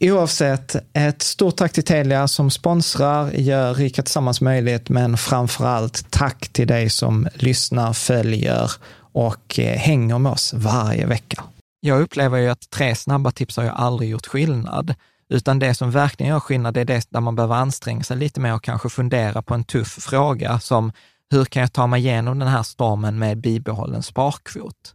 [0.00, 6.10] Oavsett, ett stort tack till Telia som sponsrar, gör Rika Tillsammans möjligt, men framför allt
[6.10, 8.70] tack till dig som lyssnar, följer
[9.12, 11.44] och eh, hänger med oss varje vecka.
[11.80, 14.94] Jag upplever ju att tre snabba tips har ju aldrig gjort skillnad,
[15.28, 18.54] utan det som verkligen gör skillnad är det där man behöver anstränga sig lite mer
[18.54, 20.92] och kanske fundera på en tuff fråga som
[21.30, 24.94] hur kan jag ta mig igenom den här stormen med bibehållen sparkvot?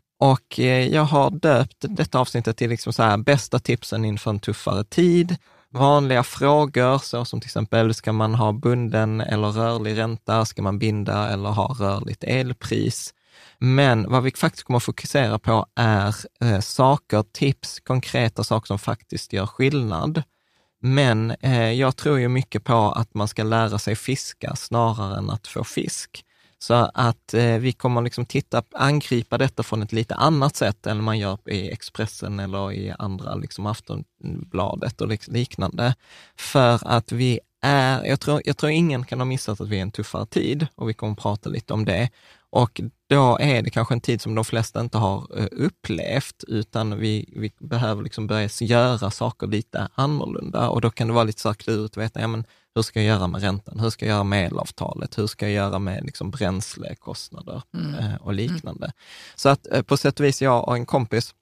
[0.21, 4.39] och eh, jag har döpt detta avsnittet till liksom så här, bästa tipsen inför en
[4.39, 5.35] tuffare tid.
[5.69, 10.45] Vanliga frågor, så som till exempel, ska man ha bunden eller rörlig ränta?
[10.45, 13.13] Ska man binda eller ha rörligt elpris?
[13.57, 18.79] Men vad vi faktiskt kommer att fokusera på är eh, saker, tips, konkreta saker som
[18.79, 20.23] faktiskt gör skillnad.
[20.81, 25.29] Men eh, jag tror ju mycket på att man ska lära sig fiska snarare än
[25.29, 26.25] att få fisk.
[26.63, 31.03] Så att eh, vi kommer liksom titta, angripa detta från ett lite annat sätt än
[31.03, 35.95] man gör i Expressen eller i andra, liksom Aftonbladet och liknande.
[36.35, 39.81] För att vi är, jag tror, jag tror ingen kan ha missat att vi är
[39.81, 42.09] en tuffare tid och vi kommer prata lite om det.
[42.49, 46.99] Och då är det kanske en tid som de flesta inte har eh, upplevt, utan
[46.99, 50.69] vi, vi behöver liksom börja göra saker lite annorlunda.
[50.69, 52.45] Och då kan det vara lite så här klurigt att veta, ja, men
[52.75, 53.79] hur ska jag göra med räntan?
[53.79, 55.17] Hur ska jag göra med elavtalet?
[55.17, 57.95] Hur ska jag göra med liksom bränslekostnader mm.
[57.95, 58.85] Eh, och liknande?
[58.85, 58.95] Mm.
[59.35, 61.35] Så att eh, på sätt och vis, jag och en kompis,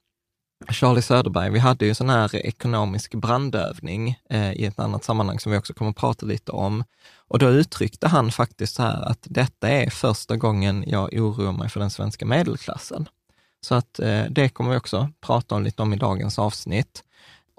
[0.69, 5.51] Charlie Söderberg, vi hade ju sån här ekonomisk brandövning eh, i ett annat sammanhang som
[5.51, 6.83] vi också kommer att prata lite om.
[7.27, 11.69] Och då uttryckte han faktiskt så här att detta är första gången jag oroar mig
[11.69, 13.09] för den svenska medelklassen.
[13.61, 17.03] Så att eh, det kommer vi också prata om lite om i dagens avsnitt.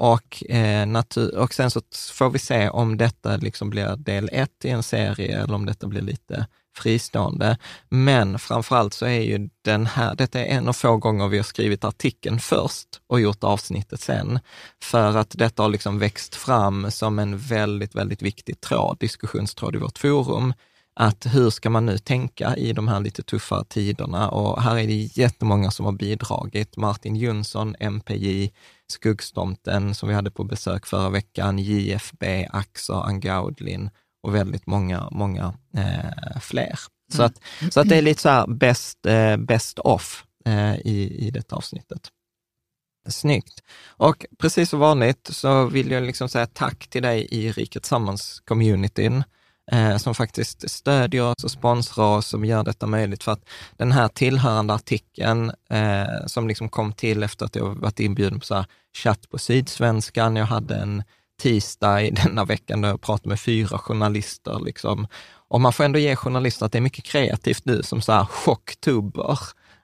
[0.02, 1.80] Och, eh, natur, och sen så
[2.12, 5.86] får vi se om detta liksom blir del ett i en serie eller om detta
[5.86, 7.58] blir lite fristående.
[7.88, 11.44] Men framförallt så är ju den här, detta är en av få gånger vi har
[11.44, 14.38] skrivit artikeln först och gjort avsnittet sen.
[14.82, 19.78] För att detta har liksom växt fram som en väldigt, väldigt viktig tråd, diskussionstråd i
[19.78, 20.52] vårt forum
[20.94, 24.28] att hur ska man nu tänka i de här lite tuffare tiderna?
[24.28, 26.76] Och här är det jättemånga som har bidragit.
[26.76, 28.52] Martin Jönsson, MPJ,
[28.92, 33.90] Skuggstomten som vi hade på besök förra veckan, JFB, Axer, Angaudlin
[34.22, 36.78] och väldigt många, många eh, fler.
[37.12, 37.40] Så, att,
[37.70, 41.56] så att det är lite så här best, eh, best off eh, i, i detta
[41.56, 42.08] avsnittet.
[43.08, 43.62] Snyggt.
[43.86, 49.24] Och precis som vanligt så vill jag liksom säga tack till dig i Riket Sammans-communityn
[49.72, 53.22] eh, som faktiskt stödjer oss och sponsrar oss, som gör detta möjligt.
[53.22, 58.00] För att den här tillhörande artikeln eh, som liksom kom till efter att jag varit
[58.00, 58.64] inbjuden på så
[58.96, 61.02] chatt på Sydsvenskan, jag hade en
[61.42, 64.60] tisdag i denna veckan där jag pratade med fyra journalister.
[64.64, 65.06] Liksom.
[65.48, 68.24] Och man får ändå ge journalister att det är mycket kreativt nu, som så här
[68.24, 69.36] chocktuber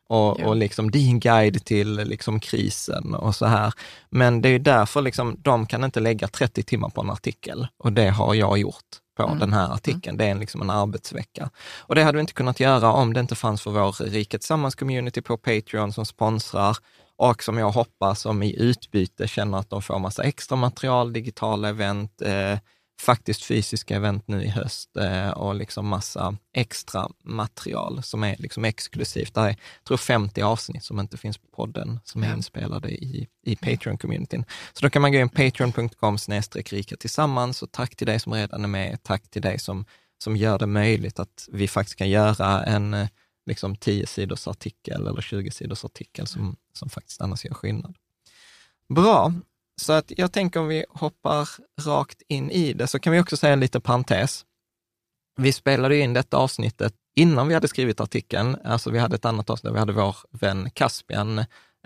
[0.09, 0.49] och, ja.
[0.49, 3.75] och liksom din guide till liksom krisen och så här.
[4.11, 7.93] Men det är därför liksom, de kan inte lägga 30 timmar på en artikel och
[7.93, 9.39] det har jag gjort på mm.
[9.39, 10.17] den här artikeln.
[10.17, 11.51] Det är liksom en arbetsvecka.
[11.79, 15.23] Och det hade vi inte kunnat göra om det inte fanns för vår Riket Sammans-community
[15.23, 16.77] på Patreon som sponsrar
[17.17, 21.69] och som jag hoppas som i utbyte känner att de får massa extra material, digitala
[21.69, 22.59] event, eh,
[23.01, 28.65] faktiskt fysiska event nu i höst eh, och liksom massa extra material som är liksom
[28.65, 29.35] exklusivt.
[29.35, 33.29] Det är, jag tror 50 avsnitt som inte finns på podden, som är inspelade i,
[33.43, 34.45] i Patreon-communityn.
[34.73, 36.19] Så då kan man gå in patreon.com
[36.55, 39.03] rika tillsammans och tack till dig som redan är med.
[39.03, 39.85] Tack till dig som,
[40.19, 43.09] som gör det möjligt att vi faktiskt kan göra en eh,
[43.47, 47.97] liksom 10 sidors artikel eller 20 sidors artikel som, som faktiskt annars gör skillnad.
[48.89, 49.33] Bra,
[49.81, 51.49] så att jag tänker om vi hoppar
[51.81, 54.45] rakt in i det, så kan vi också säga en liten parentes.
[55.37, 58.57] Vi spelade in detta avsnittet innan vi hade skrivit artikeln.
[58.65, 61.39] Alltså vi hade ett annat avsnitt där vi hade vår vän Caspian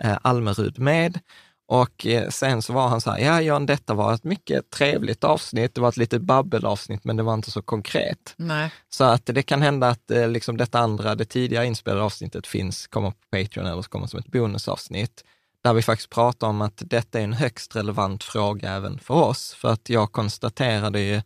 [0.03, 1.19] eh, Almerud med.
[1.67, 5.23] Och eh, sen så var han så här, ja Jan, detta var ett mycket trevligt
[5.23, 5.75] avsnitt.
[5.75, 8.33] Det var ett litet babbelavsnitt, men det var inte så konkret.
[8.37, 8.71] Nej.
[8.89, 12.87] Så att det kan hända att eh, liksom detta andra, det tidigare inspelade avsnittet finns,
[12.87, 15.23] kommer på Patreon eller kommer som ett bonusavsnitt
[15.63, 19.53] där vi faktiskt pratar om att detta är en högst relevant fråga även för oss.
[19.53, 21.21] För att jag konstaterade ju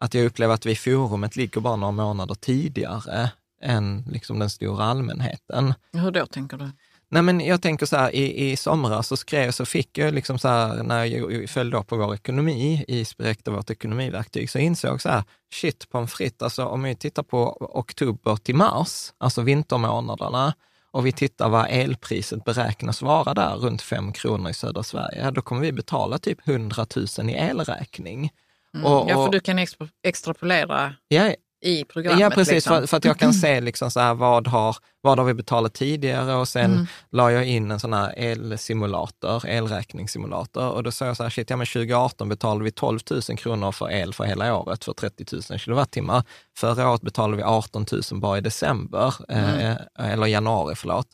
[0.00, 3.30] att jag upplever att vi i forumet ligger bara några månader tidigare
[3.62, 5.74] än liksom den stora allmänheten.
[5.92, 6.70] Hur då tänker du?
[7.12, 10.38] Nej, men jag tänker så här, i, i somras så skrev så fick jag liksom
[10.38, 14.90] så här, när jag följde upp på vår ekonomi i Spirecta, vårt ekonomiverktyg, så insåg
[14.90, 15.24] jag så här,
[15.54, 20.54] shit pommes frites, alltså om vi tittar på oktober till mars, alltså vintermånaderna,
[20.92, 25.42] och vi tittar vad elpriset beräknas vara där, runt 5 kronor i södra Sverige, då
[25.42, 26.86] kommer vi betala typ 100
[27.18, 28.30] 000 i elräkning.
[28.74, 28.86] Mm.
[28.86, 29.66] Och, och, ja, för du kan
[30.02, 30.94] extrapolera.
[31.08, 32.20] Ja, i programmet.
[32.20, 32.76] Ja, precis, liksom.
[32.76, 35.74] för, för, att jag kan se liksom så här, vad, har, vad har vi betalat
[35.74, 36.86] tidigare och sen mm.
[37.10, 41.50] la jag in en sån här elsimulator, elräkningssimulator och då sa jag så här, shit,
[41.50, 45.24] ja men 2018 betalade vi 12 000 kronor för el för hela året för 30
[45.50, 46.24] 000 kilowattimmar.
[46.58, 49.76] Förra året betalade vi 18 000 bara i december, mm.
[49.98, 51.06] eh, eller januari, förlåt.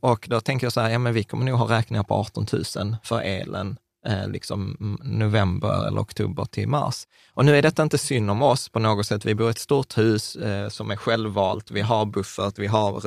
[0.00, 2.46] Och då tänker jag så här, ja men vi kommer nog ha räkningar på 18
[2.76, 3.76] 000 för elen
[4.06, 7.06] eh, liksom november eller oktober till mars.
[7.34, 9.24] Och nu är detta inte synd om oss på något sätt.
[9.24, 13.00] Vi bor i ett stort hus eh, som är självvalt, vi har buffert, vi har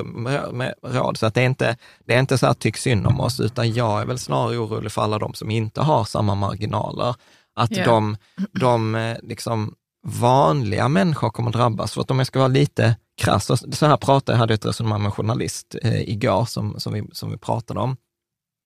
[0.93, 1.17] råd.
[1.17, 3.73] Så att det, är inte, det är inte så att tyck synd om oss, utan
[3.73, 7.15] jag är väl snarare orolig för alla de som inte har samma marginaler.
[7.55, 7.87] Att yeah.
[7.87, 8.17] de,
[8.59, 9.75] de eh, liksom,
[10.07, 11.93] vanliga människor kommer drabbas.
[11.93, 15.01] För att om jag ska vara lite krass, så här pratade jag, hade ett resonemang
[15.01, 17.97] med en journalist eh, igår som, som, vi, som vi pratade om.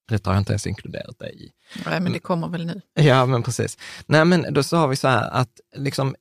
[0.10, 1.52] Det har jag inte ens inkluderat dig i.
[1.86, 2.82] Nej, men det kommer väl nu.
[2.94, 3.78] Ja, men precis.
[4.06, 6.16] Nej, men då sa vi så här att liksom,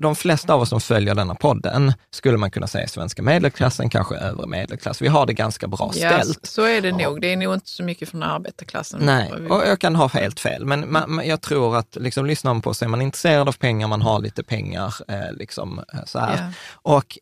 [0.00, 4.14] de flesta av oss som följer denna podden skulle man kunna säga svenska medelklassen, kanske
[4.14, 5.02] övre medelklass.
[5.02, 6.46] Vi har det ganska bra ja, ställt.
[6.46, 6.96] så är det ja.
[6.96, 7.20] nog.
[7.20, 9.00] Det är nog inte så mycket från arbetarklassen.
[9.02, 12.62] Nej, och jag kan ha helt fel, men man, jag tror att liksom, lyssnar man
[12.62, 16.18] på så är man intresserad av pengar, man har lite pengar, eh, liksom eh, så
[16.18, 16.36] här.
[16.36, 16.52] Ja.
[16.72, 17.18] Och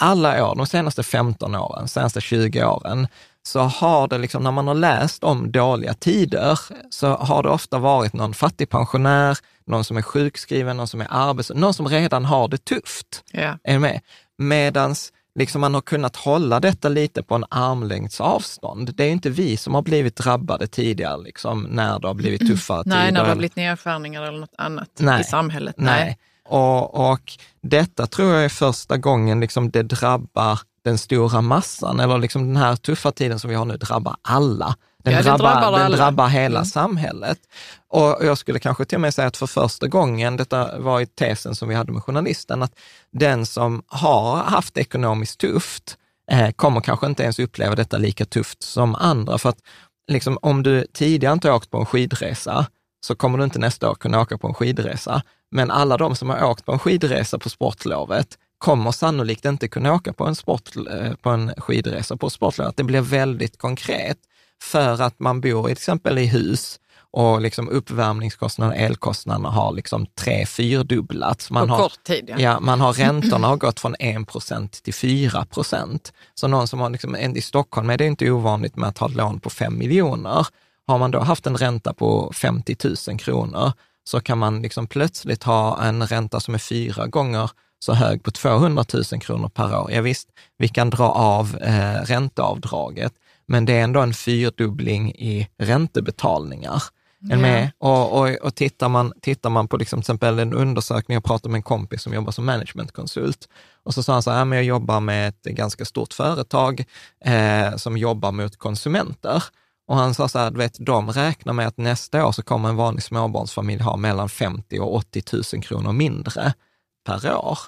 [0.00, 3.06] alla år, de senaste 15 åren, senaste 20 åren,
[3.42, 6.58] så har det liksom, när man har läst om dåliga tider,
[6.90, 11.58] så har det ofta varit någon fattigpensionär, någon som är sjukskriven, någon som är arbetslös,
[11.58, 13.24] någon som redan har det tufft.
[13.34, 13.56] Yeah.
[13.64, 14.00] Är med?
[14.38, 18.94] Medans liksom man har kunnat hålla detta lite på en armlängds avstånd.
[18.94, 22.82] Det är inte vi som har blivit drabbade tidigare, liksom, när det har blivit tuffare
[22.86, 23.12] Nej, tider.
[23.12, 25.20] när det har blivit nedskärningar eller något annat Nej.
[25.20, 25.74] i samhället.
[25.78, 26.04] Nej.
[26.04, 26.18] Nej.
[26.48, 32.18] Och, och detta tror jag är första gången liksom det drabbar den stora massan, eller
[32.18, 34.76] liksom den här tuffa tiden som vi har nu, drabbar alla.
[35.04, 36.64] Den, Ja, drabbar, drabbar den drabbar hela Mm.
[36.66, 37.38] samhället.
[37.88, 41.06] Och jag skulle kanske till och med säga att för första gången, detta var i
[41.06, 42.72] tesen som vi hade med journalisten, att
[43.12, 45.96] den som har haft ekonomiskt tufft
[46.30, 49.38] eh, kommer kanske inte ens uppleva detta lika tufft som andra.
[49.38, 49.58] För att
[50.10, 52.66] liksom, om du tidigare inte har åkt på en skidresa,
[53.06, 55.22] så kommer du inte nästa år kunna åka på en skidresa.
[55.50, 59.94] Men alla de som har åkt på en skidresa på sportlovet kommer sannolikt inte kunna
[59.94, 62.76] åka på en, sport, eh, på en skidresa på sportlovet.
[62.76, 64.18] Det blir väldigt konkret
[64.62, 70.46] för att man bor till exempel i hus och liksom uppvärmningskostnaderna, elkostnaderna har liksom tre,
[70.46, 71.50] fyrdubblats.
[71.50, 72.36] Man På har, kort tid, ja.
[72.38, 76.12] Ja, man har räntorna har gått från 1 procent till 4 procent.
[76.34, 79.14] Så någon som har, liksom, i Stockholm är det inte ovanligt med att ha ett
[79.14, 80.46] lån på 5 miljoner.
[80.86, 82.76] Har man då haft en ränta på 50
[83.08, 83.72] 000 kronor
[84.04, 87.50] så kan man liksom plötsligt ha en ränta som är fyra gånger
[87.82, 89.92] så hög på 200 000 kronor per år.
[89.92, 93.12] Ja, visst, vi kan dra av eh, ränteavdraget,
[93.46, 96.82] men det är ändå en fyrdubbling i räntebetalningar.
[97.20, 97.36] Ja.
[97.36, 97.70] med?
[97.78, 101.52] Och, och, och tittar, man, tittar man på liksom, till exempel en undersökning, jag pratade
[101.52, 103.48] med en kompis som jobbar som managementkonsult,
[103.82, 106.84] och så sa han så här, "Ja, men jag jobbar med ett ganska stort företag
[107.24, 109.44] eh, som jobbar mot konsumenter.
[109.86, 112.76] Och han sa så här, vet, de räknar med att nästa år så kommer en
[112.76, 115.22] vanlig småbarnsfamilj ha mellan 50 och 80
[115.54, 116.54] 000 kronor mindre
[117.04, 117.58] per år.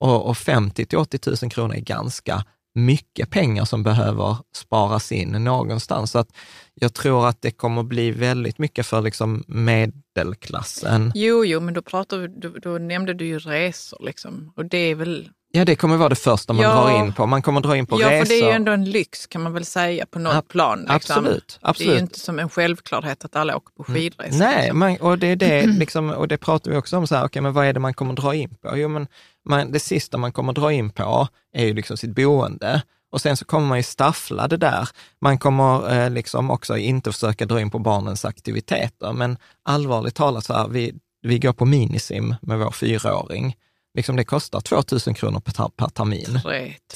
[0.00, 2.44] Och, och 50 till 80 000 kronor är ganska
[2.76, 6.10] mycket pengar som behöver sparas in någonstans.
[6.10, 6.28] Så att
[6.74, 11.12] jag tror att det kommer bli väldigt mycket för liksom medelklassen.
[11.14, 14.52] Jo, jo, men då, pratar då, då nämnde du ju resor liksom.
[14.56, 16.74] Och det är väl, Ja, det kommer vara det första man Ja.
[16.74, 17.26] drar in på.
[17.26, 18.24] Man kommer dra in på ja, resor.
[18.24, 20.78] för det är ju ändå en lyx kan man väl säga på något Ab- plan.
[20.78, 20.94] Liksom.
[20.96, 21.94] Absolut, Det är absolut.
[21.94, 24.38] ju inte som en självklarhet att alla åker på skidresor.
[24.38, 24.78] Nej, liksom.
[24.78, 27.42] man, och, det är det, liksom, och det pratar vi också om, så här, okay,
[27.42, 28.76] men vad är det man kommer dra in på?
[28.76, 29.06] Jo, men
[29.48, 32.82] man, det sista man kommer dra in på är ju liksom sitt boende.
[33.12, 34.88] Och sen så kommer man ju staffla det där.
[35.20, 40.44] Man kommer eh, liksom också inte försöka dra in på barnens aktiviteter, men allvarligt talat
[40.44, 43.56] så här, vi, vi går på minisim med vår fyraåring.
[43.96, 46.40] Liksom det kostar 2 000 kronor per, per termin.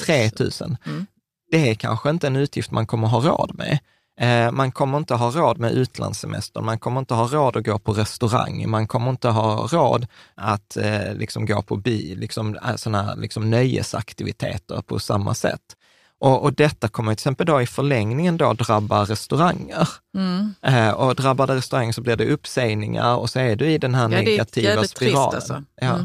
[0.07, 0.51] 3 000.
[0.87, 1.07] Mm.
[1.51, 3.79] Det är kanske inte en utgift man kommer ha råd med.
[4.21, 7.79] Eh, man kommer inte ha råd med utlandssemester, man kommer inte ha råd att gå
[7.79, 12.77] på restaurang, man kommer inte ha råd att eh, liksom gå på bi, liksom, äh,
[12.77, 15.77] såna liksom nöjesaktiviteter på samma sätt.
[16.19, 19.89] Och, och detta kommer till exempel då i förlängningen då drabba restauranger.
[20.17, 20.55] Mm.
[20.63, 23.95] Eh, och drabbar det restauranger så blir det uppsägningar och så är du i den
[23.95, 25.35] här Ja, det negativa jävligt trist spiralen.
[25.35, 25.63] alltså.
[25.81, 25.99] Ja.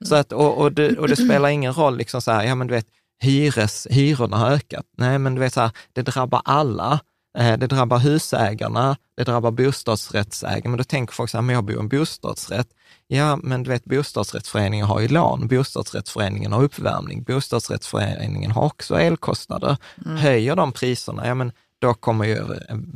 [0.00, 0.08] Mm.
[0.08, 2.66] Så att, och, och, det, och det spelar ingen roll, liksom så här, ja men
[2.66, 2.86] du vet,
[3.22, 4.86] hyres, hyrorna har ökat.
[4.98, 7.00] Nej, men du vet, så här, det drabbar alla.
[7.38, 10.70] Eh, Det drabbar husägarna, det drabbar bostadsrättsägarna.
[10.70, 12.68] Men då tänker folk så här, men jag bor i en bostadsrätt.
[13.06, 19.76] Ja, men du vet, bostadsrättsföreningen har ju lån, bostadsrättsföreningen har uppvärmning, bostadsrättsföreningen har också elkostnader.
[20.18, 22.44] Höjer de priserna, ja men då kommer ju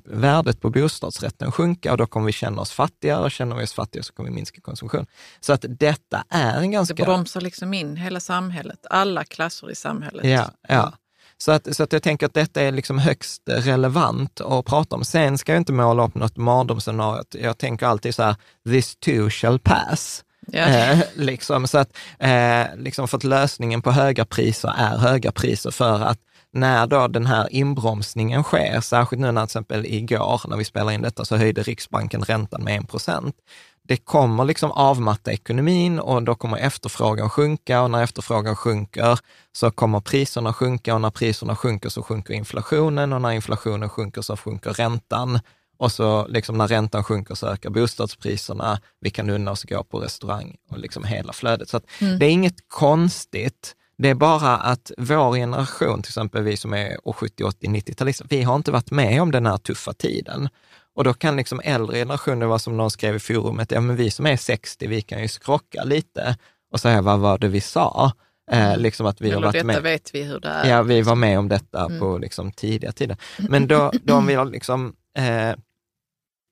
[0.04, 3.72] värdet på bostadsrätten sjunka och då kommer vi känna oss fattigare och känner vi oss
[3.72, 5.06] fattigare så kommer vi minska konsumtion.
[5.40, 7.04] Så att detta är en Det ganska...
[7.04, 10.24] bromsar liksom in hela samhället, alla klasser i samhället.
[10.24, 10.92] Ja, ja.
[11.38, 15.04] Så att, så att jag tänker att detta är liksom högst relevant att prata om.
[15.04, 17.24] Sen ska jag inte måla upp något mardrömsscenario.
[17.30, 20.24] Jag tänker alltid så här, this too shall pass.
[20.46, 20.66] Ja.
[20.66, 25.70] Eh, liksom, så att, eh, liksom för att lösningen på höga priser är höga priser
[25.70, 26.18] för att
[26.52, 30.92] när då den här inbromsningen sker, särskilt nu när till exempel igår när vi spelar
[30.92, 33.36] in detta så höjde Riksbanken räntan med 1 procent.
[33.84, 39.18] Det kommer liksom avmatta ekonomin och då kommer efterfrågan sjunka och när efterfrågan sjunker
[39.52, 44.22] så kommer priserna sjunka och när priserna sjunker så sjunker inflationen och när inflationen sjunker
[44.22, 45.40] så sjunker räntan.
[45.78, 49.84] Och så liksom när räntan sjunker så ökar bostadspriserna, vi kan unna oss att gå
[49.84, 51.68] på restaurang och liksom hela flödet.
[51.68, 53.74] Så att det är inget konstigt.
[54.02, 58.42] Det är bara att vår generation, till exempel vi som är 70, 80, 90-talister, vi
[58.42, 60.48] har inte varit med om den här tuffa tiden.
[60.94, 64.10] Och då kan liksom äldre generationer, vad som någon skrev i forumet, ja men vi
[64.10, 66.36] som är 60, vi kan ju skrocka lite
[66.72, 68.12] och säga vad var det vi sa?
[68.50, 69.82] Eh, liksom att vi har Eller varit detta med.
[69.82, 70.68] vet vi hur det är.
[70.70, 73.16] Ja, vi var med om detta på liksom tidiga tider.
[73.48, 75.54] Men då, då om vi har liksom, eh,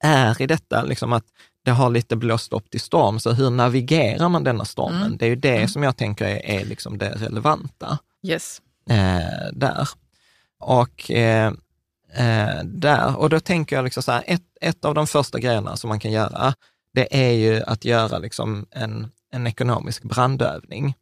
[0.04, 1.24] är i detta, liksom att
[1.64, 5.02] det har lite blåst upp till storm, så hur navigerar man denna stormen?
[5.02, 5.16] Mm.
[5.16, 8.60] Det är ju det som jag tänker är, är liksom det relevanta Yes.
[8.90, 9.88] eh, där.
[10.60, 11.52] Och, eh,
[12.14, 13.16] eh, där.
[13.16, 16.00] och då tänker jag liksom så här, ett, ett av de första grejerna som man
[16.00, 16.54] kan göra,
[16.94, 20.94] det är ju att göra liksom en, en ekonomisk brandövning.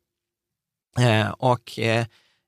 [0.98, 2.06] Eh, och eh,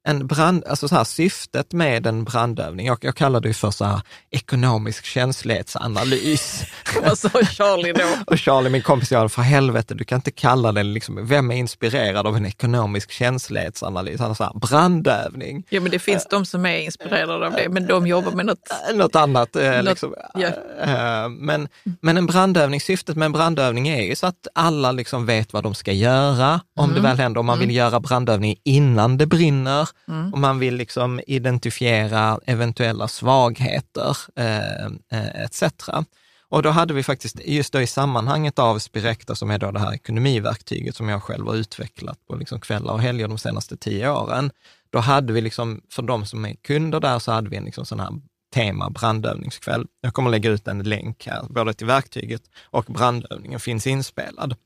[0.08, 3.84] en brand, alltså så här, syftet med en brandövning, jag, jag kallar det för så
[3.84, 6.62] här ekonomisk känslighetsanalys.
[7.04, 8.04] Vad sa Charlie då?
[8.26, 11.56] och Charlie, min kompis, jag för helvete, du kan inte kalla det liksom, vem är
[11.56, 14.20] inspirerad av en ekonomisk känslighetsanalys?
[14.20, 15.64] Han sa brandövning.
[15.68, 18.70] Ja, men det finns de som är inspirerade av det, men de jobbar med något,
[18.94, 19.56] något annat.
[19.56, 20.48] Eh, något liksom, ja.
[20.82, 21.68] eh, men,
[22.00, 25.62] men en brandövning, syftet med en brandövning är ju så att alla liksom vet vad
[25.62, 27.02] de ska göra om Mm.
[27.02, 27.40] det väl händer.
[27.40, 29.88] Om man vill göra brandövning innan det brinner,
[30.32, 35.62] och man vill liksom identifiera eventuella svagheter eh, eh, etc.
[36.50, 39.80] Och då hade vi faktiskt, just då i sammanhanget av Spirecta, som är då det
[39.80, 44.10] här ekonomiverktyget som jag själv har utvecklat på liksom kvällar och helger de senaste tio
[44.10, 44.50] åren,
[44.90, 47.86] då hade vi liksom, för de som är kunder där, så hade vi en liksom
[47.86, 48.12] sån här
[48.54, 49.86] tema brandövningskväll.
[50.00, 54.56] Jag kommer lägga ut en länk här, både till verktyget och brandövningen finns inspelad.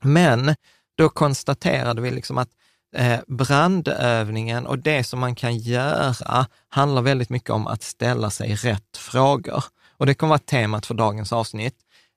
[0.00, 0.54] Men
[0.96, 2.50] då konstaterade vi liksom att
[2.96, 8.54] Eh, brandövningen och det som man kan göra handlar väldigt mycket om att ställa sig
[8.54, 9.64] rätt frågor.
[9.96, 11.74] Och det kommer vara temat för dagens avsnitt.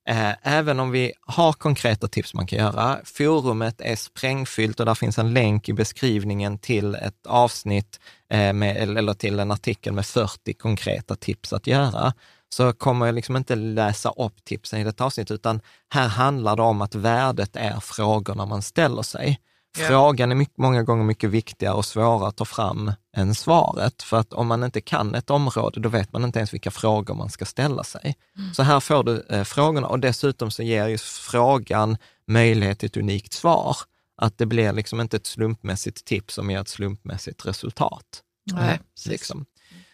[0.09, 2.99] Eh, även om vi har konkreta tips man kan göra.
[3.03, 7.99] Forumet är sprängfyllt och där finns en länk i beskrivningen till ett avsnitt
[8.29, 12.13] eh, med, eller till en artikel med 40 konkreta tips att göra.
[12.49, 16.61] Så kommer jag liksom inte läsa upp tipsen i detta avsnitt, utan här handlar det
[16.61, 19.39] om att värdet är frågorna man ställer sig.
[19.79, 19.85] Ja.
[19.87, 24.03] Frågan är mycket, många gånger mycket viktigare och svårare att ta fram än svaret.
[24.03, 27.13] För att om man inte kan ett område, då vet man inte ens vilka frågor
[27.13, 28.15] man ska ställa sig.
[28.53, 31.97] Så här får du eh, frågorna och dessutom så ger ju frågan
[32.27, 33.77] möjlighet till ett unikt svar.
[34.17, 38.21] Att det blir liksom inte ett slumpmässigt tips som ger ett slumpmässigt resultat.
[38.51, 39.45] Nej, Eh, liksom.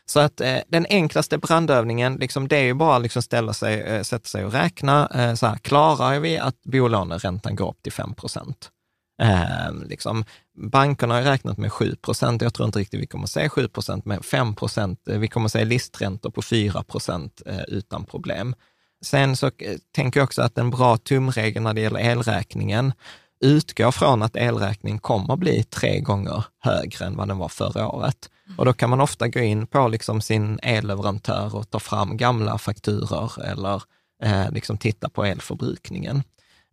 [0.05, 4.01] Så att eh, den enklaste brandövningen, liksom, det är ju bara liksom ställa sig, eh,
[4.01, 5.07] sätta sig och räkna.
[5.07, 8.72] Eh, så här, klarar vi att bolåneräntan går upp till 5 procent?
[9.21, 10.25] Eh, liksom,
[10.57, 12.41] bankerna har räknat med 7 procent.
[12.41, 15.07] Jag tror inte riktigt vi kommer se 7 procent, men 5 procent.
[15.07, 18.55] Eh, vi kommer se listräntor på 4 procent eh, utan problem.
[19.01, 22.93] Sen så eh, tänker jag också att en bra tumregel när det gäller elräkningen
[23.39, 28.29] utgår från att elräkningen kommer bli tre gånger högre än vad den var förra året.
[28.57, 32.57] Och då kan man ofta gå in på liksom sin elleverantör och ta fram gamla
[32.57, 33.83] fakturor eller
[34.24, 36.24] eh, liksom titta på elförbrukningen.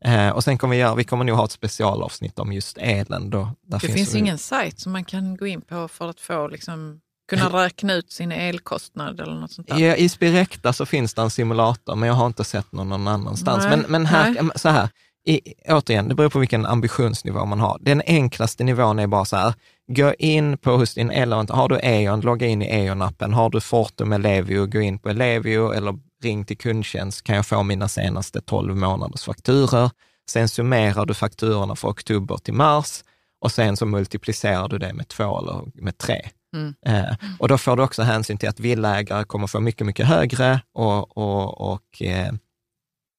[0.07, 3.31] Eh, och sen kommer vi göra, vi kommer nog ha ett specialavsnitt om just elen.
[3.31, 6.49] Då, Det finns väl- ingen sajt som man kan gå in på för att få
[6.49, 9.79] liksom, kunna räkna ut sin elkostnad eller något sånt där.
[9.79, 13.09] Ja, I Spirecta så finns det en simulator, men jag har inte sett någon någon
[13.09, 13.65] annanstans.
[13.65, 14.51] Nej, men men här, nej.
[14.57, 14.89] så här,
[15.27, 17.79] i, återigen, det beror på vilken ambitionsnivå man har.
[17.81, 19.55] Den enklaste nivån är bara så här,
[19.89, 21.55] gå in på hos din elleverantör.
[21.55, 23.33] Har du E.ON, logga in i E.ON-appen.
[23.33, 27.63] Har du Fortum Ellevio, gå in på Ellevio eller ring till kundtjänst, kan jag få
[27.63, 29.91] mina senaste 12 månaders fakturor.
[30.31, 33.05] Sen summerar du fakturorna för oktober till mars
[33.41, 36.29] och sen så multiplicerar du det med två eller med tre.
[36.55, 36.75] Mm.
[36.87, 40.61] Eh, och då får du också hänsyn till att villaägare kommer få mycket, mycket högre
[40.73, 42.33] och, och, och eh,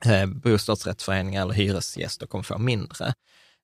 [0.06, 3.14] eh, bostadsrättsföreningar eller hyresgäster kommer få mindre.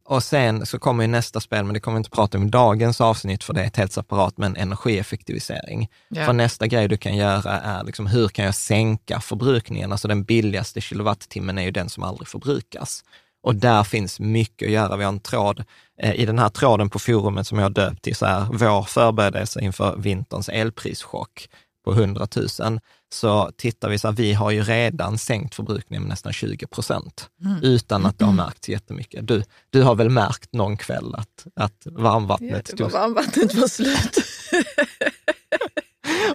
[0.04, 2.50] Och sen så kommer ju nästa spel, men det kommer vi inte prata om i
[2.50, 5.90] dagens avsnitt, för det är ett helt separat, men energieffektivisering.
[6.10, 6.26] Ja.
[6.26, 9.92] För nästa grej du kan göra är liksom, hur kan jag sänka förbrukningen?
[9.92, 13.04] Alltså den billigaste kilowattimmen är ju den som aldrig förbrukas.
[13.44, 14.98] Och där finns mycket att göra.
[14.98, 15.64] Vi har en tråd,
[16.02, 18.84] eh, i den här tråden på forumet som jag har döpt till så här, vår
[18.84, 21.50] förberedelse inför vinterns elprischock
[21.86, 22.28] på 100
[22.60, 22.80] 000,
[23.14, 27.30] så tittar vi så här, vi har ju redan sänkt förbrukningen med nästan 20 procent,
[27.62, 29.28] utan att det har märkts jättemycket.
[29.28, 34.18] Du, du har väl märkt någon kväll att, att varmvattnet Ja, var varmvattnet var slut.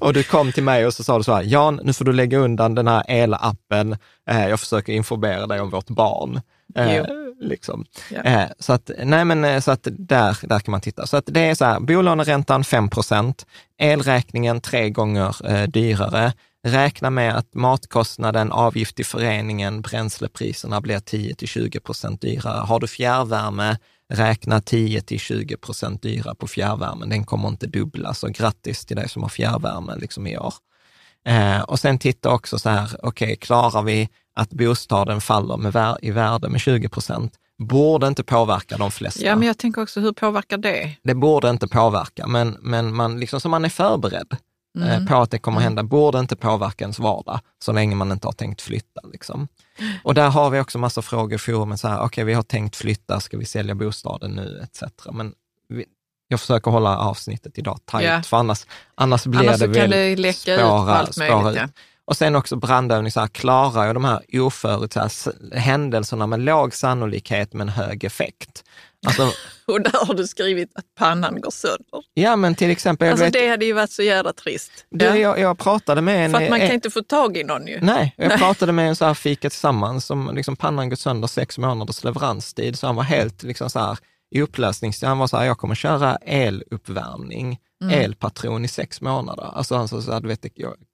[0.00, 2.12] Och du kom till mig och så sa du så här, Jan, nu får du
[2.12, 3.96] lägga undan den här elappen.
[4.30, 6.40] Eh, jag försöker informera dig om vårt barn.
[6.74, 7.04] Eh,
[7.40, 7.84] liksom.
[8.10, 8.22] Ja.
[8.22, 11.06] eh, så att, nej men, eh, så att där, där kan man titta.
[11.06, 13.46] Så att det är så här, bolåneräntan 5 procent,
[13.78, 16.32] elräkningen tre gånger eh, dyrare.
[16.66, 22.60] Räkna med att matkostnaden, avgift till föreningen, bränslepriserna blir 10 till 20 procent dyrare.
[22.66, 23.76] Har du fjärrvärme,
[24.12, 27.08] räkna 10 till 20 procent dyrare på fjärrvärmen.
[27.08, 30.54] Den kommer inte dubbla, så grattis till dig som har fjärrvärme liksom i år.
[31.26, 36.10] Eh, och sen titta också så här, okej, klarar vi att bostaden faller med i
[36.10, 37.34] värde med 20 procent?
[37.58, 39.24] Borde inte påverka de flesta.
[39.24, 40.96] Ja, men jag tänker också, hur påverkar det?
[41.02, 44.36] Det borde inte påverka, men, men man, liksom, så man är förberedd
[44.82, 45.82] eh, på att det kommer hända.
[45.82, 49.00] Borde inte påverka ens vardag, så länge man inte har tänkt flytta.
[49.12, 49.48] Liksom.
[50.04, 53.36] Och där har vi också massa frågor i forumet, okej, vi har tänkt flytta, ska
[53.38, 54.82] vi sälja bostaden nu, etc.
[55.12, 55.32] Men
[55.68, 55.84] vi,
[56.28, 58.22] jag försöker hålla avsnittet idag tajt, Ja.
[58.22, 61.62] för annars, annars blir Annars det väl det läcka ut spåra- allt spåra möjligt.
[61.62, 61.70] ut.
[61.74, 61.82] Ja.
[62.04, 67.52] Och sen också brandövning, så här, klarar jag de här oförutsedda händelserna med låg sannolikhet
[67.52, 68.64] men hög effekt?
[69.06, 69.32] Alltså,
[69.66, 72.02] Och där har du skrivit att pannan går sönder.
[72.14, 74.72] ja, men till exempel, Alltså vet, det hade ju varit så jävla trist.
[74.90, 75.16] du, Ja.
[75.16, 76.30] jag, jag pratade med en...
[76.32, 77.78] För att man en- kan inte få tag i någon ju.
[77.82, 81.58] Nej, jag pratade med en så här fika tillsammans som liksom pannan gått sönder sex
[81.58, 83.98] månaders leveranstid, så han var helt liksom så här
[84.34, 85.08] i upplösningstid.
[85.08, 88.00] Han var så här, jag kommer köra eluppvärmning, Mm.
[88.00, 89.50] elpatron i sex månader.
[89.54, 90.48] Alltså han sa så här, du vet, det,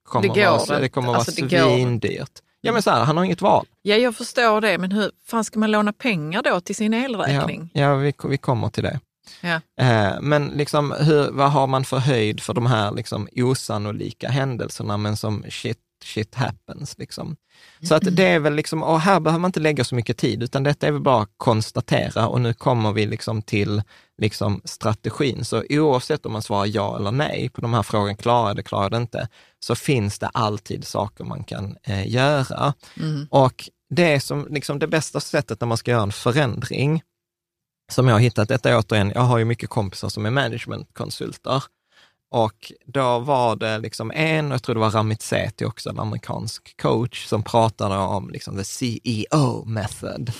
[0.08, 2.30] kommer Det går vara, det kommer Alltså, vara svindyrt.
[2.64, 3.66] Ja men så här, han har inget val.
[3.82, 7.04] Ja, jag förstår det, men hur fan ska man låna pengar då till sin Ja,
[7.04, 7.70] elräkning?
[7.74, 9.00] ja vi, vi kommer till det.
[9.40, 9.60] Ja.
[9.80, 14.96] Eh, Men liksom, hur, vad har man för höjd för de här liksom osannolika händelserna,
[14.96, 16.98] men som shit, shit happens.
[16.98, 17.36] Liksom.
[17.82, 20.42] Så att det är väl liksom, och här behöver man inte lägga så mycket tid,
[20.42, 23.82] utan detta är väl bara konstatera och nu kommer vi liksom till
[24.18, 25.44] liksom strategin.
[25.44, 28.90] Så oavsett om man svarar ja eller nej på de här frågorna, klarar det, klarar
[28.90, 29.28] det inte,
[29.60, 32.74] så finns det alltid saker man kan eh, göra.
[33.00, 33.26] Mm.
[33.30, 37.02] Och det är som liksom det bästa sättet när man ska göra en förändring,
[37.92, 41.62] som jag har hittat, detta är återigen, jag har ju mycket kompisar som är managementkonsulter.
[42.32, 45.98] Och då var det liksom en, och jag tror det var Ramit Sethi också, en
[45.98, 50.32] amerikansk coach, som pratade om liksom the CEO method.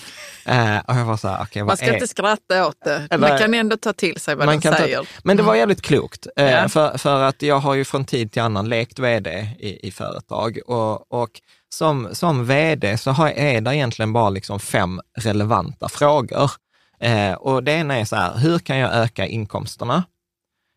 [0.46, 1.94] Eh, och jag var så här, okej, Man ska är...
[1.94, 3.06] inte skratta åt det.
[3.10, 5.08] Eller- Man kan ändå ta till sig vad Man de kan ta- säger.
[5.24, 6.68] Men det var jävligt klokt, eh, Ja.
[6.68, 10.58] för, för att jag har ju från tid till annan lekt vd i, i företag
[10.66, 11.30] och, och
[11.68, 16.50] som, som vd så har, är det egentligen bara liksom fem relevanta frågor.
[17.00, 20.04] Eh, och det ena är så här, hur kan jag öka inkomsterna?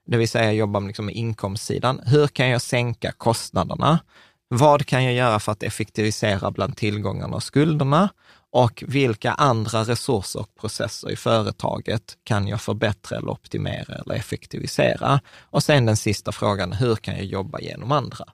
[0.06, 2.02] Det vill säga jobba med, liksom med inkomstsidan.
[2.06, 4.00] Hur kan jag sänka kostnaderna?
[4.48, 8.10] Vad kan jag göra för att effektivisera bland tillgångarna och skulderna?
[8.52, 15.20] Och vilka andra resurser och processer i företaget kan jag förbättra eller optimera eller effektivisera?
[15.42, 18.26] Och sen den sista frågan, hur kan jag jobba genom andra?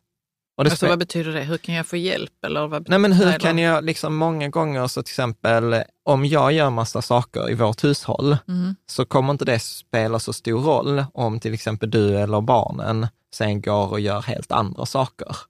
[0.69, 1.41] Alltså, vad betyder det?
[1.41, 2.45] Hur kan jag få hjälp?
[2.45, 6.51] Eller vad Nej, men hur kan jag, liksom många gånger så till exempel, om jag
[6.51, 8.75] gör massa saker i vårt hushåll, Mm.
[8.85, 13.61] så kommer inte det spela så stor roll om till exempel du eller barnen sen
[13.61, 15.27] går och gör helt andra saker.
[15.27, 15.45] Alltså,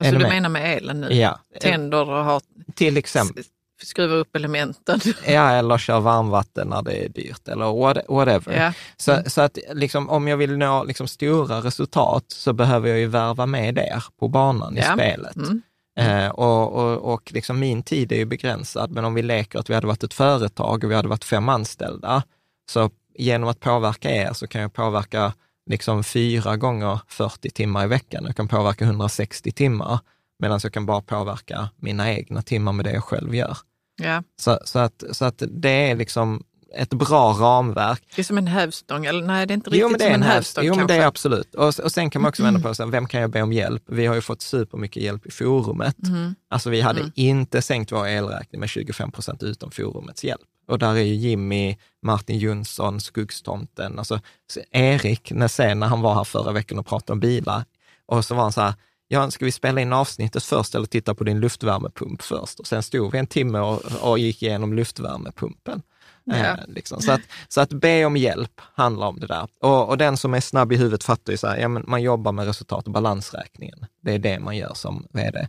[0.00, 0.28] du du med?
[0.30, 1.14] menar med elen nu?
[1.14, 2.42] Ja, Tänder och har,
[2.74, 3.44] till exempel.
[3.86, 5.00] Skruvar upp elementen?
[5.26, 8.56] Ja, eller kör varmvatten när det är dyrt eller what- whatever.
[8.56, 8.72] ja.
[8.96, 13.06] Så, så att liksom, om jag vill nå liksom, stora resultat så behöver jag ju
[13.06, 14.92] värva med er på banan i Ja.
[14.94, 15.36] spelet.
[15.36, 15.62] Mm.
[15.98, 19.70] Eh, och och, och liksom min tid är ju begränsad, men om vi leker att
[19.70, 22.22] vi hade varit ett företag och vi hade varit fem anställda,
[22.70, 25.32] så genom att påverka er så kan jag påverka
[25.70, 28.24] liksom fyra gånger 40 timmar i veckan.
[28.26, 29.98] Jag kan påverka 160 timmar,
[30.38, 33.56] medan jag kan bara påverka mina egna timmar med det jag själv gör.
[33.96, 34.22] Ja.
[34.40, 38.02] Så, så, att, så att det är liksom ett bra ramverk.
[38.16, 40.14] Det är som en hävstång, eller nej det är inte Jo, riktigt men det är
[40.14, 40.64] som en hävstång.
[40.64, 41.54] Jo, men det är absolut.
[41.54, 43.52] Och, och sen kan man också vända på det, här, vem kan jag be om
[43.52, 43.82] hjälp?
[43.86, 45.96] Vi har ju fått supermycket hjälp i forumet.
[46.06, 46.34] Mm.
[46.50, 47.12] Alltså vi hade Mm.
[47.14, 50.40] inte sänkt vår elräkning med 25 procent utan forumets hjälp.
[50.68, 54.20] Och där är ju Jimmy, Martin Jonsson, Skuggstomten, alltså
[54.52, 57.64] så Erik, när, sen, när han var här förra veckan och pratade om bilar,
[58.06, 58.74] och så var han så här,
[59.12, 62.60] ja, ska vi spela in avsnittet först eller titta på din luftvärmepump först?
[62.60, 65.82] Och sen stod vi en timme och, och gick igenom luftvärmepumpen.
[66.24, 66.34] Ja.
[66.34, 67.00] Eh, liksom.
[67.00, 69.48] så, att, så att be om hjälp handlar om det där.
[69.60, 72.02] Och, och den som är snabb i huvudet fattar ju så här, ja, men man
[72.02, 73.86] jobbar med resultat och balansräkningen.
[74.02, 75.48] Det är det man gör som vd.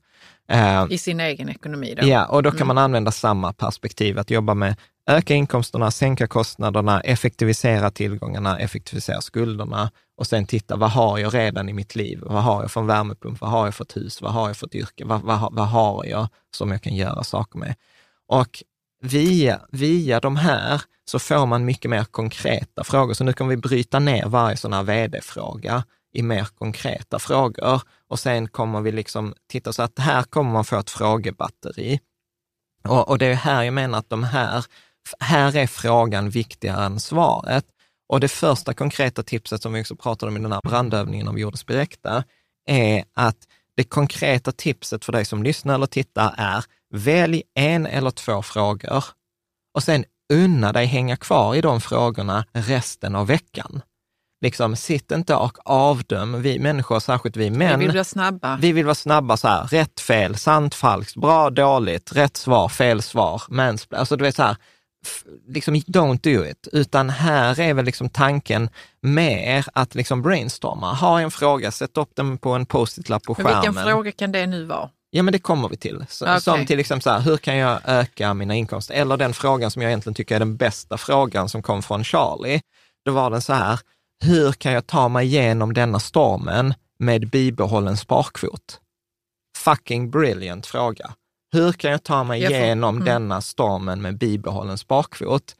[0.49, 2.07] Eh, I sin egen ekonomi då?
[2.07, 2.67] Ja, och då kan Mm.
[2.67, 4.75] man använda samma perspektiv, att jobba med
[5.09, 11.69] öka inkomsterna, sänka kostnaderna, effektivisera tillgångarna, effektivisera skulderna och sen titta, vad har jag redan
[11.69, 12.19] i mitt liv?
[12.21, 13.41] Vad har jag för en värmepump?
[13.41, 14.21] Vad har jag för ett hus?
[14.21, 15.05] Vad har jag för ett yrke?
[15.05, 17.75] Vad, vad, vad har jag som jag kan göra saker med?
[18.27, 18.63] Och
[19.01, 23.13] via, via de här så får man mycket mer konkreta frågor.
[23.13, 28.19] Så nu kan vi bryta ner varje sån här vd-fråga i mer konkreta frågor och
[28.19, 31.99] sen kommer vi liksom titta så att här kommer man få ett frågebatteri.
[32.87, 34.65] Och, och det är här jag menar att de här,
[35.19, 37.65] här är frågan viktigare än svaret.
[38.13, 41.39] Och det första konkreta tipset som vi också pratade om i den här brandövningen av
[41.39, 42.23] Jordes Direkta
[42.69, 43.37] är att
[43.77, 49.03] det konkreta tipset för dig som lyssnar eller tittar är välj en eller två frågor
[49.73, 53.81] och sen unna dig hänga kvar i de frågorna resten av veckan.
[54.41, 58.57] Liksom, sitt inte och avdöm, vi människor, särskilt vi män, Vi vill vara snabba.
[58.61, 63.01] vi vill vara snabba så här, rätt, fel, sant, falskt, bra, dåligt, rätt svar, fel
[63.01, 63.99] svar, mansplain.
[63.99, 64.57] Alltså du vet så här,
[65.47, 66.67] liksom don't do it.
[66.71, 68.69] Utan här är väl liksom tanken
[69.01, 70.93] mer att liksom brainstorma.
[70.93, 73.61] Ha en fråga, sätt upp den på en post-it-lapp på Men skärmen.
[73.61, 74.89] vilken fråga kan det nu vara?
[75.09, 76.05] Ja, men det kommer vi till.
[76.09, 76.41] Så, Okej.
[76.41, 78.93] Som till exempel så här, hur kan jag öka mina inkomster?
[78.93, 82.61] Eller den frågan som jag egentligen tycker är den bästa frågan som kom från Charlie.
[83.05, 83.79] Då var den så här,
[84.23, 88.79] hur kan jag ta mig igenom denna stormen med bibehållen sparkvot?
[89.57, 91.13] Fucking brilliant fråga.
[91.53, 93.05] Hur kan jag ta mig igenom mm.
[93.05, 95.55] denna stormen med bibehållen sparkvot?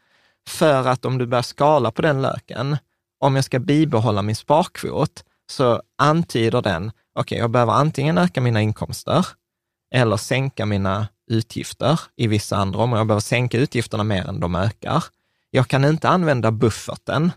[0.48, 2.78] För att om du börjar skala på den löken,
[3.20, 8.42] om jag ska bibehålla min sparkvot, så antyder den, okej, okay, jag behöver antingen öka
[8.42, 9.28] mina inkomster
[9.96, 13.00] eller sänka mina utgifter i vissa andra områden.
[13.00, 15.04] Jag behöver sänka utgifterna mer än de ökar.
[15.50, 17.32] Jag kan inte använda bufferten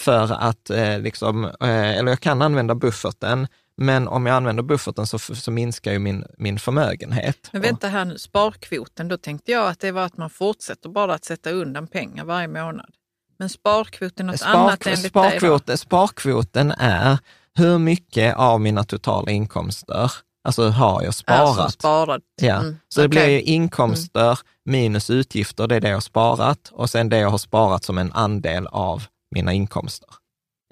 [0.00, 3.46] för att, eh, liksom, eh, eller jag kan använda bufferten,
[3.76, 7.48] men om jag använder bufferten så, så minskar ju min, min förmögenhet.
[7.52, 11.14] Men vänta här nu, sparkvoten, då tänkte jag att det var att man fortsätter bara
[11.14, 12.90] att sätta undan pengar varje månad.
[13.38, 15.78] Men sparkvoten är något Spark, annat enligt sparkvoten, dig?
[15.78, 17.18] Sparkvoten är
[17.54, 20.12] hur mycket av mina totala inkomster
[20.46, 21.58] Alltså har jag sparat.
[21.58, 22.22] Alltså sparat.
[22.42, 22.54] Ja.
[22.54, 22.76] Mm.
[22.88, 23.24] Så det okay.
[23.24, 26.70] blir ju inkomster minus utgifter, det är det jag har sparat.
[26.72, 30.08] Och sen det jag har sparat som en andel av mina inkomster.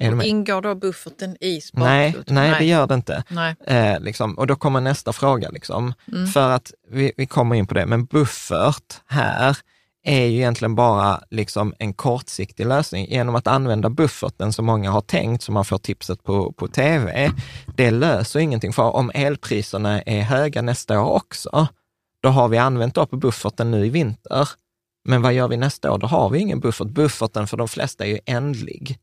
[0.03, 1.95] Ingår då bufferten i sparkvoten?
[1.95, 3.25] Nej, nej, nej, det gör det inte.
[3.67, 5.95] Eh, liksom, och då kommer nästa fråga, liksom.
[6.13, 6.27] Mm.
[6.27, 9.57] för att vi, vi kommer in på det, men buffert här
[10.05, 13.07] är ju egentligen bara liksom en kortsiktig lösning.
[13.11, 17.33] Genom att använda bufferten som många har tänkt, som man får tipset på, på tv,
[17.77, 18.73] det löser ingenting.
[18.73, 21.69] För om elpriserna är höga nästa år också,
[22.23, 24.49] då har vi använt upp bufferten nu i vinter.
[25.05, 25.99] Men vad gör vi nästa år?
[25.99, 26.89] Då har vi ingen buffert.
[26.89, 28.99] Bufferten för de flesta är ju ändlig.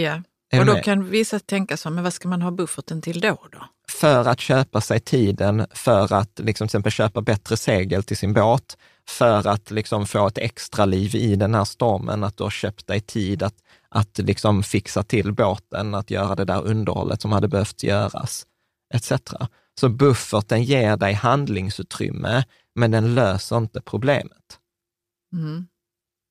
[0.00, 0.20] Ja,
[0.60, 3.38] och då kan vissa tänka så, men vad ska man ha bufferten till då?
[3.52, 3.68] då?
[3.88, 8.32] för att köpa sig tiden, för att liksom till exempel köpa bättre segel till sin
[8.32, 8.76] båt,
[9.08, 12.86] för att liksom få ett extra liv i den här stormen, att du har köpt
[12.86, 13.54] dig tid att,
[13.88, 18.46] att liksom fixa till båten, att göra det där underhållet som hade behövt göras,
[18.94, 19.12] etc.
[19.80, 24.58] Så bufferten ger dig handlingsutrymme, men den löser inte problemet.
[25.32, 25.66] Mm.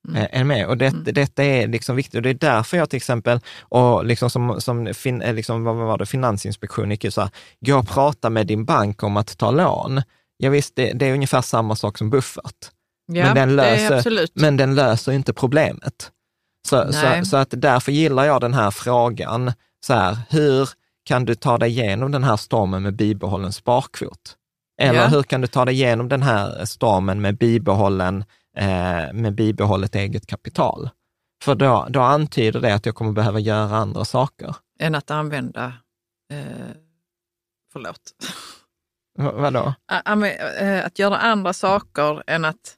[0.10, 0.28] Mm.
[0.32, 0.68] Är med?
[0.68, 1.04] Och det, Mm.
[1.04, 4.94] detta är liksom viktigt och det är därför jag till exempel, och liksom som, som
[4.94, 8.48] fin, eh, liksom, vad var det, Finansinspektionen gick ut så här, gå och prata med
[8.48, 10.02] din bank om att ta lån.
[10.38, 12.70] Ja, visst, det, det är ungefär samma sak som buffert,
[13.06, 16.12] Ja, Men den löser- men den löser inte problemet.
[16.68, 19.52] Så, så, så att därför gillar jag den här frågan,
[19.86, 20.70] så här, hur
[21.06, 24.36] kan du ta dig igenom den här stormen med bibehållen sparkvot?
[24.82, 25.08] Eller Ja.
[25.08, 28.24] hur kan du ta dig igenom den här stormen med bibehållen
[28.58, 30.90] eh, med bibehållet eget kapital.
[31.44, 34.56] För då, då antyder det att jag kommer behöva göra andra saker.
[34.80, 35.74] Än att använda,
[36.34, 36.76] eh,
[37.74, 38.00] förlåt,
[39.18, 39.74] V- vadå?
[40.60, 42.78] Eh, att göra andra saker än att,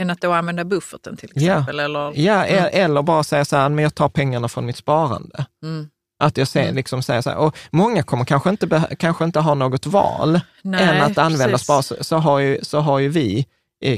[0.00, 1.52] än att då använda bufferten till Ja.
[1.52, 1.80] exempel.
[1.80, 2.70] Eller, Ja, e- Mm.
[2.84, 5.46] eller bara säga så här, men jag tar pengarna från mitt sparande.
[5.62, 5.88] mm.
[6.18, 6.74] Att jag ser, Mm.
[6.74, 10.84] liksom säger så här, och många kommer kanske inte, kanske inte ha något val Nej,
[10.88, 11.64] än att använda precis.
[11.64, 13.46] spar, så, så, har ju, så har ju vi,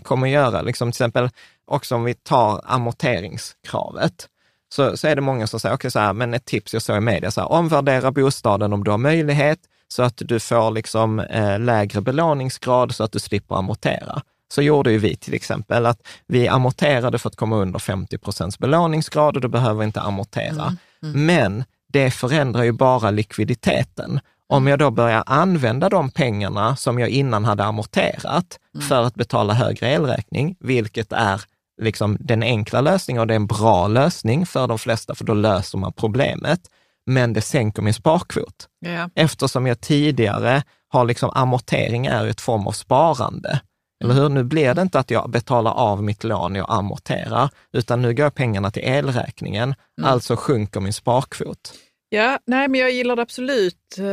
[0.05, 1.31] kommer göra, liksom till exempel
[1.67, 4.29] också om vi tar amorteringskravet,
[4.75, 6.97] så, så är det många som säger, okej så här, men ett tips jag såg
[6.97, 11.21] i media, så här, omvärdera bostaden om du har möjlighet, så att du får liksom,
[11.21, 14.23] eh, lägre belåningsgrad så att du slipper amortera.
[14.51, 18.59] Så gjorde ju vi till exempel, att vi amorterade för att komma under 50 procents
[18.59, 20.77] belåningsgrad och då behöver inte amortera.
[21.03, 24.21] Mm, Men det förändrar ju bara likviditeten.
[24.49, 28.59] Om jag då börjar använda de pengarna som jag innan hade amorterat
[28.89, 31.41] för att betala högre elräkning, vilket är
[31.83, 35.35] liksom den enkla lösningen och det är en bra lösning för de flesta, för då
[35.35, 36.61] löser man problemet.
[37.07, 39.11] Men det sänker min sparkvot Ja.
[39.15, 43.61] eftersom jag tidigare har liksom amortering är ett form av sparande.
[44.05, 44.29] Eller hur?
[44.29, 48.31] Nu blir det inte att jag betalar av mitt lån, jag amorterar, utan nu går
[48.31, 51.73] pengarna till elräkningen, alltså sjunker min sparkvot.
[52.11, 53.99] Ja, nej men jag gillar det absolut.
[53.99, 54.05] Eh,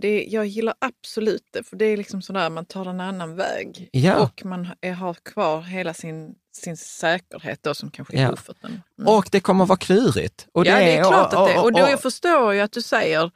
[0.00, 3.88] Det, jag gillar absolut det, för det är liksom sådär, man tar en annan väg.
[3.92, 4.16] Ja.
[4.16, 8.30] Och man är, har kvar hela sin, sin säkerhet då som kanske är Ja.
[8.30, 8.82] bufferten.
[8.98, 9.08] Mm.
[9.14, 10.46] Och det kommer vara klurigt.
[10.52, 13.30] Och ja, det är klart att det Och då jag förstår jag att du säger,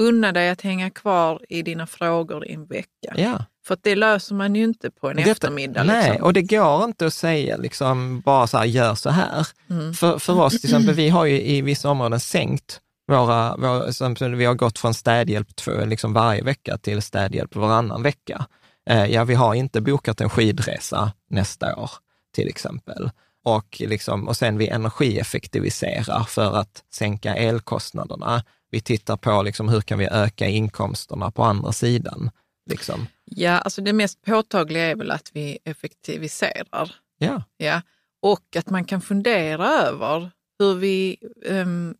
[0.00, 3.14] unna dig att hänga kvar i dina frågor i en vecka.
[3.16, 3.44] Ja.
[3.66, 5.84] För det löser man ju inte på en Detta- eftermiddag.
[5.84, 6.24] Nej, liksom.
[6.26, 9.46] och det går inte att säga liksom bara så här, gör så här.
[9.70, 9.94] Mm.
[9.94, 14.44] För, för oss till exempel, vi har ju i vissa områden sänkt våra, våra vi
[14.44, 18.46] har gått från städhjälp två, liksom varje vecka till städhjälp varannan vecka.
[18.90, 21.90] Eh, ja, vi har inte bokat en skidresa nästa år
[22.34, 23.10] till exempel.
[23.44, 28.44] Och, liksom, och sen vi energieffektiviserar för att sänka elkostnaderna.
[28.70, 32.30] Vi tittar på liksom, hur kan vi öka inkomsterna på andra sidan.
[32.70, 33.06] Liksom.
[33.24, 36.94] Ja, alltså det mest påtagliga är väl att vi effektiviserar.
[37.18, 37.42] Ja.
[37.56, 37.82] Ja.
[38.22, 41.16] Och att man kan fundera över hur vi
[41.46, 41.94] ehm,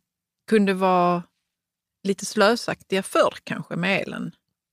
[0.47, 1.23] kunde vara
[2.03, 4.31] lite slösaktiga förr kanske med elen.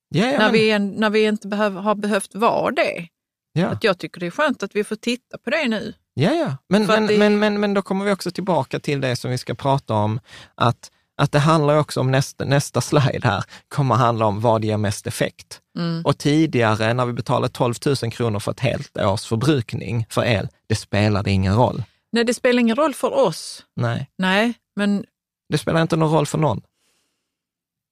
[0.09, 3.09] Ja, ja, när, vi, när vi inte behöv, har behövt vara det.
[3.53, 3.67] ja.
[3.67, 5.95] Att jag tycker det är skönt att vi får titta på det nu.
[6.15, 6.57] Ja, ja.
[6.69, 9.39] Men, men, det- men, men, men då kommer vi också tillbaka till det som vi
[9.39, 10.21] ska prata om,
[10.55, 14.77] att att det handlar också om nästa, nästa slide här, kommer handla om vad ger
[14.77, 15.61] mest effekt.
[15.79, 16.03] Mm.
[16.05, 20.49] Och tidigare när vi betalade 12 000 kronor för ett helt års förbrukning för el,
[20.67, 21.83] det spelade ingen roll.
[22.13, 23.65] Nej, det spelar ingen roll för oss.
[23.77, 25.05] Nej, Nej, men,
[25.49, 26.57] det spelar inte någon roll för någon.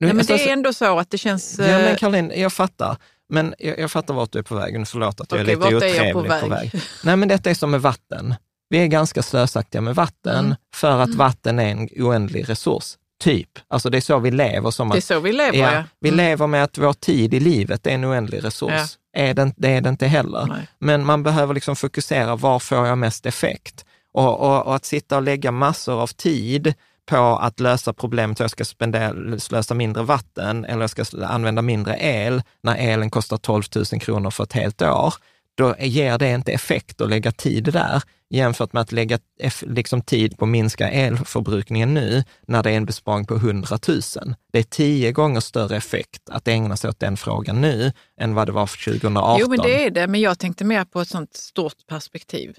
[0.00, 1.58] Nu, nej, men alltså, det är ändå så att det känns...
[1.58, 2.96] Ja, men eh, Caroline, jag fattar.
[3.28, 4.78] Men jag, jag fattar vart du är på väg.
[4.78, 6.50] Nu Förlåt att jag Okej, är lite vart är otrevlig jag på på väg?
[6.50, 6.82] väg.
[7.04, 8.34] Nej, men detta är som med vatten.
[8.68, 10.56] Vi är ganska slösaktiga med vatten Mm.
[10.74, 12.96] för att vatten är en oändlig resurs.
[13.20, 13.48] Typ.
[13.68, 14.70] Alltså det är så vi lever.
[14.70, 15.84] Som det är att, så vi lever, ja, ja.
[16.00, 16.16] vi Mm.
[16.16, 18.98] lever med att vår tid i livet är en oändlig resurs.
[19.12, 19.20] Ja.
[19.20, 20.46] Är det, det är det inte heller.
[20.46, 20.68] Nej.
[20.78, 23.84] Men man behöver liksom fokusera, var får jag mest effekt?
[24.14, 26.74] Och, och, och att sitta och lägga massor av tid
[27.06, 31.96] på att lösa problemet, jag ska spendera, slösa mindre vatten eller jag ska använda mindre
[32.00, 35.14] el när elen kostar 12 000 kronor för ett helt år,
[35.54, 39.18] då ger det inte effekt att lägga tid där jämfört med att lägga
[39.60, 44.00] liksom tid på att minska elförbrukningen nu när det är en besparing på 100 000.
[44.52, 48.48] Det är tio gånger större effekt att ägna sig åt den frågan nu än vad
[48.48, 49.36] det var för 2018.
[49.40, 50.06] Jo, men det är det.
[50.06, 52.56] Men jag tänkte mer på ett sånt stort perspektiv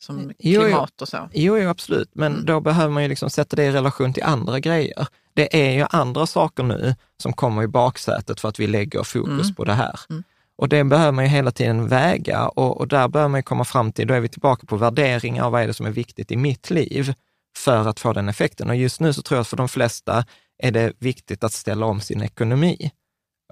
[0.00, 0.60] som Jo, jo.
[0.62, 1.28] klimat och så.
[1.32, 2.44] Jo, jo absolut, men Mm.
[2.46, 5.06] då behöver man ju liksom sätta det i relation till andra grejer.
[5.34, 9.42] Det är ju andra saker nu som kommer i baksätet för att vi lägger fokus
[9.46, 9.54] Mm.
[9.54, 10.00] på det här.
[10.10, 10.22] Mm.
[10.56, 13.64] Och det behöver man ju hela tiden väga och, och där behöver man ju komma
[13.64, 16.36] fram till, då är vi tillbaka på värderingar, vad är det som är viktigt i
[16.36, 17.14] mitt liv
[17.56, 18.68] för att få den effekten.
[18.70, 20.24] Och just nu så tror jag att för de flesta
[20.62, 22.90] är det viktigt att ställa om sin ekonomi.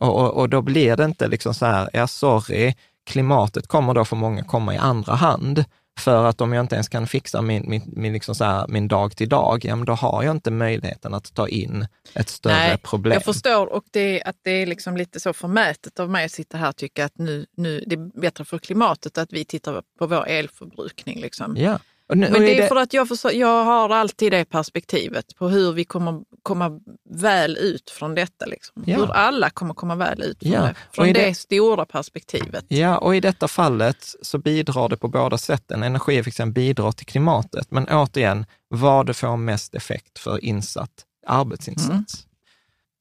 [0.00, 2.74] Och, och, och då blir det inte liksom så här, ja sorry,
[3.06, 5.64] klimatet kommer då för många komma i andra hand.
[5.98, 8.88] För att om jag inte ens kan fixa min, min, min, liksom så här, min
[8.88, 12.52] dag till dag, ja, men då har jag inte möjligheten att ta in ett större
[12.52, 13.12] Nej, problem.
[13.12, 16.58] Jag förstår och det, att det är liksom lite så förmätet av mig att sitta
[16.58, 20.06] här och tycka att nu, nu det är bättre för klimatet att vi tittar på
[20.06, 21.20] vår elförbrukning.
[21.20, 21.56] Liksom.
[21.56, 21.78] Ja.
[22.14, 25.48] Nu, Men är det är för att jag, försö- jag har alltid det perspektivet på
[25.48, 28.46] hur vi kommer komma väl ut från detta.
[28.46, 28.82] Liksom.
[28.86, 28.96] Ja.
[28.96, 30.74] Hur alla kommer komma väl ut från Ja, det.
[30.92, 32.64] Från det, det- stora perspektivet.
[32.68, 35.82] Ja, och i detta fallet så bidrar det på båda sätten.
[35.82, 40.90] Energieffektivisering bidrar till klimatet, men återigen, vad det får mest effekt för insatt
[41.26, 41.90] arbetsinsats.
[41.90, 42.02] Mm.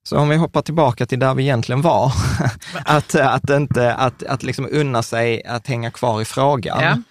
[0.04, 2.12] Så om vi hoppar tillbaka till där vi egentligen var,
[2.86, 6.82] att, att, inte, att, att liksom unna sig att hänga kvar i frågan.
[6.84, 7.02] Ja.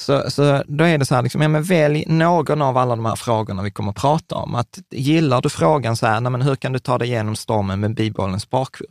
[0.00, 3.04] Så, så då är det så här, liksom, ja, men välj någon av alla de
[3.04, 4.54] här frågorna vi kommer att prata om.
[4.54, 7.80] Att, gillar du frågan så här, nej, men hur kan du ta dig igenom stormen
[7.80, 8.88] med bibehållen sparkvot?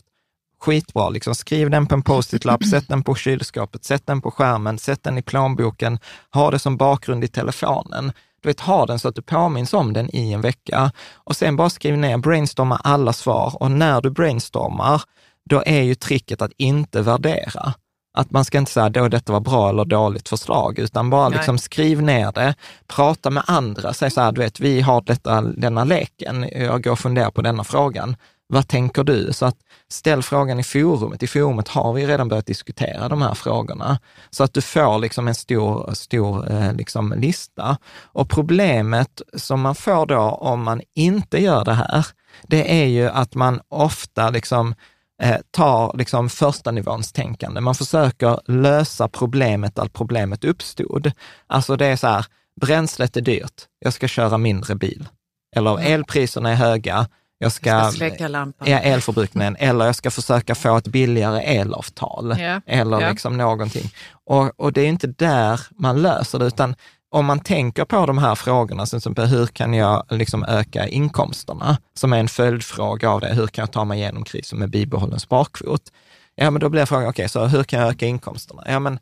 [0.60, 1.36] Skitbra, liksom.
[1.36, 5.18] skriv den på en post-it-lapp, sätt den på kylskåpet, sätt den på skärmen, sätt den
[5.18, 6.00] i plånboken,
[6.34, 8.12] ha det som bakgrund i telefonen.
[8.42, 11.56] Du vet, ha den så att du påminns om den i en vecka och sen
[11.56, 15.02] bara skriv ner, brainstorma alla svar och när du brainstormar,
[15.50, 17.74] då är ju tricket att inte värdera.
[18.18, 21.38] Att man ska inte säga då detta var bra eller dåligt förslag, utan bara Nej.
[21.38, 22.56] liksom skriv ner det,
[22.88, 26.92] prata med andra, säg så här, du vet, vi har detta, denna leken, jag går
[26.92, 28.16] och funderar på denna frågan.
[28.50, 29.34] Vad tänker du?
[29.34, 29.56] Så att
[29.90, 31.24] ställ frågan i forumet.
[31.24, 34.00] I forumet har vi redan börjat diskutera de här frågorna.
[34.30, 37.78] Så att du får liksom en stor, stor eh, liksom lista.
[38.04, 42.08] Och problemet som man får då om man inte gör det här,
[42.44, 44.76] det är ju att man ofta liksom
[45.24, 47.62] eh, tar liksom första nivåns tänkande.
[47.62, 51.12] Man försöker lösa problemet att problemet uppstod.
[51.48, 52.26] Alltså det är så här,
[52.62, 55.08] bränslet är dyrt, jag ska köra mindre bil.
[55.56, 57.08] Eller elpriserna är höga,
[57.40, 58.68] jag ska, Jag ska släcka lampan.
[58.72, 63.10] ja, elförbrukningen, eller jag ska försöka få ett billigare elavtal, Ja, eller ja.
[63.10, 63.92] liksom någonting.
[64.26, 66.76] Och, och det är inte där man löser det, utan
[67.10, 71.78] om man tänker på de här frågorna, till exempel hur kan jag liksom öka inkomsterna,
[71.94, 75.20] som är en följdfråga av det, hur kan jag ta mig igenom krisen med bibehållen
[75.20, 75.92] sparkvot?
[76.36, 78.64] Ja, men då blir frågan, okej, så hur kan jag öka inkomsterna?
[78.66, 79.00] Ja, men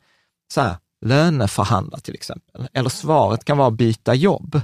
[0.53, 4.61] så här, löneförhandla till exempel, eller svaret kan vara byta jobb.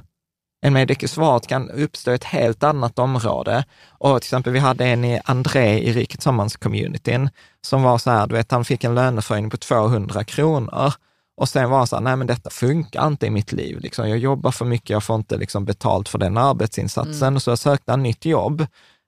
[0.65, 3.65] En med svaret kan uppstå i ett helt annat område.
[3.89, 7.29] Och till exempel, vi hade en i André i Rikets Sammans-communityn
[7.61, 10.93] som var så här, du vet, han fick en löneförhöjning på 200 kronor.
[11.41, 13.79] Och sen var han så här, nej men detta funkar inte i mitt liv.
[13.79, 17.39] Liksom, jag jobbar för mycket, jag får inte liksom betalt för den arbetsinsatsen.
[17.39, 18.65] Så jag sökte en nytt jobb.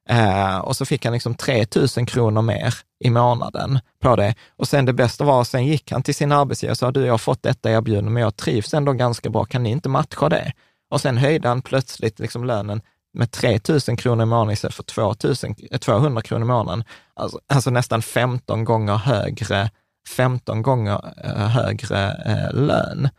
[0.10, 1.66] Eh, och så fick han liksom 3
[1.98, 4.36] 000 kronor mer i månaden på det.
[4.58, 7.14] Och sen det bästa var, sen gick han till sin arbetsgivare och sa, du jag
[7.14, 10.52] har fått detta erbjudande, men jag trivs ändå ganska bra, kan ni inte matcha det?
[10.92, 12.82] Och sen höjde han plötsligt liksom lönen
[13.18, 15.36] med 3 000 kronor i månaden istället för 2 000,
[15.72, 16.84] eh, 200 kronor i månaden.
[17.14, 19.70] Alltså, alltså nästan 15 gånger högre,
[20.10, 23.10] 15 gånger eh, högre eh, lön.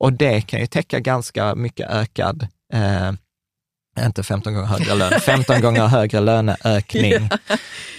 [0.00, 3.12] Och det kan ju täcka ganska mycket ökad, eh,
[4.06, 7.12] inte 15 gånger högre lön, 15 gånger högre löneökning.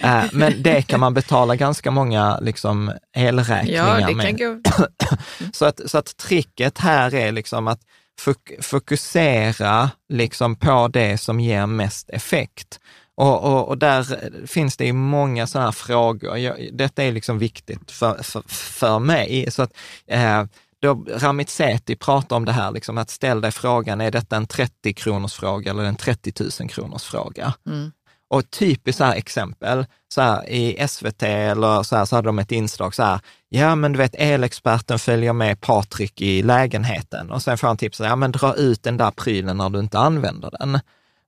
[0.02, 4.26] Eh, men det kan man betala ganska många liksom, elräkningar Ja, det med.
[4.26, 4.60] kan gå.
[5.52, 7.80] Så att, så att tricket här är liksom att
[8.20, 12.80] fok fokusera liksom på det som ger mest effekt.
[13.16, 16.38] Och, och, och där finns det ju många sådana här frågor.
[16.38, 19.50] Jag, detta är liksom viktigt för, för, för mig.
[19.50, 19.72] Så att,
[20.06, 20.44] eh,
[20.82, 24.46] då Ramit Sethi pratar om det här, liksom, att ställa dig frågan, är detta en
[24.46, 27.54] 30 kronors fråga eller en 30 000 kronors fråga?
[27.66, 27.92] Mm.
[28.28, 32.38] Och typiskt så här exempel, så här, i SVT eller så, här, så hade de
[32.38, 37.42] ett inslag så här, ja men du vet elexperten följer med Patrik i lägenheten och
[37.42, 40.50] sen får han tipset, ja men dra ut den där prylen när du inte använder
[40.58, 40.80] den.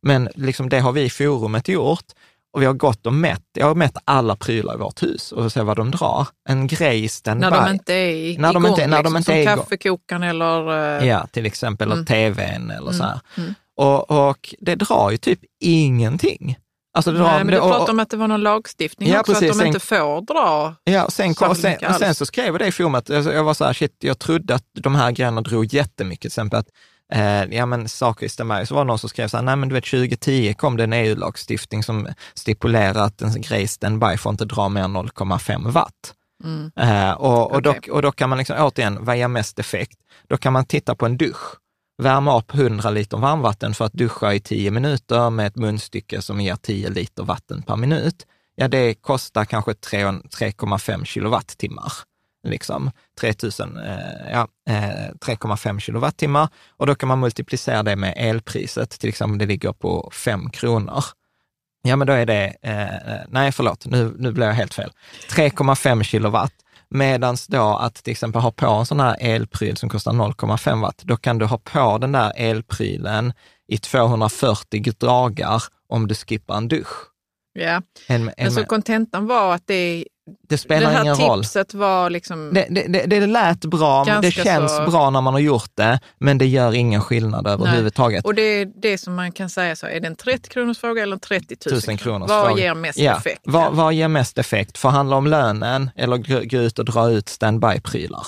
[0.03, 2.05] Men liksom det har vi i forumet gjort
[2.53, 3.43] och vi har gått och mätt.
[3.53, 6.29] Jag har mätt alla prylar i vårt hus och ser vad de drar.
[6.49, 7.47] En grej standby.
[7.51, 9.57] När de inte är när de igång, inte, när de liksom, inte som igång.
[9.57, 10.99] kaffekokaren eller...
[11.01, 13.21] eh, Ja, till exempel, eller tvn eller så här.
[13.37, 13.55] mm.
[13.77, 16.57] Och, och det drar ju typ ingenting.
[16.95, 19.33] Alltså det drar, Nej, men du pratade om att det var någon lagstiftning Ja, också,
[19.33, 19.51] precis.
[19.51, 20.75] att de Sen- inte får dra.
[20.85, 23.33] Ja, och sen, Så och sen, och sen så skrev jag det i forumet, alltså
[23.33, 26.59] jag var så här, shit, jag trodde att de här grejerna drog jättemycket, till exempel
[26.61, 26.69] att
[27.13, 28.65] eh, ja men saker stämmer.
[28.65, 30.85] Så var det någon som skrev så här, nej men du vet 2010 kom det
[30.85, 36.15] en EU-lagstiftning som stipulerar att en grej standby får inte dra mer än 0,5 watt.
[36.45, 36.71] Mm.
[36.77, 37.81] Eh, och, och, Okej.
[37.87, 39.99] då, och då kan man liksom, återigen, vad ger mest effekt?
[40.29, 41.57] Då kan man titta på en dusch.
[42.03, 46.41] Värma upp 100 liter varmvatten för att duscha i 10 minuter med ett munstycke som
[46.41, 48.27] ger 10 liter vatten per minut.
[48.55, 51.93] Ja, det kostar kanske 3 3,5 kilowattimmar.
[52.49, 52.91] Liksom
[53.21, 56.49] 3000, eh, ja, eh, 3,5 kilowattimmar.
[56.77, 60.51] Och då kan man multiplicera det med elpriset, till exempel om det ligger på 5
[60.51, 61.05] kronor.
[61.83, 64.93] Ja, men då är det, eh, nej förlåt, nu, nu blev jag helt fel.
[65.31, 66.53] 3,5 kilowatt.
[66.91, 71.03] Medan då att till exempel ha på en sån här elpryl som kostar 0,5 watt,
[71.05, 73.33] då kan du ha på den där elprylen
[73.69, 77.09] i 240 dagar om du skippar en dusch.
[77.53, 77.83] Ja.
[78.07, 81.43] En, en, Men så kontentan var att det, det det spelar här ingen roll.
[81.43, 82.51] tipset var liksom...
[82.55, 86.01] Det, det, det, det lät bra, det känns så- bra när man har gjort det,
[86.19, 88.25] men det gör ingen skillnad överhuvudtaget.
[88.25, 91.03] Och det är det som man kan säga så, är det en 30 kronors fråga
[91.03, 92.63] eller en 30 000 1000 kronors Vad fråga.
[92.63, 93.41] ger mest Ja, effekt?
[93.45, 94.79] Vad, vad ger mest effekt?
[94.79, 96.17] Förhandla om lönen eller
[96.49, 98.27] gå ut och dra ut standby-prylar?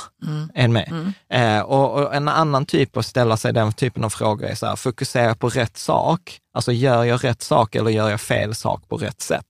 [0.54, 1.12] En med.
[1.32, 4.66] Eh, och, och en annan typ att ställa sig den typen av frågor är så
[4.66, 6.38] här, fokusera på rätt sak.
[6.54, 9.44] Alltså gör jag rätt sak eller gör jag fel sak på rätt sätt?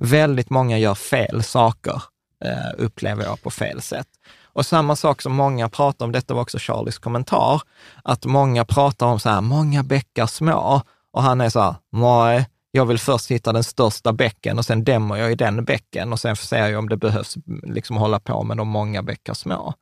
[0.00, 2.02] Väldigt många gör fel saker,
[2.44, 4.08] eh, upplever jag på fel sätt.
[4.44, 7.62] Och samma sak som många pratar om, detta var också Charlies kommentar,
[8.04, 10.82] att många pratar om så här, många bäckar små.
[11.12, 14.84] Och han är så här, nej, jag vill först hitta den största bäcken och sen
[14.84, 18.42] dämmer jag i den bäcken och sen ser jag om det behövs liksom hålla på
[18.42, 19.74] med de många bäckar små.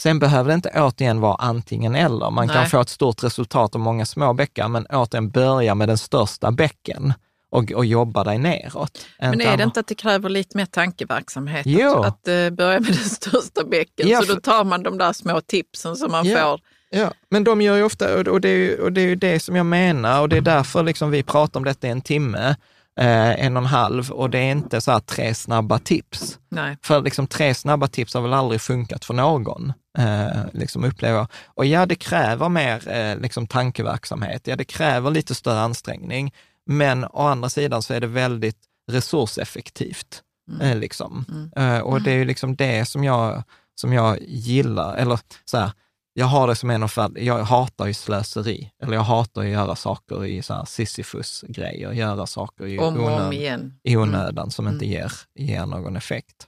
[0.00, 2.30] Sen behöver det inte återigen vara antingen eller.
[2.30, 2.68] Man kan Nej.
[2.68, 7.12] få ett stort resultat av många små bäckar, men återigen börja med den största bäcken
[7.50, 9.06] och, och jobba dig neråt.
[9.18, 11.66] Men är det inte att det kräver lite mer tankeverksamhet?
[11.66, 11.94] Jo.
[11.94, 14.98] Att, att eh, börja med den största bäcken, Ja, så då för- tar man de
[14.98, 16.38] där små tipsen som man Ja.
[16.42, 16.60] får.
[16.90, 19.40] Ja, men de gör ju ofta, och- det, är ju, och det är ju det
[19.40, 22.56] som jag menar, och det är därför liksom vi pratar om detta i en timme,
[23.00, 26.38] eh, en och en halv, och det är inte så här tre snabba tips.
[26.50, 26.76] Nej.
[26.82, 31.26] För liksom tre snabba tips har väl aldrig funkat för någon, eh, liksom upplever.
[31.46, 36.32] Och ja, det kräver mer eh, liksom tankeverksamhet, ja det kräver lite större ansträngning,
[36.68, 38.58] men å andra sidan så är det väldigt
[38.90, 40.22] resurseffektivt.
[40.60, 41.24] Eh, liksom.
[41.56, 43.42] Eh, och det är ju liksom det som jag,
[43.80, 45.72] som jag gillar, eller så här,
[46.12, 49.76] jag har det som en av jag hatar ju slöseri, eller jag hatar att göra
[49.76, 53.74] saker i så här Sisyfos-grejer, göra saker i Om och om onödan igen.
[53.82, 56.46] i onödan som inte ger, ger någon effekt.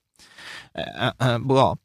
[0.74, 1.76] Eh, eh, bra.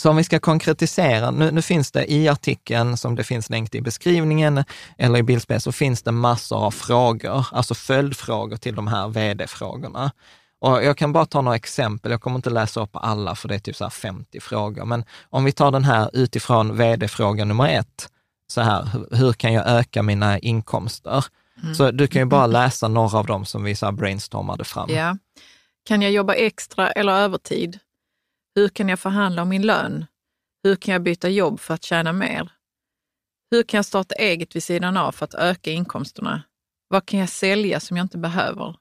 [0.00, 3.74] Så om vi ska konkretisera, nu, nu finns det i artikeln som det finns länkt
[3.74, 4.64] i beskrivningen
[4.98, 10.10] eller i bildspel, så finns det massor av frågor, alltså följdfrågor till de här vd-frågorna.
[10.60, 13.54] Och jag kan bara ta några exempel, jag kommer inte läsa upp alla för det
[13.54, 17.68] är typ så här 50 frågor, men om vi tar den här utifrån vd-fråga nummer
[17.68, 18.08] ett,
[18.46, 21.24] så här, hur- kan jag öka mina inkomster?
[21.76, 24.90] Så du kan ju bara läsa några av dem som vi så brainstormade fram.
[24.90, 25.16] Ja.
[25.86, 27.78] Kan jag jobba extra eller övertid?
[28.54, 30.06] Hur kan jag förhandla om min lön?
[30.62, 32.52] Hur kan jag byta jobb för att tjäna mer?
[33.50, 36.42] Hur kan jag starta eget vid sidan av för att öka inkomsterna?
[36.88, 38.76] Vad kan jag sälja som jag inte behöver?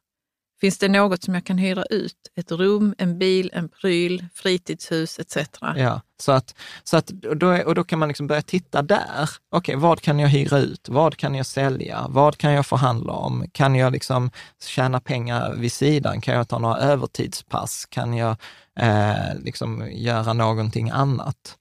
[0.63, 2.15] Finns det något som jag kan hyra ut?
[2.35, 5.37] Ett rum, en bil, en pryl, fritidshus etc.
[5.75, 8.81] Ja, så att, så att och då, är, och då kan man liksom börja titta
[8.81, 9.29] där.
[9.51, 10.89] Okej, vad kan jag hyra ut?
[10.89, 12.05] Vad kan jag sälja?
[12.09, 13.45] Vad kan jag förhandla om?
[13.51, 14.31] Kan jag liksom
[14.65, 16.21] tjäna pengar vid sidan?
[16.21, 17.85] Kan jag ta några övertidspass?
[17.85, 18.35] Kan jag
[18.79, 21.57] eh, liksom göra någonting annat?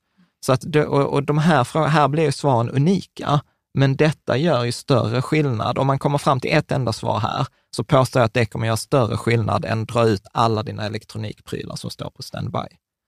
[0.46, 3.40] Så att, och, och de här här blir ju svaren unika,
[3.74, 5.78] men detta gör ju större skillnad.
[5.78, 7.46] Om man kommer fram till ett enda svar här,
[7.76, 11.76] så påstår jag att det kommer göra större skillnad än dra ut alla dina elektronikprylar
[11.76, 12.58] som står på standby.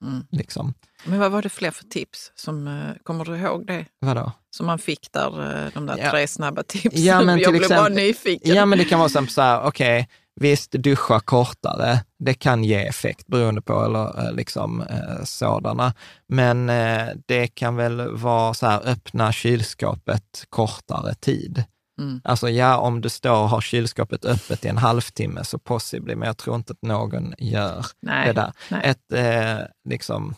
[0.05, 0.23] Mm.
[0.31, 0.75] Liksom.
[1.05, 2.33] Men vad var det fler för tips?
[2.35, 3.85] Som, eh, kommer du ihåg det?
[4.01, 4.33] Vadå?
[4.57, 6.11] Som man fick där, eh, de där Ja.
[6.11, 7.05] tre snabba tipsen.
[7.05, 8.55] Ja, men Jag till blev bara exempel- nyfiken.
[8.55, 10.09] Ja, men det kan vara så här, okej,
[10.41, 15.95] visst, duscha kortare, det kan ge effekt beroende på eller, eh, liksom, eh, sådana.
[16.29, 21.65] Men eh, det kan väl vara så här, öppna kylskåpet kortare tid.
[22.01, 22.21] Mm.
[22.25, 26.27] Alltså ja, om du står och har kylskåpet öppet i en halvtimme så possibly, men
[26.27, 28.27] jag tror inte att någon gör Nej.
[28.27, 28.53] det där.
[28.71, 28.81] Nej.
[28.85, 30.35] Ett, eh, liksom,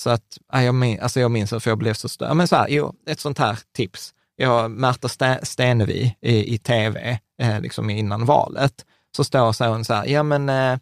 [0.00, 2.36] så att, ja, jag, min, alltså jag minns för jag blev så störd.
[2.36, 4.14] Men så här, jo, ett sånt här tips.
[4.36, 8.84] Jag, Märta Ste- Stenevi i, i tv, eh, liksom innan valet,
[9.16, 10.78] så står så hon så här, ja men, eh,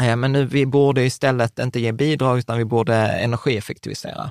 [0.00, 4.30] ja, men nu, vi borde istället inte ge bidrag, utan vi borde energieffektivisera.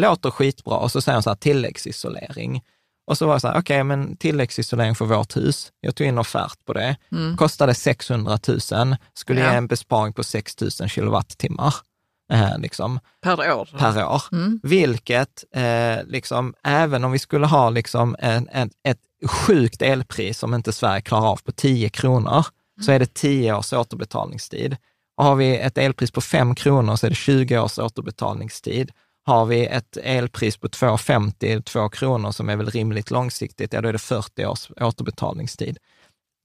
[0.00, 0.76] Låter skitbra.
[0.76, 2.62] Och så säger hon så här, tilläggsisolering.
[3.06, 5.72] Och så var jag så här, okej, men tilläggsisolering för vårt hus.
[5.80, 6.96] Jag tog in offert på det.
[7.12, 7.36] Mm.
[7.36, 8.60] Kostade 600 000,
[9.14, 9.50] skulle Ja.
[9.50, 11.74] ge en besparing på 6 000 kilowattimmar.
[12.32, 13.68] Eh, liksom, Per år.
[13.78, 14.22] per år.
[14.32, 14.60] Mm.
[14.62, 20.54] Vilket, eh, liksom, även om vi skulle ha liksom en, en, ett sjukt elpris som
[20.54, 22.46] inte Sverige klarar av på 10 kronor,
[22.80, 24.76] så är det 10 års återbetalningstid.
[25.16, 28.92] Har vi ett elpris på 5 kronor så är det 20 års återbetalningstid.
[29.26, 33.88] Har vi ett elpris på 2,50, 2 kronor som är väl rimligt långsiktigt, ja då
[33.88, 35.78] är det 40 års återbetalningstid.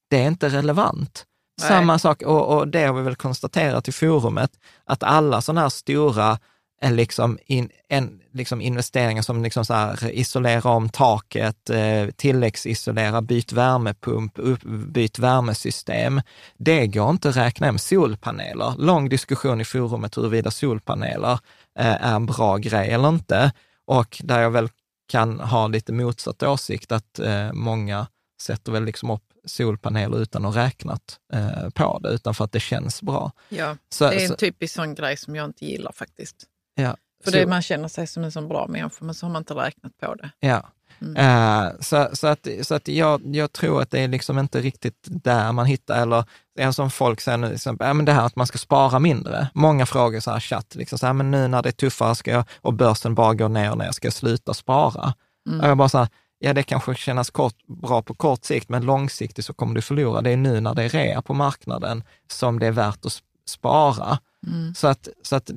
[0.10, 1.26] Det är inte relevant.
[1.62, 1.68] Nej.
[1.68, 4.52] Samma sak, och, och det har vi väl konstaterat i forumet,
[4.86, 6.40] att alla sådana här stora
[6.84, 13.22] en liksom in, en, liksom investeringar som liksom så här, isolera om taket, eh, tilläggsisolera,
[13.22, 16.22] byt värmepump, upp, byt värmesystem.
[16.58, 17.78] Det går inte att räkna hem.
[17.78, 21.40] Solpaneler, lång diskussion i forumet huruvida solpaneler
[21.80, 23.52] eh, är en bra grej eller inte.
[23.86, 24.70] Och där jag väl
[25.12, 28.08] kan ha lite motsatt åsikt, att eh, många
[28.42, 32.60] sätter väl liksom upp solpaneler utan att räknat eh, på det, utan för att det
[32.60, 33.32] känns bra.
[33.50, 36.48] Ja, Så, det är så, en typisk sån grej som jag inte gillar faktiskt.
[36.82, 39.32] Ja, För så- det, man känner sig som en sån bra människa, men så har
[39.32, 40.32] man inte räknat på det.
[40.40, 40.70] Ja.
[41.02, 41.16] Mm.
[41.16, 45.08] Eh, så, så att, så att jag, jag tror att det är liksom inte riktigt
[45.08, 46.24] där man hittar, eller
[46.56, 49.50] det som folk säger nu, exempel, ja, men det här att man ska spara mindre.
[49.54, 52.32] Många frågar så här chatt, liksom, så här, men nu när det är tuffare ska
[52.32, 55.14] jag, och börsen bara går ner och ner, ska jag sluta spara?
[55.48, 55.60] Mm.
[55.62, 56.08] Och jag bara så här,
[56.40, 60.22] ja det kanske kännas kort, bra på kort sikt, men långsiktigt så kommer du förlora.
[60.22, 63.22] Det är nu när det är rea på marknaden som det är värt att sp-
[63.48, 64.20] spara.
[64.48, 64.76] Mm.
[64.76, 65.52] Så att, så att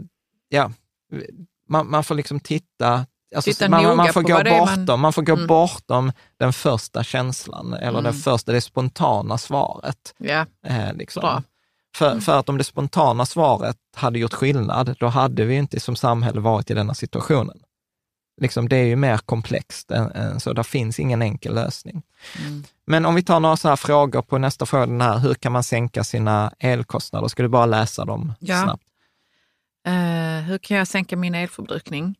[0.48, 0.70] ja,
[1.68, 5.00] man, man får liksom titta, alltså, Titta man, man får gå det är man- bortom,
[5.00, 5.46] man får gå Mm.
[5.46, 8.12] bortom den första känslan, eller Mm.
[8.12, 10.14] första, det spontana svaret.
[10.18, 11.20] Ja, Eh, liksom.
[11.20, 11.42] Bra.
[11.96, 15.96] För, för att om det spontana svaret hade gjort skillnad, då hade vi inte som
[15.96, 17.58] samhälle varit i denna situationen.
[18.40, 22.02] Liksom, det är ju mer komplext än, än så, det finns ingen enkel lösning.
[22.40, 22.64] Mm.
[22.86, 25.52] Men om vi tar några så här frågor på nästa fråga, den här, hur kan
[25.52, 27.28] man sänka sina elkostnader?
[27.28, 28.62] Ska du bara läsa dem Ja.
[28.62, 28.82] snabbt?
[29.86, 32.14] Eh, hur kan jag sänka min elförbrukning?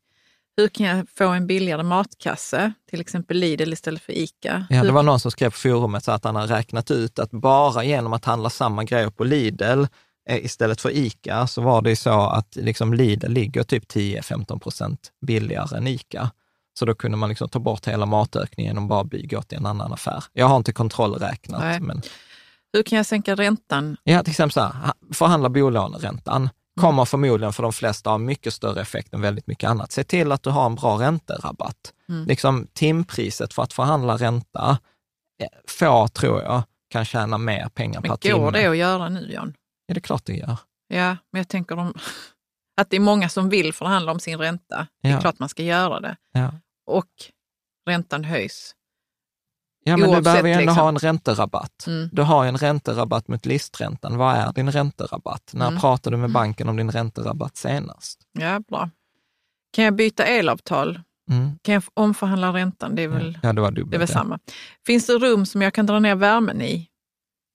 [0.56, 4.66] Hur kan jag få en billigare matkasse, till exempel Lidl istället för ICA?
[4.70, 7.30] Ja, det var någon som skrev på forumet så att han har räknat ut att
[7.30, 9.84] bara genom att handla samma grejer på Lidl
[10.28, 14.58] eh, istället för ICA, så var det ju så att liksom Lidl ligger typ 10-15
[14.58, 16.30] procent billigare än ICA.
[16.78, 19.92] Så då kunde man liksom ta bort hela matökningen och bara gå till en annan
[19.92, 20.24] affär.
[20.32, 21.80] Jag har inte kontrollräknat, Nej.
[21.80, 22.02] men
[22.72, 23.96] hur kan jag sänka räntan?
[24.04, 26.48] ja, till exempel så här, ha- förhandla bolåneräntan
[26.80, 29.92] kommer förmodligen för de flesta ha mycket större effekt än väldigt mycket annat.
[29.92, 31.92] Se till att du har en bra ränterabatt.
[32.08, 32.26] Mm.
[32.26, 34.78] Liksom timpriset för att förhandla ränta,
[35.42, 38.38] eh, få tror jag kan tjäna mer pengar per Men timme.
[38.38, 39.54] går det att göra nu, Jan?
[39.86, 40.56] Ja, det är klart det gör.
[40.88, 41.94] Ja, men jag tänker om,
[42.80, 44.86] att det är många som vill förhandla om sin ränta.
[45.02, 45.20] Det är Ja.
[45.20, 46.16] klart man ska göra det.
[46.32, 46.52] Ja,
[46.86, 47.06] Och
[47.88, 48.74] räntan höjs.
[49.84, 50.76] Ja men du Oavsett, behöver ju ändå liksom.
[50.82, 51.84] ha en ränterabatt.
[51.86, 52.08] Mm.
[52.12, 54.16] Du har ju en ränterabatt mot listräntan.
[54.16, 55.50] Vad är din ränterabatt?
[55.54, 55.80] När Mm.
[55.80, 58.20] pratade du med banken om din ränterabatt senast?
[58.38, 58.90] Ja, bra.
[59.72, 61.00] Kan jag byta elavtal?
[61.30, 61.58] Mm.
[61.62, 62.94] Kan jag omförhandla räntan?
[62.94, 64.00] Det är väl, Ja, det var det är dubbelt.
[64.00, 64.38] väl samma.
[64.86, 66.88] Finns det rum som jag kan dra ner värmen i?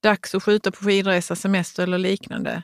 [0.02, 2.62] Dags att skjuta på skidresa, semester eller liknande.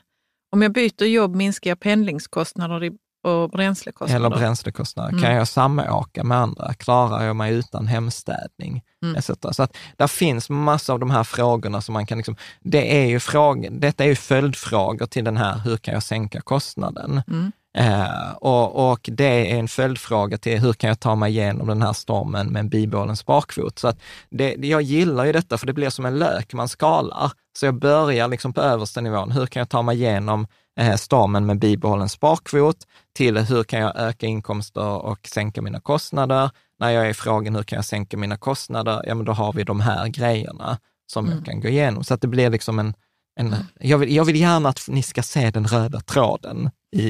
[0.51, 2.97] Om jag byter jobb minskar jag pendlingskostnader i-
[3.27, 4.25] och bränslekostnader.
[4.25, 5.09] Eller bränslekostnader.
[5.09, 5.23] Mm.
[5.23, 6.73] Kan jag samåka med andra?
[6.73, 8.81] Klarar jag mig utan hemstädning?
[9.03, 9.15] Mm.
[9.15, 9.31] Etc.
[9.51, 13.05] Så att där finns massa av de här frågorna som man kan liksom, det är
[13.05, 17.21] ju frågor, detta är ju följdfrågor till den här, hur kan jag sänka kostnaden?
[17.27, 17.51] Mm.
[17.77, 21.81] Eh, och, och det är en följdfråga till hur kan jag ta mig igenom den
[21.81, 23.79] här stormen med en bibehållen sparkvot?
[23.79, 23.99] Så att
[24.29, 27.31] det, jag gillar ju detta, för det blir som en lök man skalar.
[27.59, 30.47] Så jag börjar liksom på översta nivån, hur kan jag ta mig igenom
[30.79, 32.77] eh, stormen med bibehållen sparkvot,
[33.17, 36.49] till hur kan jag öka inkomster och sänka mina kostnader?
[36.79, 39.01] När jag är i frågan, hur kan jag sänka mina kostnader?
[39.07, 40.77] Ja, men då har vi de här grejerna
[41.11, 41.37] som Mm.
[41.37, 42.03] jag kan gå igenom.
[42.03, 42.93] Så att det blir liksom en,
[43.39, 47.09] en jag, vill, jag vill gärna att ni ska se den röda tråden i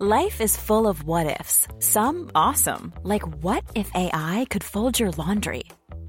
[0.00, 1.68] Life is full of what ifs.
[1.80, 5.62] Some awesome, like what if AI could fold your laundry?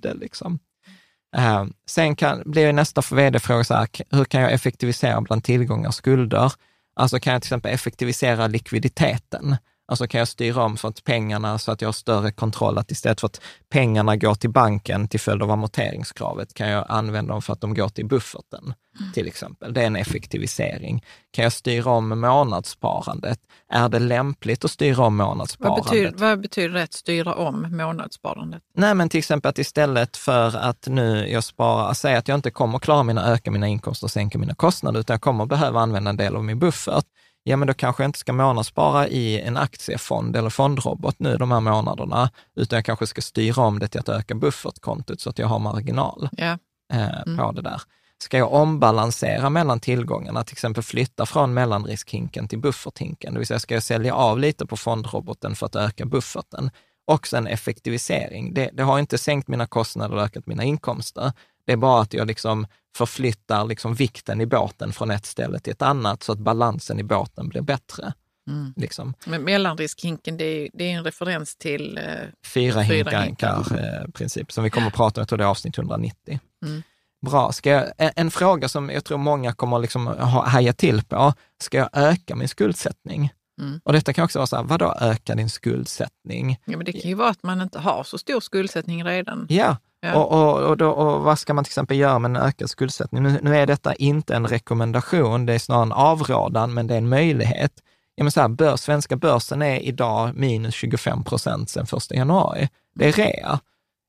[0.00, 0.58] det liksom.
[1.36, 5.94] Eh, sen kan, blir nästa vd-fråga så här, hur kan jag effektivisera bland tillgångar och
[5.94, 6.52] skulder?
[6.96, 9.56] Alltså kan jag till exempel effektivisera likviditeten?
[9.86, 12.90] Alltså kan jag styra om så att pengarna, så att jag har större kontroll, att
[12.90, 17.42] istället för att pengarna går till banken till följd av amorteringskravet, kan jag använda dem
[17.42, 18.74] för att de går till bufferten,
[19.14, 19.74] till exempel.
[19.74, 21.04] Det är en effektivisering.
[21.30, 23.38] Kan jag styra om månadssparandet?
[23.72, 25.84] Är det lämpligt att styra om Vad månadssparandet?
[25.84, 28.62] betyder, vad betyder det att styra om månadssparandet?
[28.74, 32.50] Nej, men till exempel att istället för att nu jag sparar, säg att jag inte
[32.50, 36.10] kommer klara mina, öka mina inkomster och sänka mina kostnader, utan jag kommer behöva använda
[36.10, 37.04] en del av min buffert,
[37.44, 41.50] ja men då kanske jag inte ska månadsspara i en aktiefond eller fondrobot nu de
[41.50, 45.38] här månaderna, utan jag kanske ska styra om det till att öka buffertkontot så att
[45.38, 46.58] jag har marginal Ja.
[46.92, 47.82] eh, på det där.
[48.18, 53.60] Ska jag ombalansera mellan tillgångarna, till exempel flytta från mellanriskhinken till bufferthinken, det vill säga
[53.60, 56.70] ska jag sälja av lite på fondroboten för att öka bufferten?
[57.06, 58.54] Också en effektivisering.
[58.54, 61.32] Det, det har inte sänkt mina kostnader och ökat mina inkomster.
[61.66, 65.72] Det är bara att jag liksom förflyttar liksom vikten i båten från ett ställe till
[65.72, 68.12] ett annat så att balansen i båten blir bättre.
[68.76, 69.14] Liksom.
[69.26, 71.98] Men mellanriskhinken, det är, det är en referens till...
[71.98, 72.04] Eh,
[72.46, 75.48] Fyra Fyra hinkar eh, princip, som vi kommer att prata om, jag tror det är
[75.48, 76.40] avsnitt 190.
[76.66, 76.82] Mm.
[77.26, 77.52] Bra.
[77.52, 81.32] Ska jag, en, en fråga som jag tror många kommer liksom ha, haja till på,
[81.62, 83.32] ska jag öka min skuldsättning?
[83.60, 83.80] Mm.
[83.84, 86.60] Och detta kan också vara så här, vadå öka din skuldsättning?
[86.64, 89.46] ja, men det kan ju vara att man inte har så stor skuldsättning redan.
[89.50, 90.14] Ja, Ja.
[90.14, 93.22] Och, och, och, då, och vad ska man till exempel göra med en ökad skuldsättning?
[93.22, 96.98] Nu, nu är detta inte en rekommendation, det är snarare en avrådan, men det är
[96.98, 97.72] en möjlighet.
[98.14, 102.68] Ja, men så här, börs, svenska börsen är idag minus 25 procent sedan 1 januari.
[102.94, 103.60] Det är rea.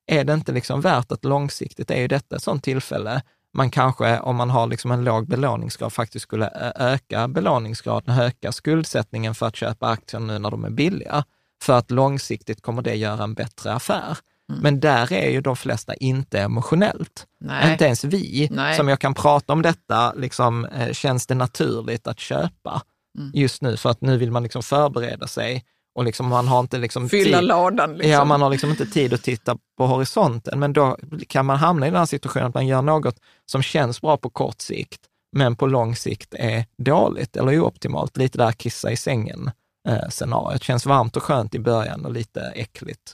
[0.07, 3.21] Är det inte liksom värt att långsiktigt, är ju detta ett sånt tillfälle,
[3.53, 9.35] man kanske, om man har liksom en låg belåningsgrad, faktiskt skulle öka belåningsgraden, öka skuldsättningen
[9.35, 11.23] för att köpa aktier nu när de är billiga.
[11.61, 14.17] För att långsiktigt kommer det göra en bättre affär.
[14.53, 17.25] Men där är ju de flesta inte emotionellt.
[17.39, 17.71] Nej.
[17.71, 18.77] Inte ens vi, Nej.
[18.77, 22.81] som jag kan prata om detta, liksom, eh, känns det naturligt att köpa
[23.17, 23.31] Mm.
[23.33, 25.63] just nu, för att nu vill man liksom förbereda sig
[25.95, 27.47] och liksom, man har inte liksom Fylla tid.
[27.47, 28.11] ladan liksom.
[28.11, 31.87] Ja, man har liksom inte tid att titta på horisonten, men då kan man hamna
[31.87, 33.19] i den här situationen att man gör något
[33.51, 35.01] som känns bra på kort sikt,
[35.35, 38.17] men på lång sikt är dåligt eller ooptimalt.
[38.17, 39.51] Lite där kissa i sängen
[39.87, 40.57] eh.
[40.61, 43.13] Känns varmt och skönt i början och lite äckligt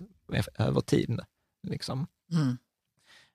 [0.57, 1.19] över tid.
[1.67, 2.07] Liksom.
[2.34, 2.57] Mm.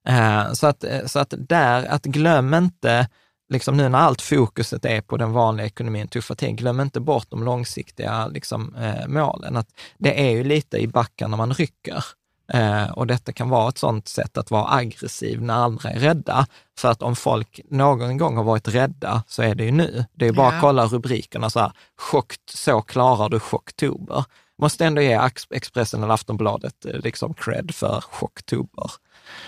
[0.09, 3.09] Eh, så, att, eh, så att där, att glöm inte,
[3.49, 7.31] liksom nu när allt fokuset är på den vanliga ekonomin, tuffa tid, glöm inte bort
[7.31, 9.57] de långsiktiga liksom, eh, målen.
[9.57, 9.69] Att
[9.99, 12.05] det är ju lite i backen när man rycker.
[12.53, 16.47] Eh, och detta kan vara ett sånt sätt att vara aggressiv när andra är rädda.
[16.79, 20.05] För att om folk någon gång har varit rädda så är det ju nu.
[20.13, 20.55] Det är bara Ja.
[20.55, 24.25] att kolla rubrikerna så här, chock, så klarar du chocktober.
[24.59, 28.91] Måste ändå ge Expressen eller Aftonbladet eh, liksom cred för chocktober.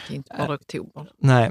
[0.09, 1.06] Det är inte bara oktober.
[1.18, 1.50] Nej.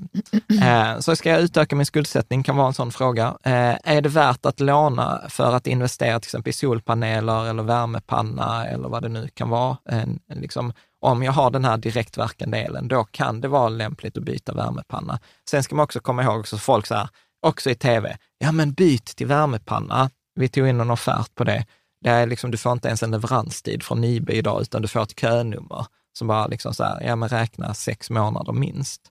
[0.61, 3.37] Eh, så ska jag utöka min skuldsättning kan vara en sån fråga.
[3.43, 8.67] Eh, är det värt att låna för att investera till exempel i solpaneler eller värmepanna
[8.67, 9.77] eller vad det nu kan vara?
[9.85, 14.23] En, liksom, om jag har den här direktverkande elen, då kan det vara lämpligt att
[14.23, 15.19] byta värmepanna.
[15.49, 17.09] Sen ska man också komma ihåg också folk så här,
[17.41, 20.09] också i tv, ja men byt till värmepanna.
[20.35, 21.65] Vi tog in en offert på det.
[22.01, 25.01] Det är liksom, du får inte ens en leveranstid från Nibe idag, utan du får
[25.01, 29.01] ett könummer som bara liksom så här, ja men räkna sex månader minst.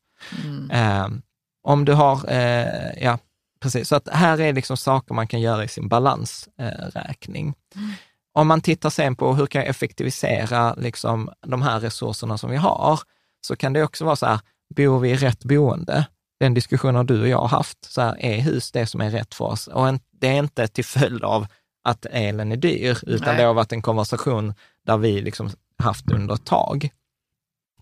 [0.44, 0.70] Mm.
[0.70, 1.18] Eh,
[1.62, 3.18] om du har, eh, ja,
[3.60, 3.88] precis.
[3.88, 7.54] Så att här är liksom saker man kan göra i sin balansräkning.
[7.74, 7.90] Mm.
[8.32, 12.56] Om man tittar sen på hur kan jag effektivisera liksom de här resurserna som vi
[12.56, 13.00] har,
[13.40, 14.40] så kan det också vara så här,
[14.76, 16.06] bor vi i rätt boende?
[16.40, 19.34] Den diskussionen du och jag har haft, så här, är hus det som är rätt
[19.34, 19.66] för oss?
[19.66, 21.46] Och det är inte till följd av
[21.86, 23.36] att elen är dyr, utan Nej.
[23.36, 24.54] det har varit en konversation
[24.86, 26.88] där vi liksom haft under ett tag.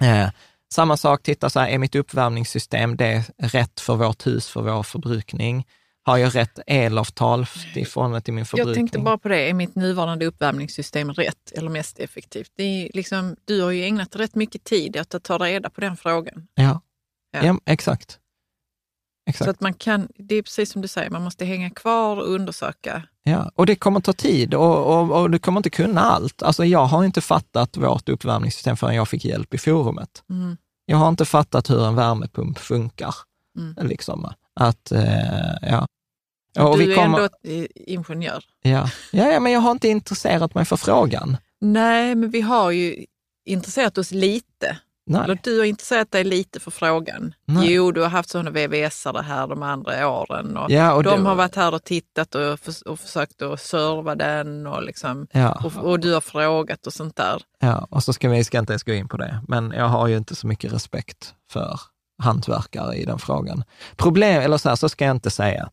[0.01, 0.29] Eh,
[0.73, 4.83] samma sak, titta så här, är mitt uppvärmningssystem det rätt för vårt hus, för vår
[4.83, 5.67] förbrukning?
[6.03, 8.69] Har jag rätt elavtal i förhållande till min förbrukning?
[8.69, 12.51] Jag tänkte bara på det, är mitt nuvarande uppvärmningssystem rätt eller mest effektivt?
[12.57, 15.81] Det är liksom, du har ju ägnat rätt mycket tid åt att ta reda på
[15.81, 16.47] den frågan.
[16.55, 16.81] Ja,
[17.33, 17.45] ja.
[17.47, 18.19] ja exakt.
[19.27, 19.45] Exakt.
[19.45, 22.29] Så att man kan, det är precis som du säger, man måste hänga kvar och
[22.29, 23.03] undersöka.
[23.23, 26.43] Ja, och det kommer ta tid och, och, och du kommer inte kunna allt.
[26.43, 30.23] Alltså jag har inte fattat vårt uppvärmningssystem förrän jag fick hjälp i forumet.
[30.31, 30.57] Mm.
[30.87, 33.15] Jag har inte fattat hur en värmepump funkar.
[33.59, 33.87] Mm.
[33.87, 34.33] Liksom.
[34.61, 35.87] Att, eh, ja.
[36.59, 37.19] Och du vi kommer...
[37.19, 38.45] är ändå ingenjör.
[38.63, 38.91] Ja.
[39.13, 41.37] Ja, ja, men jag har inte intresserat mig för frågan.
[41.61, 43.05] Nej, men vi har ju
[43.45, 44.79] intresserat oss lite.
[45.07, 45.25] Nej.
[45.25, 47.35] Eller du har intresserat dig lite för frågan.
[47.45, 47.73] Nej.
[47.73, 50.57] Jo, du har haft sådana VVS-are här de andra åren.
[50.57, 51.29] Och, ja, och de det...
[51.29, 55.63] har varit här och tittat och, för, och försökt att serva den och, liksom, ja.
[55.65, 57.43] och, och, du har frågat och sånt där.
[57.61, 60.07] Ja, och så ska vi ska inte ens gå in på det, men jag har
[60.07, 61.81] ju inte så mycket respekt för
[62.23, 63.65] hantverkare i den frågan.
[63.97, 65.71] Problem, eller så här, så ska jag inte säga.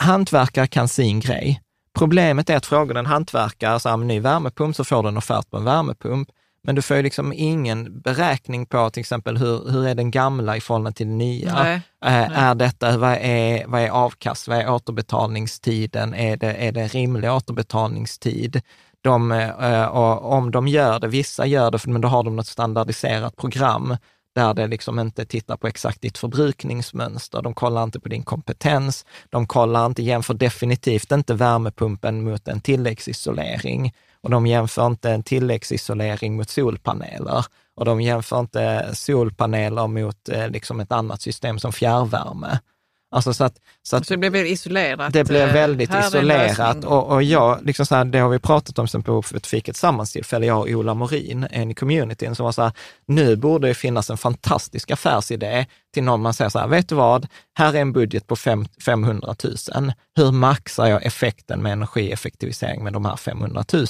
[0.00, 1.62] Hantverkare kan sin grej.
[1.98, 5.50] Problemet är att frågar en hantverkare så här, ny värmepump så får du en offert
[5.50, 6.28] på en värmepump.
[6.64, 10.56] Men du får ju liksom ingen beräkning på till exempel hur, hur är den gamla
[10.56, 11.54] i förhållande till den nya?
[11.62, 12.30] Nej, äh, nej.
[12.34, 16.14] Är detta, vad är, vad är avkast, vad är återbetalningstiden?
[16.14, 18.60] Är det, är det rimlig återbetalningstid?
[19.00, 22.46] De, äh, och om de gör det, vissa gör det, men då har de något
[22.46, 23.96] standardiserat program
[24.34, 27.42] där det liksom inte tittar på exakt ditt förbrukningsmönster.
[27.42, 29.06] De kollar inte på din kompetens.
[29.30, 33.92] De kollar inte, jämför definitivt inte värmepumpen mot en tilläggsisolering
[34.22, 37.44] och de jämför inte en tilläggsisolering mot solpaneler
[37.76, 42.58] och de jämför inte solpaneler mot eh, liksom ett annat system som fjärrvärme.
[43.12, 45.12] Alltså så, att, så, att, så det blev isolerat?
[45.12, 48.78] Det blev eh, väldigt isolerat och, och jag, liksom så här, det har vi pratat
[48.78, 52.44] om sen på ett fik ett sammanstillfälle, jag och Ola Morin, en i communityn, som
[52.44, 52.72] var så här,
[53.06, 56.94] nu borde det finnas en fantastisk affärsidé till någon man säger så här, vet du
[56.94, 59.34] vad, här är en budget på fem, 500
[59.74, 59.92] 000.
[60.16, 63.86] Hur maxar jag effekten med energieffektivisering med de här 500 000?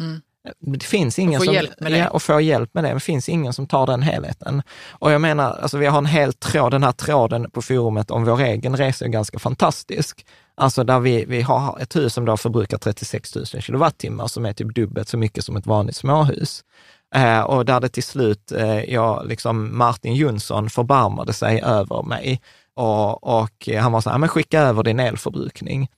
[0.00, 0.20] Mm.
[0.60, 1.98] Det finns ingen och som, hjälp med det.
[1.98, 2.94] Ja, och få hjälp med det.
[2.94, 4.62] Det finns ingen som tar den helheten.
[4.90, 8.24] Och jag menar, alltså vi har en hel tråd, den här tråden på forumet om
[8.24, 10.26] vår egen resa är ganska fantastisk.
[10.54, 14.52] Alltså där vi, vi har ett hus som då förbrukar 36 000 kilowattimmar, som är
[14.52, 16.64] typ dubbelt så mycket som ett vanligt småhus.
[17.14, 22.40] Eh, och där det till slut, eh, jag, liksom Martin Jonsson förbarmade sig över mig
[22.74, 25.88] och, och han var så här, men skicka över din elförbrukning.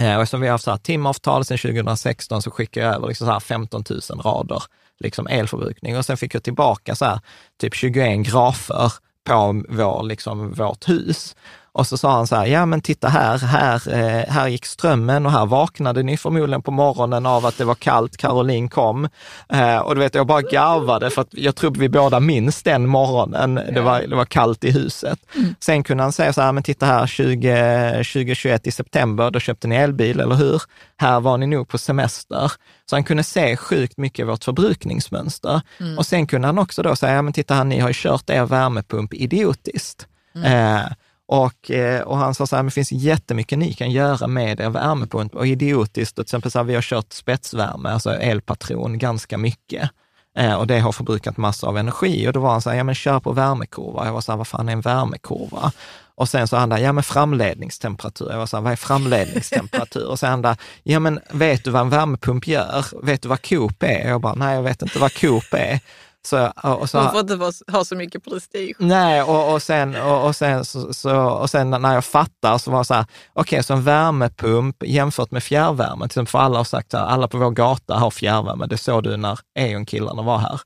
[0.00, 3.08] Eh, och eftersom vi har haft så här timavtal sedan 2016 så skickade jag över
[3.08, 4.62] liksom så här 15 000 rader
[5.00, 7.20] liksom elförbrukning och sen fick jag tillbaka så här,
[7.60, 8.92] typ 21 grafer
[9.24, 11.36] på vår, liksom, vårt hus.
[11.78, 15.26] Och så sa han så här, ja men titta här, här, eh, här gick strömmen
[15.26, 19.08] och här vaknade ni förmodligen på morgonen av att det var kallt, Caroline kom.
[19.48, 22.86] Eh, och du vet, jag bara garvade för att jag tror vi båda minns den
[22.86, 25.18] morgonen, det, var, det var kallt i huset.
[25.34, 25.54] Mm.
[25.60, 29.68] Sen kunde han säga så här, men titta här, 20, 2021 i september, då köpte
[29.68, 30.62] ni elbil, eller hur?
[30.96, 32.52] Här var ni nog på semester.
[32.90, 35.60] Så han kunde se sjukt mycket vårt förbrukningsmönster.
[35.80, 35.98] Mm.
[35.98, 38.30] Och sen kunde han också då säga, ja men titta här, ni har ju kört
[38.30, 40.06] er värmepump idiotiskt.
[40.34, 40.76] Mm.
[40.76, 40.92] Eh,
[41.28, 44.70] och, eh, och han sa så här, det finns jättemycket ni kan göra med er
[44.70, 49.90] värmepump och idiotiskt, till exempel så här, vi har kört spetsvärme, alltså elpatron, ganska mycket.
[50.38, 52.28] Eh, och det har förbrukat massor av energi.
[52.28, 54.06] Och då var han så här, ja men kör på värmekurva.
[54.06, 55.72] Jag var så här, vad fan är en värmekurva?
[56.14, 58.30] Och sen så han där, ja men framledningstemperatur.
[58.30, 60.08] Jag var så här, vad är framledningstemperatur?
[60.08, 62.84] och sen han där, ja men vet du vad en värmepump gör?
[63.02, 64.08] Vet du vad Coop är?
[64.08, 65.80] Jag bara, nej jag vet inte vad Coop är.
[66.28, 68.74] Så, och så, Man får inte ha så mycket prestige.
[68.78, 72.70] Nej, och, och sen, och, och sen, så, så, och sen när jag fattar så
[72.70, 76.58] var det så här, okej, okay, så en värmepump jämfört med fjärrvärme, till för alla
[76.58, 80.38] har sagt att alla på vår gata har fjärrvärme, det såg du när Eon-killarna var
[80.38, 80.60] här.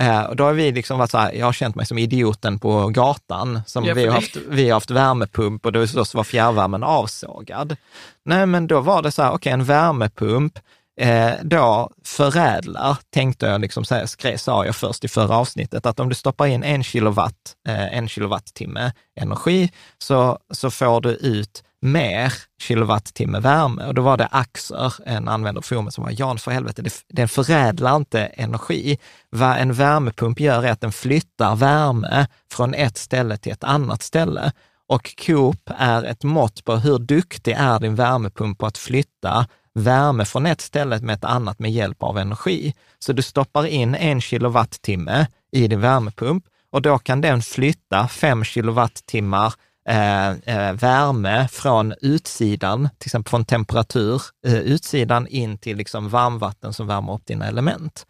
[0.00, 2.58] Eh, och då har vi liksom varit så här, jag har känt mig som idioten
[2.58, 5.80] på gatan, som ja, vi, har haft, vi har haft värmepump och då
[6.14, 7.76] var fjärrvärmen avsågad.
[8.24, 10.58] Nej, men då var det så här, okej, okay, en värmepump,
[11.00, 16.00] eh, då förädlar, tänkte jag, liksom, så skrev, sa jag först i förra avsnittet, att
[16.00, 21.62] om du stoppar in en kilowatt, eh, en kilowattimme energi, så, så får du ut
[21.80, 22.32] mer
[22.62, 23.84] kilowattimme värme.
[23.84, 26.94] Och då var det Axer, en användare på forumet, som var Jan, för helvete, det,
[27.08, 28.98] den förädlar inte energi.
[29.30, 34.02] Vad en värmepump gör är att den flyttar värme från ett ställe till ett annat
[34.02, 34.52] ställe.
[34.88, 39.46] Och Coop är ett mått på hur duktig är din värmepump på att flytta
[39.76, 42.74] värme från ett ställe med ett annat med hjälp av energi.
[42.98, 48.44] Så du stoppar in en kilowattimme i din värmepump och då kan den flytta fem
[48.44, 49.54] kilowattimmar
[49.88, 56.72] eh, eh, värme från utsidan, till exempel från temperatur, eh, utsidan in till liksom varmvatten
[56.72, 58.06] som värmer upp dina element.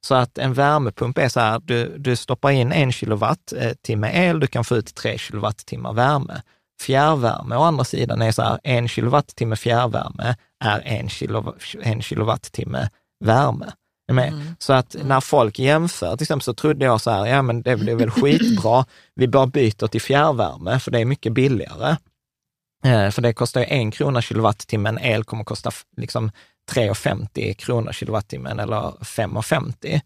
[0.00, 4.40] Så att en värmepump är så här, du, du stoppar in en kilowattimme eh, el,
[4.40, 6.42] du kan få ut tre kilowattimmar värme.
[6.80, 12.90] Fjärrvärme å andra sidan är så här, en kilowattimme fjärrvärme är en, kilo, en kilowattimme
[13.24, 13.72] värme.
[14.10, 14.56] Mm.
[14.58, 17.76] Så att när folk jämför, till exempel så trodde jag så här, ja men det
[17.76, 21.96] blir väl skitbra, vi bara byter till fjärrvärme, för det är mycket billigare.
[22.84, 26.30] Eh, för det kostar ju en krona kilowattimmen, el kommer att kosta liksom
[26.70, 30.00] 3,50 kronor kilowattimmen eller 5,50.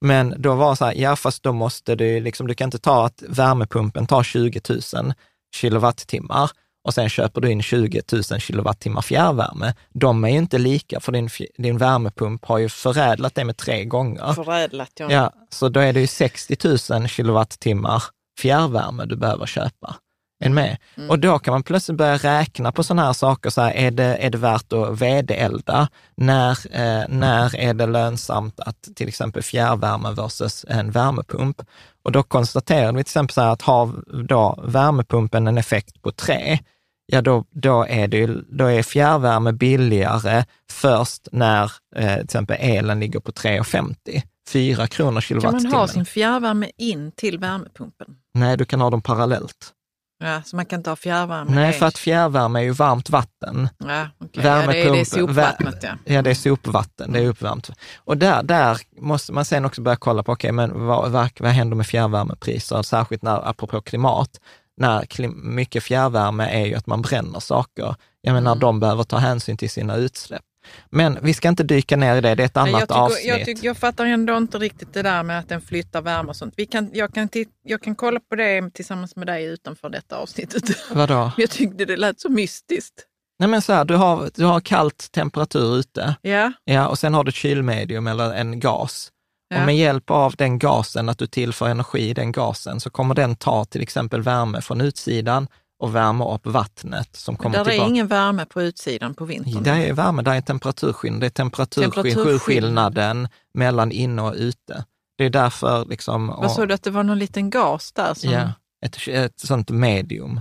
[0.00, 2.78] Men då var det så här, ja fast då måste du, liksom, du kan inte
[2.78, 4.60] ta att värmepumpen tar 20
[4.94, 5.14] 000
[5.56, 6.50] kilowattimmar
[6.84, 9.74] och sen köper du in 20 000 kilowattimmar fjärrvärme.
[9.92, 11.28] De är ju inte lika, för din,
[11.58, 14.32] din värmepump har ju förädlat det med tre gånger.
[14.32, 15.06] Förädlat, ja.
[15.10, 15.32] ja.
[15.50, 16.56] Så då är det ju 60
[16.90, 18.02] 000 kilowattimmar
[18.38, 19.96] fjärrvärme du behöver köpa.
[20.38, 20.76] En med.
[20.96, 21.10] Mm.
[21.10, 23.50] Och då kan man plötsligt börja räkna på sådana här saker.
[23.50, 25.88] Så här, är, det, är det värt att vedelda?
[26.16, 31.62] När, eh, när är det lönsamt att till exempel fjärrvärme versus en värmepump?
[32.06, 36.58] Och då konstaterade vi till exempel att har då värmepumpen en effekt på tre,
[37.06, 43.00] ja då, då, är, det, då är fjärrvärme billigare först när eh, till exempel elen
[43.00, 44.22] ligger på 3,50.
[44.48, 45.62] 4 kronor kilowattimmen.
[45.62, 48.16] Kan man ha sin fjärrvärme in till värmepumpen?
[48.34, 49.72] Nej, du kan ha dem parallellt.
[50.18, 51.54] Ja, så man kan inte ha fjärrvärme?
[51.54, 53.68] Nej, för att fjärrvärme är ju varmt vatten.
[53.78, 54.44] Ja, okay.
[54.44, 55.82] ja det, är, det är sopvattnet.
[55.82, 55.94] Ja.
[56.04, 57.70] ja, det är sopvatten, det är uppvärmt.
[57.96, 61.30] Och där, där måste man sen också börja kolla på, okej, okay, men vad, vad,
[61.40, 62.82] vad händer med fjärrvärmepriser?
[62.82, 64.30] Särskilt när, apropå klimat,
[64.76, 67.94] när klim, mycket fjärrvärme är ju att man bränner saker.
[68.20, 68.60] Jag menar, mm.
[68.60, 70.42] de behöver ta hänsyn till sina utsläpp.
[70.90, 73.26] Men vi ska inte dyka ner i det, det är ett annat jag tycker, avsnitt.
[73.26, 76.36] Jag, tycker, jag fattar ändå inte riktigt det där med att den flyttar värme och
[76.36, 76.54] sånt.
[76.56, 77.28] Vi kan, jag, kan
[77.62, 80.62] jag kan kolla på det tillsammans med dig utanför detta avsnittet.
[80.92, 81.32] Vadå?
[81.36, 83.04] Jag tyckte det lät så mystiskt.
[83.38, 86.16] Nej men så här, du har, du har kallt temperatur ute.
[86.22, 86.52] Ja.
[86.64, 86.88] ja.
[86.88, 89.10] Och sen har du ett kylmedium eller en gas.
[89.48, 89.60] Ja.
[89.60, 93.14] Och med hjälp av den gasen, att du tillför energi i den gasen, så kommer
[93.14, 95.48] den ta till exempel värme från utsidan
[95.78, 97.84] och värma upp vattnet som kommer där tillbaka.
[97.84, 99.62] är ingen värme på utsidan på vintern?
[99.62, 101.20] Det är värme, det är temperaturskillnad.
[101.20, 104.84] Det är temperaturskillnaden mellan inne och ute.
[105.18, 106.26] Det är därför liksom...
[106.26, 108.14] Vad sa du, att det var någon liten gas där?
[108.14, 108.30] Som...
[108.30, 108.52] Ja,
[108.86, 110.40] ett, ett sånt medium.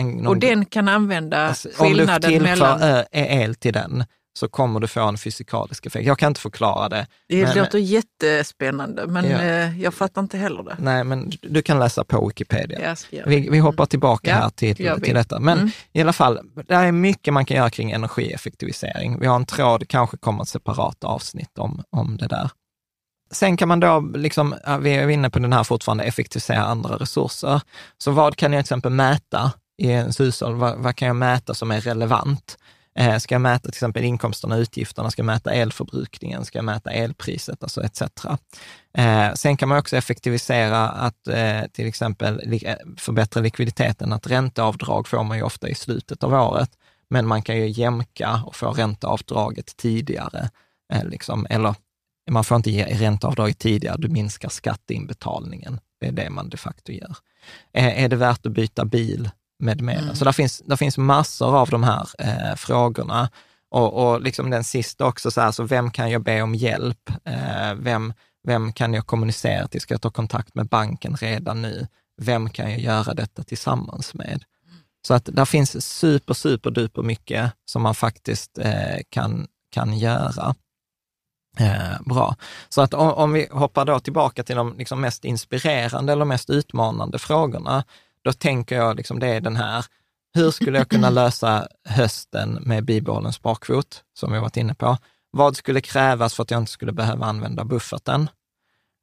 [0.00, 0.26] En, någon...
[0.26, 2.72] Och den kan använda alltså, skillnaden mellan...
[2.72, 4.04] Om du tillför el till den,
[4.38, 6.06] så kommer du få en fysikalisk effekt.
[6.06, 7.06] Jag kan inte förklara det.
[7.28, 9.42] Det men, låter jättespännande, men ja.
[9.42, 10.76] Eh, jag fattar inte heller det.
[10.78, 12.96] Nej, men du kan läsa på Wikipedia.
[13.26, 15.40] Vi, vi hoppar tillbaka ja, här till, till detta.
[15.40, 15.70] Men mm.
[15.92, 19.20] i alla fall, det är mycket man kan göra kring energieffektivisering.
[19.20, 22.50] Vi har en tråd, kanske kommer ett separat avsnitt om, om det där.
[23.30, 27.60] Sen kan man då, liksom, vi är inne på den här fortfarande, effektivisera andra resurser.
[27.98, 29.52] Så vad kan jag till exempel mäta
[29.82, 30.54] i ens hushåll?
[30.54, 32.56] Vad, vad kan jag mäta som är relevant?
[32.94, 35.10] Eh, ska jag mäta till exempel inkomsterna och utgifterna?
[35.10, 36.44] Ska jag mäta elförbrukningen?
[36.44, 37.62] Ska jag mäta elpriset?
[37.62, 38.02] Alltså etc.
[38.98, 44.12] Eh, sen kan man också effektivisera att eh, till exempel eh, förbättra likviditeten.
[44.12, 46.70] Att ränteavdrag får man ju ofta i slutet av året,
[47.10, 50.50] men man kan ju jämka och få ränteavdraget tidigare.
[50.92, 51.74] Eh, liksom, eller
[52.30, 55.80] man får inte ge ränteavdraget tidigare, du minskar skatteinbetalningen.
[56.00, 57.16] Det är det man de facto gör.
[57.72, 59.30] Eh, är det värt att byta bil?
[59.62, 59.98] Med mera.
[59.98, 60.14] Mm.
[60.14, 63.30] Så där finns, där finns massor av de här eh, frågorna.
[63.70, 67.10] Och, och liksom den sista också, så, här, så vem kan jag be om hjälp?
[67.24, 68.12] Eh, vem,
[68.46, 69.80] vem kan jag kommunicera till?
[69.80, 71.86] Ska jag ta kontakt med banken redan nu?
[72.22, 74.44] Vem kan jag göra detta tillsammans med?
[75.06, 80.54] Så att där finns super, super duper mycket som man faktiskt eh, kan, kan göra.
[81.58, 82.36] Eh, bra.
[82.68, 86.50] Så att om, om, vi hoppar då tillbaka till de liksom mest inspirerande eller mest
[86.50, 87.84] utmanande frågorna,
[88.24, 89.84] då tänker jag, liksom, det är den här,
[90.34, 94.98] hur skulle jag kunna lösa hösten med bibehållen sparkvot, som vi varit inne på?
[95.30, 98.28] Vad skulle krävas för att jag inte skulle behöva använda bufferten?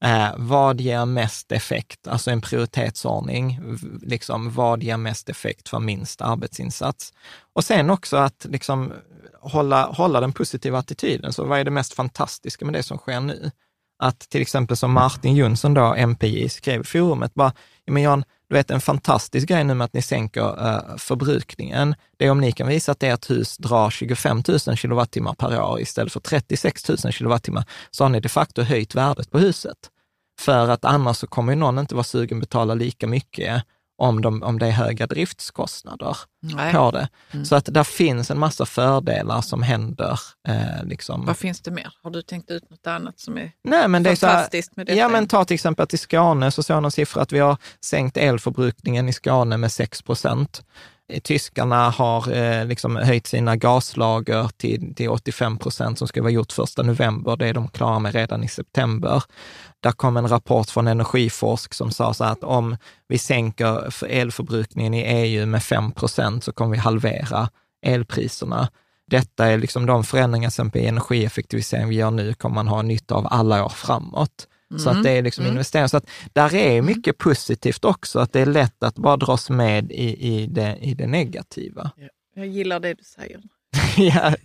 [0.03, 2.07] Eh, vad ger mest effekt?
[2.07, 3.59] Alltså en prioritetsordning.
[4.01, 7.13] Liksom, vad ger mest effekt för minst arbetsinsats?
[7.53, 8.93] Och sen också att liksom,
[9.41, 11.33] hålla, hålla den positiva attityden.
[11.33, 13.51] Så vad är det mest fantastiska med det som sker nu?
[14.03, 17.53] Att till exempel som Martin Jonsson, då, MPJ, skrev i forumet, bara,
[17.87, 22.25] men Jan, du vet en fantastisk grej nu med att ni sänker uh, förbrukningen, det
[22.25, 26.13] är om ni kan visa att ert hus drar 25 000 kilowattimmar per år istället
[26.13, 29.77] för 36 000 kilowattimmar, så har ni de facto höjt värdet på huset.
[30.39, 33.63] För att annars så kommer ju någon inte vara sugen att betala lika mycket
[33.99, 36.73] om, de, om det är höga driftskostnader Nej.
[36.73, 37.09] på det.
[37.31, 37.45] Mm.
[37.45, 40.19] Så att där finns en massa fördelar som händer.
[40.47, 41.25] Eh, liksom.
[41.25, 41.93] Vad finns det mer?
[42.03, 44.85] Har du tänkt ut något annat som är Nej, men det fantastiskt är så här,
[44.85, 47.31] med Ja, men ta till exempel att i Skåne så såg jag någon siffra att
[47.31, 50.63] vi har sänkt elförbrukningen i Skåne med 6 procent.
[51.23, 56.51] Tyskarna har eh, liksom höjt sina gaslager till, till 85 procent som ska vara gjort
[56.51, 57.37] första november.
[57.37, 59.23] Det är de klara med redan i september.
[59.79, 65.01] Där kom en rapport från Energiforsk som sa så att om vi sänker elförbrukningen i
[65.01, 67.49] EU med 5 procent så kommer vi halvera
[67.85, 68.69] elpriserna.
[69.07, 73.15] Detta är liksom de förändringar som i energieffektivisering vi gör nu, kommer man ha nytta
[73.15, 74.47] av alla år framåt.
[74.71, 74.79] Mm.
[74.79, 75.03] Så att mm.
[75.03, 75.53] det är liksom mm.
[75.53, 75.89] investering.
[75.89, 76.85] Så att där är mm.
[76.85, 80.93] mycket positivt också, att det är lätt att bara dras med i, i, det, i
[80.93, 81.91] det negativa.
[81.95, 82.07] Ja.
[82.35, 83.41] Jag gillar det du säger.
[83.97, 84.35] ja,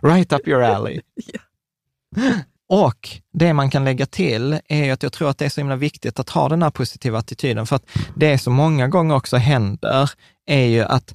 [0.00, 1.00] right up your alley.
[1.14, 1.40] ja.
[2.68, 5.76] Och det man kan lägga till är att jag tror att det är så himla
[5.76, 7.86] viktigt att ha den här positiva attityden, för att
[8.16, 10.10] det som många gånger också händer
[10.46, 11.14] är ju att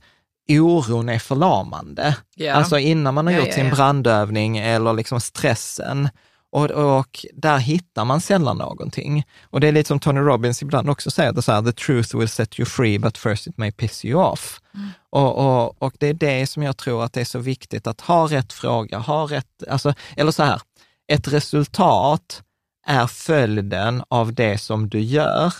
[0.49, 2.17] oron är förlamande.
[2.37, 2.57] Yeah.
[2.57, 6.09] Alltså innan man har yeah, gjort yeah, sin brandövning eller liksom stressen,
[6.51, 9.23] och, och, där hittar man sällan någonting.
[9.49, 12.17] Och det är lite som Tony Robbins ibland också säger, det så här, the truth
[12.17, 14.61] will set you free, but first it may piss you off.
[14.73, 14.89] Mm.
[15.09, 18.01] Och, och, och, det är det som jag tror att det är så viktigt, att
[18.01, 20.61] ha rätt fråga, ha rätt, alltså, eller så här,
[21.07, 22.43] ett resultat
[22.87, 25.53] är följden av det som du gör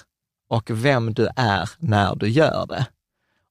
[0.49, 2.85] och vem du är när du gör det.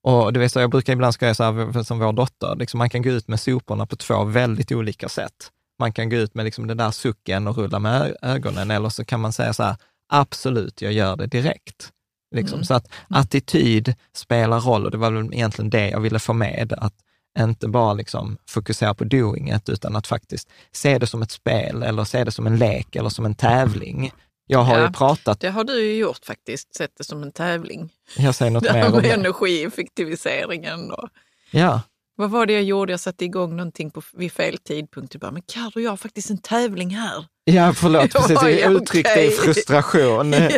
[0.02, 2.90] Och det vill säga, jag brukar ibland säga så här, som vår dotter, liksom man
[2.90, 6.44] kan gå ut med soporna på två väldigt olika sätt man kan gå ut med
[6.44, 9.76] liksom den där sucken och rulla med ögonen, eller så kan man säga så här,
[10.08, 11.92] absolut, jag gör det direkt.
[12.34, 12.56] Liksom.
[12.56, 12.64] Mm.
[12.64, 13.20] Så att mm.
[13.20, 16.94] attityd spelar roll och det var väl egentligen det jag ville få med, att
[17.38, 22.04] inte bara liksom fokusera på doinget, utan att faktiskt se det som ett spel eller
[22.04, 24.12] se det som en lek eller som en tävling.
[24.46, 25.40] Jag har ja, ju pratat...
[25.40, 27.92] Det har du ju gjort faktiskt, sett det som en tävling.
[28.16, 29.10] Jag säger något mer om det.
[29.10, 31.08] Energieffektiviseringen och...
[31.50, 31.80] Ja,
[32.16, 32.92] vad var det jag gjorde?
[32.92, 35.14] Jag satte igång någonting på, vid fel tidpunkt.
[35.14, 37.24] Jag bara, men Carro, jag har faktiskt en tävling här.
[37.44, 38.42] Ja, förlåt, precis.
[38.42, 39.26] Jag uttryckte okay.
[39.26, 40.32] i frustration.
[40.32, 40.48] ja,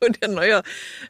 [0.00, 0.66] och den har jag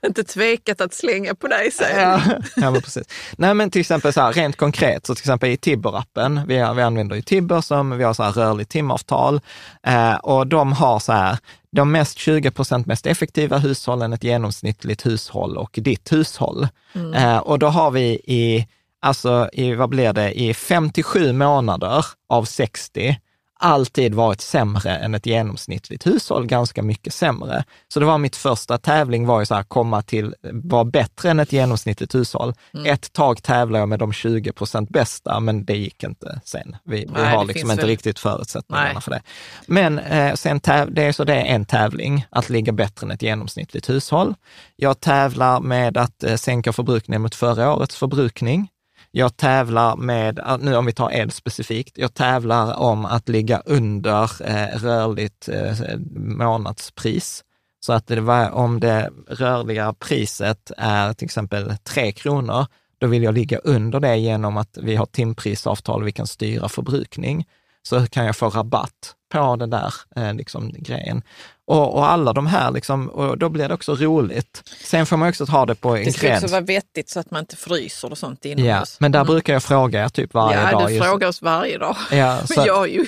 [0.07, 2.01] inte tvekat att slänga på dig sen.
[2.01, 2.21] Ja,
[2.57, 3.07] ja men precis.
[3.37, 6.83] Nej, men till exempel så här, rent konkret, så till exempel i Tibber-appen, vi, vi
[6.83, 9.41] använder ju Tibber som vi har så här rörligt timavtal
[9.87, 11.39] eh, och de har så här,
[11.73, 16.69] de mest 20 procent mest effektiva hushållen, ett genomsnittligt hushåll och ditt hushåll.
[16.93, 17.15] Mm.
[17.15, 18.67] Eh, och då har vi i
[19.01, 23.17] alltså i, vad blir det, i 57 månader av 60
[23.61, 27.65] alltid varit sämre än ett genomsnittligt hushåll, ganska mycket sämre.
[27.89, 31.41] Så det var mitt första tävling var ju så här, komma till, vara bättre än
[31.41, 32.55] ett genomsnittligt hushåll.
[32.75, 32.87] Mm.
[32.87, 36.77] Ett tag tävlade jag med de 20 procent bästa, men det gick inte sen.
[36.85, 37.91] Vi, Nej, vi har liksom inte väl...
[37.91, 39.03] riktigt förutsättningarna Nej.
[39.03, 39.23] för det.
[39.67, 43.11] Men eh, sen täv, det är så det är en tävling, att ligga bättre än
[43.11, 44.35] ett genomsnittligt hushåll.
[44.77, 48.69] Jag tävlar med att eh, sänka förbrukningen mot förra årets förbrukning.
[49.13, 53.63] Jag tävlar med, ah, nu om vi tar el specifikt, jag tävlar om att ligga
[53.65, 57.45] under eh, rörligt eh, månadspris.
[57.81, 62.67] Så att det var, om det rörliga priset är till exempel 3 kronor,
[62.99, 66.69] då vill jag ligga under det genom att vi har timprisavtal och vi kan styra
[66.69, 67.47] förbrukning.
[67.89, 71.23] Så kan jag få rabatt på den där eh, liksom, grejen.
[71.67, 74.63] Och, och, alla de här, liksom, och då blir det också roligt.
[74.85, 76.17] Sen får man också ha det på en gräns.
[76.17, 78.67] Det ska också vara vettigt så att man inte fryser och sånt inomhus.
[78.67, 79.27] Ja, men där mm.
[79.27, 80.83] brukar jag fråga er typ varje ja, dag.
[80.83, 81.97] Ja, du frågar oss varje dag.
[82.13, 83.07] Ja, men jag har, ju,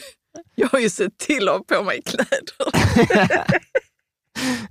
[0.55, 2.43] jag har ju sett till att ha på mig kläder.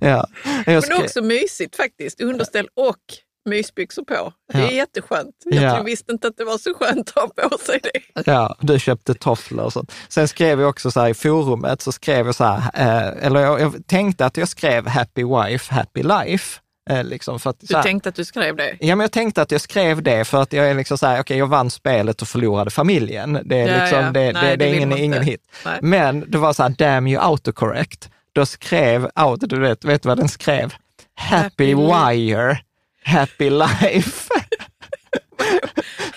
[0.00, 0.26] ja,
[0.66, 2.96] men också mysigt faktiskt, underställ och
[3.44, 4.32] mysbyxor på.
[4.52, 4.70] Det är ja.
[4.70, 5.34] jätteskönt.
[5.44, 5.82] Jag ja.
[5.82, 8.22] visste inte att det var så skönt att ha på sig det.
[8.26, 9.92] Ja, du köpte tofflor och sånt.
[10.08, 13.40] Sen skrev jag också så här i forumet, så skrev jag så här, eh, eller
[13.40, 16.58] jag, jag, tänkte att jag skrev happy wife, happy life.
[16.90, 18.76] Eh, liksom för att, du här, tänkte att du skrev det?
[18.80, 21.14] Ja, men jag tänkte att jag skrev det för att jag är liksom så här,
[21.14, 23.38] okej, okay, jag vann spelet och förlorade familjen.
[23.44, 25.40] Det är, ja, liksom, det, Nej, det, det är ingen, ingen hit.
[25.64, 25.78] Nej.
[25.82, 28.10] Men det var så här, damn you autocorrect.
[28.32, 30.74] Då skrev, auto, du vet, vet vad den skrev?
[31.14, 32.58] Happy, happy wire
[33.02, 34.30] happy life.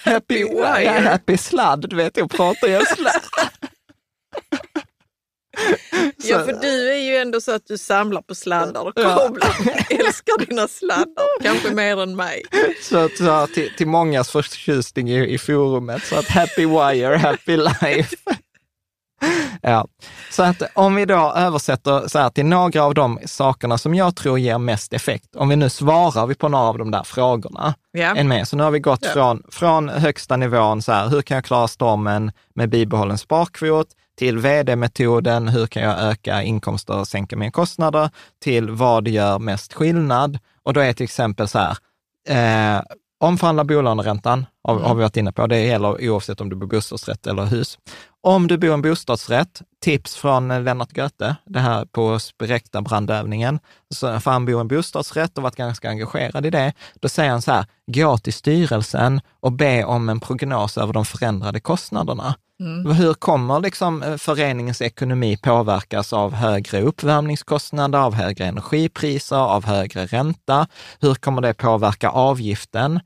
[0.03, 0.83] happy wire?
[0.83, 3.21] Ja, happy sladd, du vet, jag pratar ju sladd.
[6.17, 9.55] Ja, för du är ju ändå så att du samlar på sladdar och kablar.
[9.65, 9.97] Ja.
[10.05, 12.43] älskar dina sladdar, kanske mer än mig.
[12.81, 18.15] Så, så till, till mångas förtjusning i, i forumet, så att happy wire, happy life.
[19.61, 19.87] Ja.
[20.31, 24.15] Så att om vi då översätter så här till några av de sakerna som jag
[24.15, 27.73] tror ger mest effekt, om vi nu svarar vi på några av de där frågorna,
[27.91, 28.15] Ja.
[28.15, 28.47] en med.
[28.47, 29.09] Så nu har vi gått Ja.
[29.13, 33.87] från, från högsta nivån, så här, hur kan jag klara stormen med bibehållen sparkvot,
[34.17, 38.09] till vd-metoden, hur kan jag öka inkomster och sänka mina kostnader,
[38.43, 40.39] till vad gör mest skillnad.
[40.63, 41.77] Och då är till exempel så här,
[42.29, 42.81] eh,
[43.19, 45.47] omförhandla bolåneräntan, har, har vi varit inne på.
[45.47, 47.77] Det gäller oavsett om du bor bostadsrätt eller hus.
[48.21, 52.81] Om du bor i en bostadsrätt, tips från eh, Lennart Göte, det här på direkta
[52.81, 53.59] brandövningen,
[53.89, 56.73] så, för han bor i en bostadsrätt och varit ganska engagerad i det.
[56.99, 61.05] Då säger han så här, gå till styrelsen och be om en prognos över de
[61.05, 62.35] förändrade kostnaderna.
[62.97, 70.05] Hur kommer liksom eh, föreningens ekonomi påverkas av högre uppvärmningskostnader, av högre energipriser, av högre
[70.05, 70.67] ränta?
[70.99, 72.99] Hur kommer det påverka avgiften?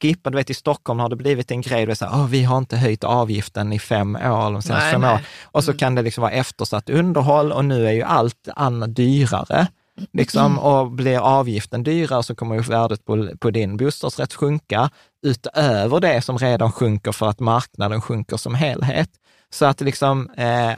[0.00, 2.26] Skippa, du vet i Stockholm har det blivit en grej, det är så här, "Åh,
[2.26, 5.10] vi har inte höjt avgiften i fem år, de senaste Nej, fem nej.
[5.10, 5.22] åren.
[5.44, 9.66] Och så kan det liksom vara eftersatt underhåll och nu är ju allt annat dyrare.
[10.12, 14.90] Liksom, och blir avgiften dyrare så kommer ju värdet på, på din bostadsrätt sjunka
[15.22, 19.10] utöver det som redan sjunker för att marknaden sjunker som helhet.
[19.50, 20.72] Så att liksom, eh,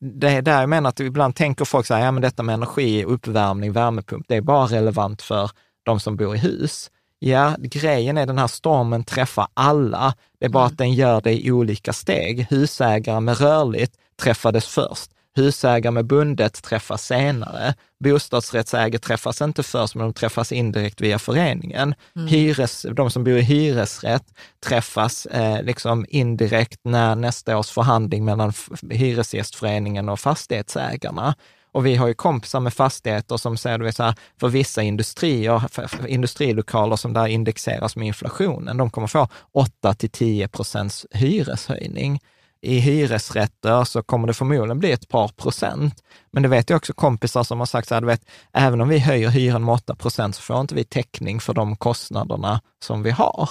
[0.00, 2.54] det är där jag menar att ibland tänker folk så här, ja men detta med
[2.54, 5.50] energi, uppvärmning, värmepump, det är bara relevant för
[5.82, 6.90] de som bor i hus.
[7.18, 10.14] Ja, grejen är den här stormen träffar alla.
[10.40, 12.46] Det är bara att den gör det i olika steg.
[12.50, 15.10] Husägare med rörligt träffades först.
[15.36, 17.74] Husägare med bundet träffas senare.
[18.04, 21.94] Bostadsrättsägare träffas inte först, men de träffas indirekt via föreningen.
[22.28, 24.24] Hyres, de som bor i hyresrätt
[24.66, 28.52] träffas eh, liksom indirekt när nästa års förhandling mellan
[28.90, 31.34] Hyresgästföreningen och fastighetsägarna.
[31.72, 34.82] Och vi har ju kompisar med fastigheter som säger, du vet, så här, för vissa
[34.82, 40.48] industrier, för, för industrilokaler som där indexeras med inflationen, de kommer få 8 till 10
[40.48, 42.20] procents hyreshöjning.
[42.62, 45.94] I hyresrätter så kommer det förmodligen bli ett par procent.
[46.30, 48.88] Men det vet jag också kompisar som har sagt så här, du vet, även om
[48.88, 53.02] vi höjer hyran med 8 procent så får inte vi täckning för de kostnaderna som
[53.02, 53.50] vi har.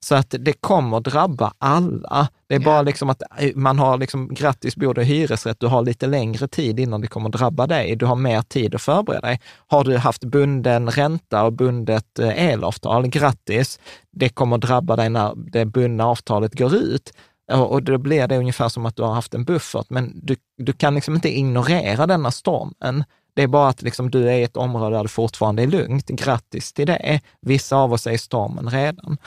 [0.00, 2.28] Så att det kommer drabba alla.
[2.48, 5.66] Det är bara liksom att eh, man har liksom, grattis bor du i hyresrätt, du
[5.66, 7.96] har lite längre tid innan det kommer drabba dig.
[7.96, 9.40] Du har mer tid att förbereda dig.
[9.66, 15.32] Har du haft bunden ränta och bundet eh, elavtal, grattis, det kommer drabba dig när
[15.36, 17.12] det bundna avtalet går ut.
[17.52, 20.36] Och och då blir det ungefär som att du har haft en buffert, men du,
[20.58, 23.04] du kan liksom inte ignorera denna stormen.
[23.34, 26.08] Det är bara att liksom du är i ett område där det fortfarande är lugnt.
[26.08, 27.20] Grattis till det.
[27.40, 29.18] Vissa av oss är i stormen redan.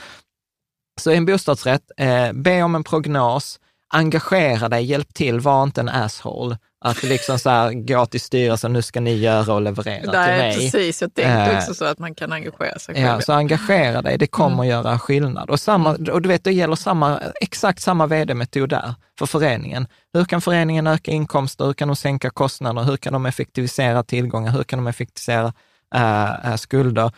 [1.00, 5.80] Så i en bostadsrätt, eh, be om en prognos, engagera dig, hjälp till, var inte
[5.80, 6.58] en asshole.
[6.86, 10.38] Att liksom så här, gå till styrelsen, nu ska ni göra och leverera till Nej,
[10.38, 10.54] mig.
[10.54, 11.02] precis.
[11.02, 13.06] Jag tänkte Eh, också så att man kan engagera sig själv.
[13.06, 15.50] Ja, så engagera dig, det kommer att göra skillnad.
[15.50, 19.86] Och, samma, och du vet, det gäller samma, exakt samma vd-metod där för föreningen.
[20.12, 21.64] Hur kan föreningen öka inkomster?
[21.64, 22.82] Hur kan de sänka kostnader?
[22.82, 24.52] Hur kan de effektivisera tillgångar?
[24.52, 25.52] Hur kan de effektivisera
[25.94, 27.10] äh, äh, skulder?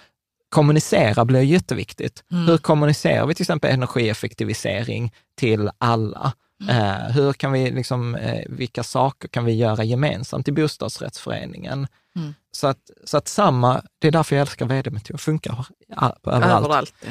[0.50, 2.24] Kommunicera blir jätteviktigt.
[2.46, 6.32] Hur kommunicerar vi till exempel energieffektivisering till alla?
[6.68, 11.86] Eh, hur kan vi, liksom, eh, vilka saker kan vi göra gemensamt i bostadsrättsföreningen?
[12.50, 16.64] Så, att, så att samma, det är därför jag älskar vd-metod, funkar överallt.
[16.64, 16.94] Överallt.
[17.04, 17.10] ja.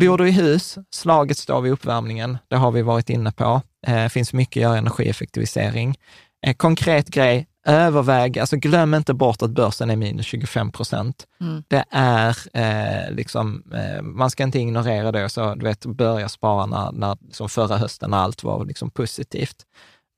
[0.00, 3.62] Bor du i hus, slaget står vid uppvärmningen, det har vi varit inne på.
[3.86, 5.98] Eh, finns mycket att göra energieffektivisering.
[6.46, 11.26] Eh, konkret grej, överväg, alltså glöm inte bort att börsen är minus 25 procent.
[11.68, 16.28] Det är eh, liksom, eh, man ska inte ignorera det och så, du vet, börja
[16.28, 19.56] spara när, när, som förra hösten när allt var liksom positivt.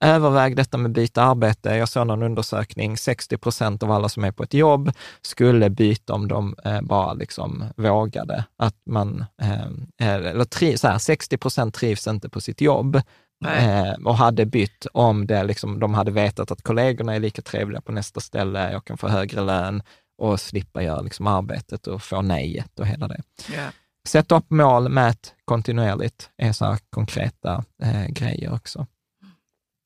[0.03, 1.69] Överväg detta med byta arbete.
[1.69, 4.91] Jag såg någon undersökning, 60 procent av alla som är på ett jobb
[5.21, 8.45] skulle byta om de eh, bara liksom vågade.
[8.57, 13.01] Att man, eh, eller tri, så här, 60 procent trivs inte på sitt jobb
[13.41, 13.87] Nej.
[13.89, 17.81] eh, och hade bytt om det, liksom, de hade vetat att kollegorna är lika trevliga
[17.81, 19.83] på nästa ställe, jag kan få högre lön
[20.17, 23.21] och slippa göra liksom, arbetet och få nejet och hela det.
[23.55, 23.67] Ja.
[24.07, 28.87] Sätt upp mål, mät kontinuerligt, är så här konkreta eh, grejer också.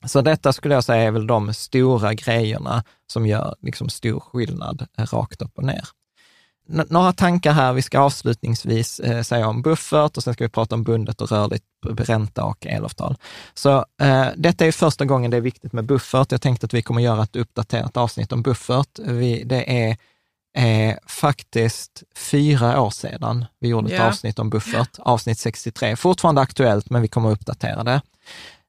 [0.05, 4.87] Så detta skulle jag säga är väl de stora grejerna som gör liksom stor skillnad
[4.97, 5.87] eh, rakt upp och ner.
[6.67, 10.75] Några tankar här, vi ska avslutningsvis eh, säga om buffert och sen ska vi prata
[10.75, 11.63] om bundet och rörligt
[11.97, 13.15] ränta och elavtal.
[13.53, 16.31] Så eh, detta är första gången det är viktigt med buffert.
[16.31, 18.99] Jag tänkte att vi kommer göra ett uppdaterat avsnitt om buffert.
[18.99, 19.97] Vi, det är
[20.57, 24.07] eh, faktiskt fyra år sedan vi gjorde ett Ja.
[24.07, 25.95] avsnitt om buffert, avsnitt 63.
[25.95, 28.01] Fortfarande aktuellt, men vi kommer att uppdatera det.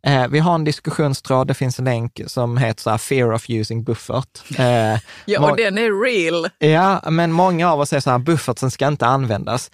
[0.06, 3.50] Eh, vi har en diskussionstråd, det finns en länk som heter så här, Fear of
[3.50, 4.58] using buffert.
[4.58, 6.48] Eh, ja, och den är real.
[6.58, 9.70] Ja, men många av oss är så här, bufferten ska inte användas.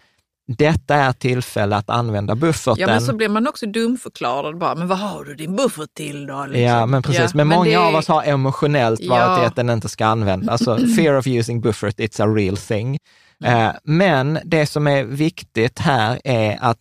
[0.58, 2.80] detta är tillfälle att använda bufferten.
[2.80, 6.26] Ja, men så blir man också dumförklarad bara, men vad har du din buffert till
[6.26, 6.44] då?
[6.46, 6.62] Liksom.
[6.62, 7.20] Ja, men precis.
[7.20, 9.42] Ja, men många det- av oss har emotionellt varit Ja.
[9.42, 10.68] i att den inte ska användas.
[10.68, 12.98] Alltså, fear of using buffert, it's a real thing.
[13.44, 16.78] Eh, men det som är viktigt här är att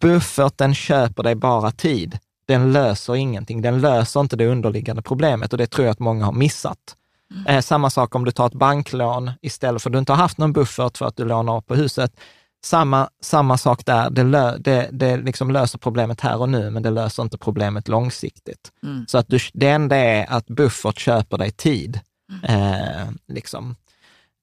[0.00, 2.18] bufferten köper dig bara tid.
[2.50, 3.62] Den löser ingenting.
[3.62, 6.96] Den löser inte det underliggande problemet och det tror jag att många har missat.
[7.34, 7.46] Mm.
[7.46, 10.38] Eh, samma sak om du tar ett banklån istället för att du inte har haft
[10.38, 12.20] någon buffert för att du lånar upp på huset.
[12.64, 16.82] Samma, samma sak där, det, lö, det, det liksom löser problemet här och nu, men
[16.82, 18.72] det löser inte problemet långsiktigt.
[18.82, 19.04] Mm.
[19.08, 22.00] Så att du, det enda är att buffert köper dig tid.
[22.42, 23.76] Eh, liksom.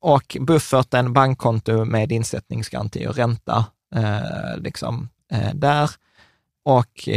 [0.02, 3.66] Och bufferten, bankkonto med insättningsgaranti och ränta,
[3.96, 5.90] eh, liksom, eh, där.
[6.66, 7.10] Och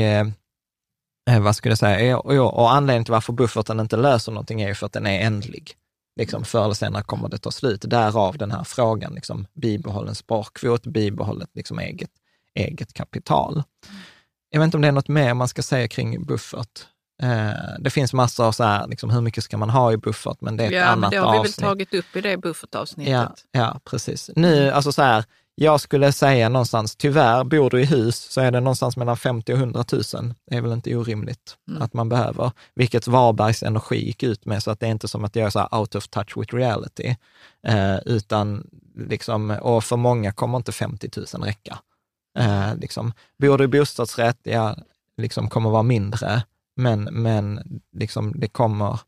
[1.31, 4.61] eh, vad skulle jag säga, och, och, och anledningen till varför bufferten inte löser någonting
[4.63, 5.73] är ju för att den är ändlig.
[6.17, 7.81] Liksom, förr eller senare kommer det ta slut.
[7.91, 12.11] Därav den här frågan, liksom, bibehållen sparkvot, bibehållet liksom, eget,
[12.55, 13.63] eget kapital.
[14.51, 16.87] Jag vet inte om det är något mer man ska säga kring buffert.
[17.23, 17.51] Eh,
[17.81, 20.57] det finns massor av så här, liksom, hur mycket ska man ha i buffert, men
[20.57, 21.65] det är ett Ja, annat men det har vi väl avsnitt.
[21.67, 23.13] tagit upp i det buffertavsnittet.
[23.13, 24.31] Ja, ja, precis.
[24.37, 25.25] Nu, alltså så här,
[25.63, 29.53] jag skulle säga någonstans, tyvärr, bor du i hus så är det någonstans mellan 50
[29.53, 30.03] och 100 000.
[30.51, 31.83] Det är väl inte orimligt Mm.
[31.83, 35.25] att man behöver, vilket Varbergs Energi gick ut med, så att det är inte som
[35.25, 37.17] att jag är så här out of touch with reality,
[37.67, 38.67] eh, utan
[38.97, 41.79] liksom, och för många kommer inte 50 000 räcka.
[42.39, 44.77] Eh, liksom, bor du i bostadsrätt, ja,
[45.17, 46.43] liksom kommer vara mindre,
[46.77, 49.01] men, men liksom, det kommer,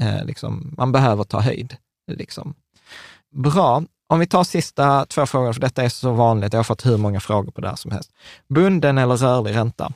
[0.00, 1.76] eh, liksom, man behöver ta höjd.
[2.12, 2.54] Liksom.
[3.34, 3.82] Bra.
[4.10, 6.96] Om vi tar sista två frågor, för detta är så vanligt, jag har fått hur
[6.96, 8.10] många frågor på det här som helst.
[8.48, 9.92] Bunden eller rörlig ränta?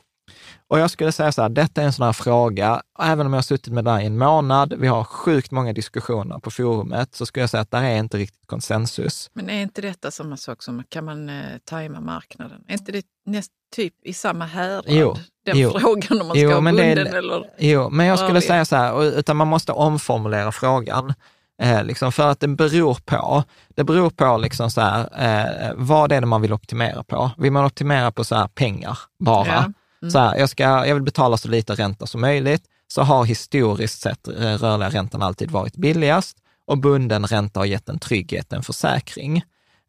[0.68, 3.38] Och jag skulle säga så här, detta är en sån här fråga, även om jag
[3.38, 7.14] har suttit med det här i en månad, vi har sjukt många diskussioner på forumet,
[7.14, 9.30] så skulle jag säga att där är inte riktigt konsensus.
[9.34, 12.64] Men är inte detta samma sak som, kan man eh, tajma marknaden?
[12.68, 14.84] Är inte det näst, typ i samma härad?
[14.88, 15.16] Jo,
[15.46, 15.78] Den jo.
[15.80, 17.50] frågan om man ska Jo, ha men det är- bunden eller...
[17.58, 18.42] Jo, men jag skulle Rörlig.
[18.48, 21.14] säga så här, utan man måste omformulera frågan.
[21.62, 23.44] Eh, liksom för att det beror på,
[23.74, 27.30] det beror på liksom så här, eh, vad är det man vill optimera på?
[27.38, 29.46] Vill man optimera på så här pengar bara?
[29.46, 29.64] Ja.
[30.02, 30.10] Mm.
[30.10, 34.00] Så här, jag, ska, jag vill betala så lite ränta som möjligt, så har historiskt
[34.00, 36.36] sett rörliga räntan alltid varit billigast
[36.66, 39.42] och bunden ränta har gett en trygghet, en försäkring.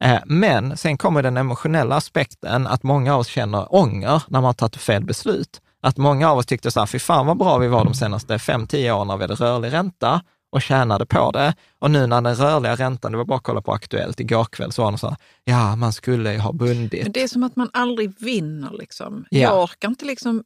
[0.03, 4.43] Eh, Men sen kommer den emotionella aspekten att många av oss känner ånger när man
[4.43, 5.61] har tagit fel beslut.
[5.81, 8.39] Att många av oss tyckte så här, fy fan vad bra vi var de senaste
[8.39, 10.21] fem tio åren när vi hade rörlig ränta
[10.56, 11.56] och tjänade på det.
[11.80, 14.72] Och nu när den rörliga räntan, det var bara att kolla på Aktuellt igår kväll,
[14.72, 17.03] så var de så här, ja man skulle ju ha bundit.
[17.03, 18.72] Men det är som att man aldrig vinner.
[18.80, 19.26] Liksom.
[19.30, 19.40] Ja.
[19.40, 20.44] Jag orkar inte liksom...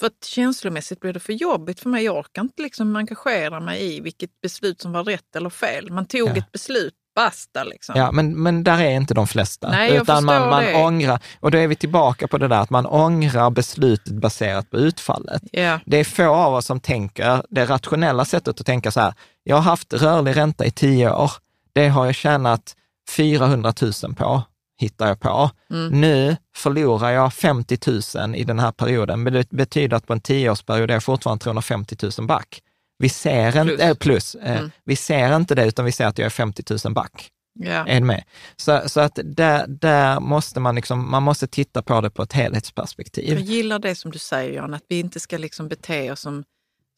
[0.00, 2.04] För att känslomässigt blir det för jobbigt för mig.
[2.04, 5.92] Jag orkar inte liksom engagera mig i vilket beslut som var rätt eller fel.
[5.92, 6.36] Man tog Ja.
[6.36, 7.94] ett beslut, basta liksom.
[7.98, 9.70] Ja, men, men där är inte de flesta.
[9.70, 10.74] Nej, jag utan man, man det.
[10.74, 14.76] ångrar, och då är vi tillbaka på det där att man ångrar beslutet baserat på
[14.76, 15.42] utfallet.
[15.52, 15.80] Ja.
[15.86, 19.56] Det är få av oss som tänker, det rationella sättet att tänka så här, jag
[19.56, 21.32] har haft rörlig ränta i tio år,
[21.72, 22.76] det har jag tjänat
[23.16, 24.42] 400 000 på,
[24.78, 25.50] hittar jag på.
[25.70, 26.00] Mm.
[26.00, 27.78] Nu förlorar jag 50
[28.16, 31.42] 000 i den här perioden, men det betyder att på en tioårsperiod är jag fortfarande
[31.42, 32.60] 350 000 back.
[32.98, 33.70] Vi ser Plus.
[33.72, 34.70] inte, äh, plus, eh, Mm.
[34.84, 37.30] vi ser inte det, utan vi ser att jag är 50 000 back.
[37.58, 37.86] Ja.
[37.86, 38.24] Är med?
[38.56, 42.34] Så, så att där, där måste man liksom, man måste titta på det på ett
[42.34, 43.38] Jag helhetsperspektiv.
[43.40, 46.44] gillar det som du säger Jan, att vi inte ska liksom bete oss som,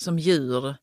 [0.02, 0.76] som djur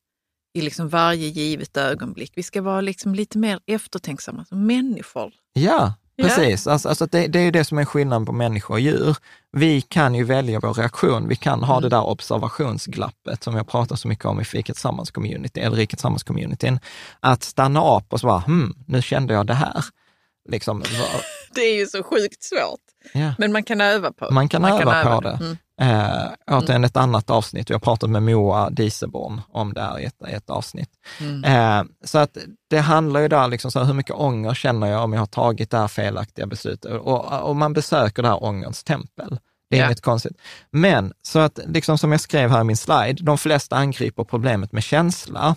[0.57, 2.31] i liksom varje givet ögonblick.
[2.35, 5.34] Vi ska vara liksom lite mer eftertänksamma som människor.
[5.53, 5.94] Ja.
[6.22, 6.68] Precis.
[6.68, 9.18] Alltså, alltså det, det är det som är skillnaden på människor och djur.
[9.52, 11.27] Vi kan ju välja vår reaktion.
[11.27, 15.60] Vi kan ha det där observationsglappet som jag pratar så mycket om i Fiket Tillsammans-community,
[15.60, 16.80] eller Riket Tillsammans-communityn.
[17.19, 19.85] Att stanna upp och så bara, hmm, nu kände jag det här.
[20.49, 20.84] Liksom,
[21.56, 22.80] Det är ju så sjukt svårt.
[23.14, 23.34] ja.
[23.38, 25.38] Men man kan öva på Man kan öva på det.
[25.41, 25.57] Mm.
[25.82, 27.70] Eh, återigen ett annat avsnitt.
[27.70, 30.90] Vi har pratat med Moa Dieselborn om det här i ett, i ett avsnitt.
[31.20, 31.44] Mm.
[31.44, 32.38] Eh, så att
[32.70, 35.26] det handlar ju där, liksom så här, hur mycket ånger känner jag om jag har
[35.26, 36.91] tagit det här felaktiga beslutet?
[36.91, 39.40] Och, och man besöker det här ångerns tempel.
[39.70, 39.86] Det är Ja.
[39.86, 40.38] inget konstigt.
[40.72, 44.72] Men så att, liksom som jag skrev här i min slide, de flesta angriper problemet
[44.72, 45.56] med känsla.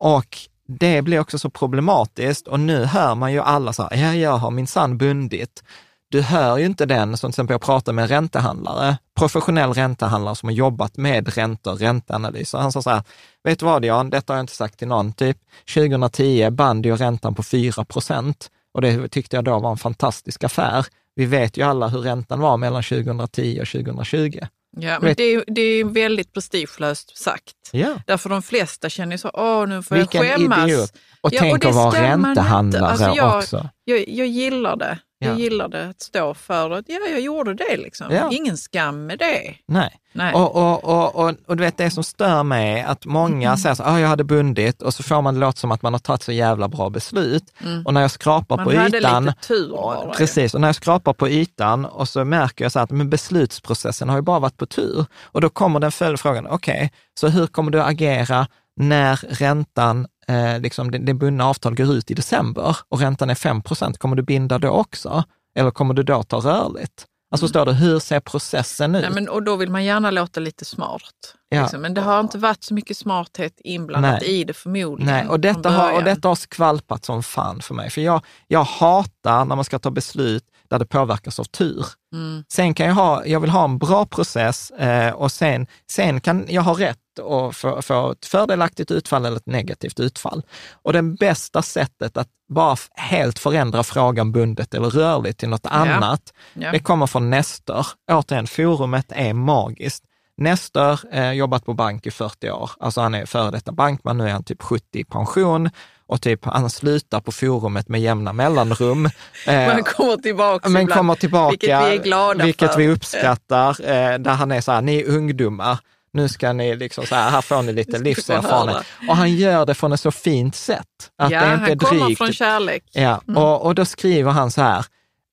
[0.00, 0.38] Och
[0.68, 4.36] det blir också så problematiskt och nu hör man ju alla så här, ja, jag
[4.36, 5.62] har minsann bundit.
[6.08, 10.34] Du hör ju inte den, som till exempel jag pratar med en räntehandlare, professionell räntehandlare
[10.36, 12.58] som har jobbat med räntor, ränteanalyser.
[12.58, 13.02] Han sa så här,
[13.44, 15.36] vet du vad Jan, detta har jag inte sagt till någon, typ
[15.74, 20.44] 2010 band ju räntan på 4 procent och det tyckte jag då var en fantastisk
[20.44, 20.86] affär.
[21.14, 24.38] Vi vet ju alla hur räntan var mellan 2010 och 2020.
[24.78, 27.52] Ja, men det är, det är väldigt prestigelöst sagt.
[27.72, 27.94] Ja.
[28.06, 30.68] Därför de flesta känner så, åh nu får Vilken jag skämmas.
[30.68, 30.92] idiot.
[31.20, 33.68] Och Ja, tänk att vara räntehandlare Alltså, jag- också.
[33.84, 34.98] Jag, jag gillar det.
[35.18, 35.38] Jag Ja.
[35.38, 37.76] gillade att stå för att ja, jag gjorde det.
[37.76, 38.06] Liksom.
[38.10, 38.28] Ja.
[38.32, 39.54] Ingen skam med det.
[39.68, 39.90] Nej.
[40.12, 40.34] Nej.
[40.34, 43.56] Och, och, och, och, och du vet, det som stör mig är att många Mm.
[43.58, 45.94] säger så ah, jag hade bundit och så får man det låta som att man
[45.94, 47.44] har tagit så jävla bra beslut.
[47.86, 48.64] Och när jag skrapar Mm.
[48.66, 50.10] Man på hade ytan, lite tur bara.
[50.12, 54.08] precis, och när jag skrapar på ytan och så märker jag så att men beslutsprocessen
[54.08, 55.06] har ju bara varit på tur.
[55.22, 58.46] Och då kommer den följdfrågan, okej, så hur kommer du agera
[58.76, 63.34] när räntan, eh, liksom det, det bundna avtal går ut i december och räntan är
[63.34, 65.24] 5% Kommer du binda då också?
[65.58, 67.06] Eller kommer du då ta rörligt?
[67.30, 69.04] Alltså förstår du, hur ser processen ut?
[69.04, 69.14] Mm.
[69.14, 71.12] Nej, men, och då vill man gärna låta lite smart.
[71.48, 71.62] Ja.
[71.62, 71.80] Liksom.
[71.80, 74.40] Men det har inte varit så mycket smarthet inblandat Nej.
[74.40, 75.14] i det förmodligen.
[75.14, 77.90] Nej, och detta, har, och detta har skvalpat som fan för mig.
[77.90, 81.86] För jag, jag hatar när man ska ta beslut där det påverkas av tur.
[82.12, 82.44] Mm.
[82.48, 86.44] Sen kan jag ha, jag vill ha en bra process eh, och sen, sen kan
[86.48, 90.42] jag ha rätt att få, få ett fördelaktigt utfall eller ett negativt utfall.
[90.82, 96.32] Och det bästa sättet att bara helt förändra frågan bundet eller rörligt till något annat,
[96.54, 96.72] Ja.
[96.72, 97.86] det kommer från Nestor.
[98.12, 100.04] Återigen, forumet är magiskt.
[100.38, 102.70] Nestor eh, jobbat på bank i 40 år.
[102.80, 105.70] Alltså han är före detta bankman, nu är han typ 70 i pension
[106.08, 109.06] och typ han slutar på forumet med jämna mellanrum.
[109.46, 112.78] Eh, Man kommer tillbaka men ibland, kommer tillbaka, vilket vi är glada vilket för.
[112.78, 115.78] vi uppskattar, eh, där han är så här, ni är ungdomar,
[116.16, 118.86] nu ska ni liksom så här, här får ni lite livserfarenhet.
[119.08, 121.10] Och han gör det från ett så fint sätt.
[121.18, 122.18] Att ja, det inte han kommer drygt.
[122.18, 122.84] från kärlek.
[122.92, 124.84] Ja, och, och då skriver han så här,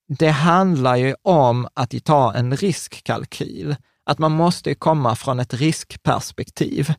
[0.08, 3.76] det handlar ju om att ta en riskkalkyl.
[4.06, 6.94] Att man måste komma från ett riskperspektiv.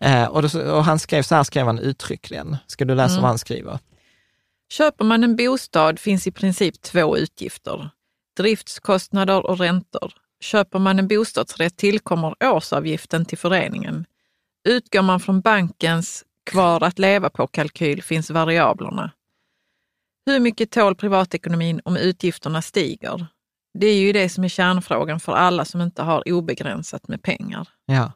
[0.00, 2.56] Eh, och, då, och han skrev, så här skrev han uttryckligen.
[2.66, 3.78] Ska du läsa vad han skriver?
[4.72, 7.90] Köper man en bostad finns i princip två utgifter.
[8.36, 10.12] Driftskostnader och räntor.
[10.44, 14.06] Köper man en bostadsrätt tillkommer årsavgiften till föreningen.
[14.68, 19.10] Utgår man från bankens kvar att leva på-kalkyl finns variablerna.
[20.26, 23.26] Hur mycket tål privatekonomin om utgifterna stiger?
[23.78, 27.68] Det är ju det som är kärnfrågan för alla som inte har obegränsat med pengar.
[27.86, 28.12] Ja.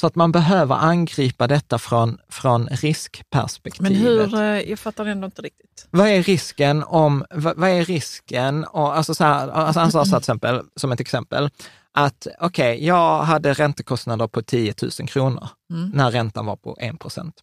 [0.00, 3.92] Så att man behöver angripa detta från, från riskperspektivet.
[3.92, 5.88] Men hur, eh, jag fattar ändå inte riktigt.
[5.90, 10.04] Vad är risken om, vad, vad är risken, och, alltså så här, alltså han sa
[10.04, 11.50] så exempel, som ett exempel,
[11.92, 15.48] att okej, jag hade räntekostnader på 10 000 kronor
[15.92, 17.34] när räntan var på 1 procent.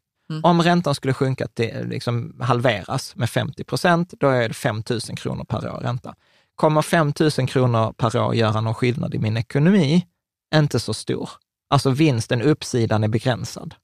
[0.44, 5.00] Om räntan skulle sjunka till, liksom halveras med 50 procent, då är det 5 000
[5.00, 6.16] kronor per år ränta.
[6.56, 10.06] Kommer 5 000 kronor per år göra någon skillnad i min ekonomi?
[10.56, 11.30] Inte så stor.
[11.70, 13.76] Alltså vinsten, uppsidan är begränsad.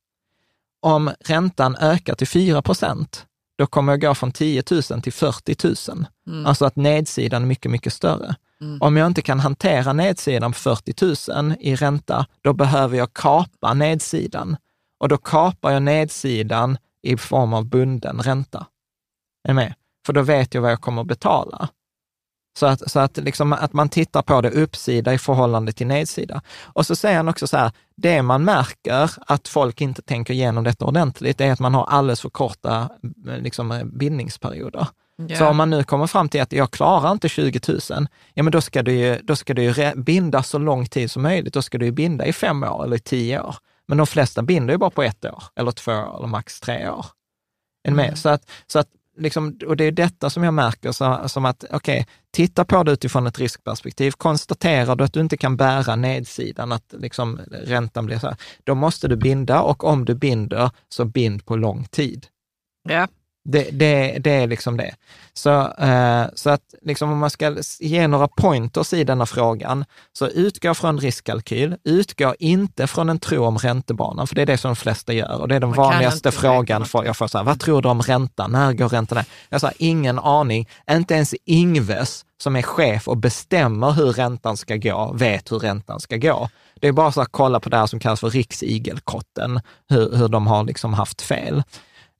[0.81, 3.25] Om räntan ökar till 4 procent,
[3.57, 6.05] då kommer jag gå från 10 000 till 40 000.
[6.45, 8.35] Alltså att nedsidan är mycket, mycket större.
[8.79, 13.73] Om jag inte kan hantera nedsidan på 40 000 i ränta, då behöver jag kapa
[13.73, 14.57] nedsidan.
[14.99, 18.65] Och då kapar jag nedsidan i form av bunden ränta.
[19.47, 19.73] Är med?
[20.05, 21.69] För då vet jag vad jag kommer att betala.
[22.57, 26.41] Så att, så att, liksom, att man tittar på det uppsida i förhållande till nedsida.
[26.63, 30.63] Och så säger han också så här, det man märker att folk inte tänker igenom
[30.63, 32.89] detta ordentligt, är att man har alldeles för korta
[33.27, 34.87] eh, liksom, bindningsperioder.
[35.27, 35.37] Ja.
[35.37, 37.79] Så om man nu kommer fram till att jag klarar inte 20 000,
[38.33, 41.23] ja men då ska du ju, då ska du ju binda så lång tid som
[41.23, 41.53] möjligt.
[41.53, 43.55] Då ska du ju binda i fem år eller i tio år.
[43.87, 46.89] Men de flesta binder ju bara på ett år, eller två år, eller max tre
[46.89, 47.05] år.
[47.83, 48.17] Är med?
[48.17, 48.87] Så att, så att
[49.17, 52.91] liksom, och det är detta som jag märker så, som att, okej, titta på det
[52.91, 54.11] utifrån ett riskperspektiv.
[54.11, 58.75] Konstaterar du att du inte kan bära nedsidan, att liksom räntan blir så här, då
[58.75, 62.27] måste du binda och om du binder, så bind på lång tid.
[62.89, 63.07] Ja.
[63.47, 64.95] Det, det, det är liksom det.
[65.33, 70.27] Så, eh, så att liksom om man ska ge några pointers i denna frågan, så
[70.27, 74.69] utgå från riskkalkyl, utgå inte från en tro om räntebanan, för det är det som
[74.69, 76.85] de flesta gör och det är den Man vanligaste frågan.
[76.85, 78.51] För, jag får så här, vad tror du om räntan?
[78.51, 79.25] När går räntan ner?
[79.49, 80.69] Jag sa, ingen aning.
[80.91, 85.99] Inte ens Ingves, som är chef och bestämmer hur räntan ska gå, vet hur räntan
[85.99, 86.49] ska gå.
[86.79, 90.27] Det är bara så att kolla på det här som kallas för riksigelkotten, hur, hur
[90.27, 91.63] de har liksom haft fel.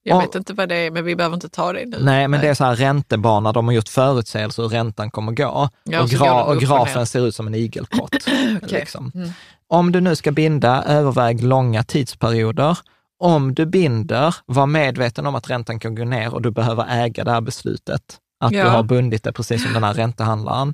[0.08, 1.98] Jag vet inte vad det är, men vi behöver inte ta det nu.
[2.02, 5.70] Nej, men det är så här räntebana, de har gjort förutsägelser hur räntan kommer gå.
[5.84, 8.16] Ja, och, gra- och grafen ser ut som en igelkott.
[8.64, 8.80] Okej.
[8.80, 9.12] liksom.
[9.16, 9.30] Mm.
[9.68, 12.78] Om du nu ska binda, överväg långa tidsperioder.
[13.20, 17.24] Om du binder, var medveten om att räntan kan gå ner och du behöver äga
[17.24, 18.02] det här beslutet.
[18.40, 18.64] Att Ja.
[18.64, 20.74] du har bundit det precis som den här räntehandlaren.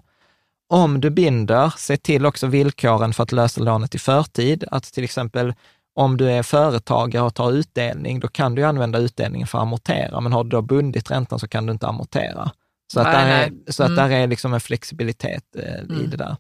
[0.70, 4.64] Om du binder, se till också villkoren för att lösa lånet i förtid.
[4.72, 5.54] Att till exempel
[5.96, 10.22] om du är företagare och tar utdelning, då kan du använda utdelningen för att amortera,
[10.22, 12.52] men har du då bundit räntan så kan du inte amortera.
[12.94, 13.62] Så att, Nej, där, nej.
[13.68, 14.10] är, så att Mm.
[14.10, 16.36] där är liksom en flexibilitet eh, i det där.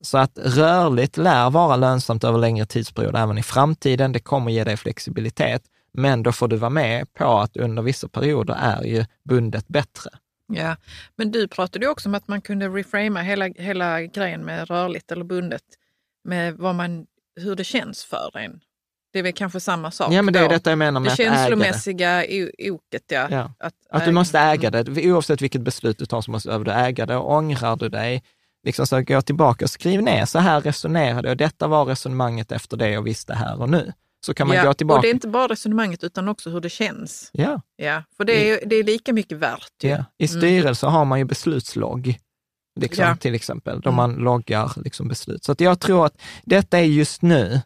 [0.00, 4.12] Så att rörligt lär vara lönsamt över längre tidsperiod även i framtiden.
[4.12, 5.62] Det kommer ge dig flexibilitet,
[5.94, 10.10] men då får du vara med på att under vissa perioder är ju bundet bättre.
[10.52, 10.76] Ja,
[11.16, 15.12] men du pratade ju också om att man kunde reframa hela, hela grejen med rörligt
[15.12, 15.62] eller bundet
[16.24, 17.06] med vad man,
[17.40, 18.60] hur det känns för en.
[19.12, 20.48] Det är väl kanske samma sak Ja, men det är då.
[20.48, 21.36] detta jag menar med det att äga det.
[21.36, 22.24] känslomässiga
[22.70, 23.26] oket, ja.
[23.30, 23.52] Ja.
[23.58, 25.10] Att, Att du måste äga det.
[25.12, 27.16] Oavsett vilket beslut du tar så måste du äga det.
[27.16, 28.22] Och ångrar du dig,
[28.64, 32.76] liksom så gå tillbaka och skriv ner, så här resonerade jag, detta var resonemanget efter
[32.76, 33.92] det jag visste här och nu.
[34.26, 34.96] Så kan man ja, gå tillbaka.
[34.98, 37.30] Och det är inte bara resonemanget utan också hur det känns.
[37.32, 39.72] Ja, Ja, för det är, det är lika mycket värt.
[39.82, 39.88] ju.
[39.88, 40.04] ja.
[40.18, 42.18] I styrelse har man ju beslutslogg,
[42.80, 43.16] liksom, Ja.
[43.16, 43.96] till exempel, då Mm.
[43.96, 45.44] man loggar liksom, beslut.
[45.44, 47.60] Så jag tror att detta är just nu,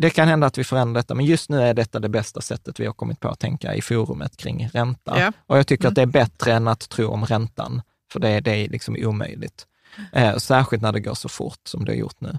[0.00, 2.80] det kan hända att vi förändrar detta, men just nu är detta det bästa sättet
[2.80, 5.20] vi har kommit på att tänka i forumet kring ränta.
[5.20, 5.32] Ja.
[5.46, 5.90] Och jag tycker Mm.
[5.90, 7.82] att det är bättre än att tro om räntan,
[8.12, 9.66] för det, det är liksom omöjligt.
[10.12, 12.38] Eh, särskilt när det går så fort som det har gjort nu.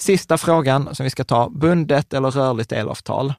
[0.00, 3.34] Sista frågan som vi ska ta, bundet eller rörligt elavtal?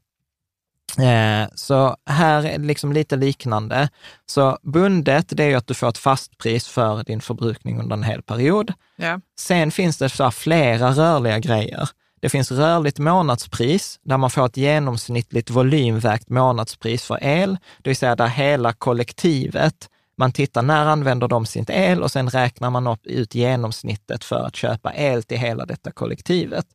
[0.99, 3.89] Eh, så här är det liksom lite liknande.
[4.25, 7.95] Så bundet, det är ju att du får ett fast pris för din förbrukning under
[7.95, 8.73] en hel period.
[8.95, 9.19] Ja.
[9.39, 11.89] Sen finns det så flera rörliga grejer.
[12.19, 17.97] Det finns rörligt månadspris, där man får ett genomsnittligt volymvägt månadspris för el, det vill
[17.97, 22.87] säga där hela kollektivet, man tittar när använder de sin el och sen räknar man
[22.87, 26.65] upp, ut genomsnittet för att köpa el till hela detta kollektivet.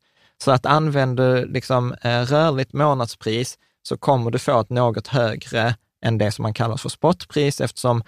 [0.45, 5.75] Så att använder du liksom eh, rörligt månadspris så kommer du få ett något högre
[6.05, 8.03] än det som man kallar för spotpris eftersom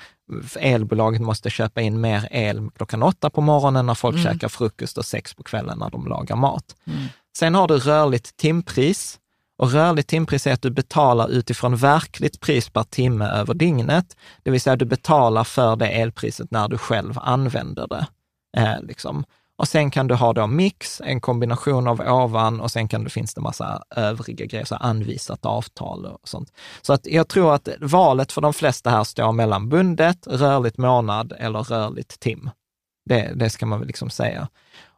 [0.59, 5.05] elbolaget måste köpa in mer el klockan åtta på morgonen när folk käkar frukost och
[5.05, 6.77] sex på kvällen när de lagar mat.
[7.39, 9.21] Sen har du rörligt timpris.
[9.59, 14.17] Och rörligt timpris är att du betalar utifrån verkligt pris per timme över dygnet.
[14.43, 18.07] Det vill säga du betalar för det elpriset när du själv använder det.
[18.57, 19.25] Eh, liksom.
[19.57, 23.11] Och sen kan du ha då mix, en kombination av ovan och sen kan det
[23.11, 26.53] finns det massa övriga grejer, så anvisat avtal och sånt.
[26.83, 31.33] Så att jag tror att valet för de flesta här står mellan bundet, rörligt månad
[31.39, 32.51] eller rörligt tim.
[33.09, 34.49] Det, det ska man väl liksom säga.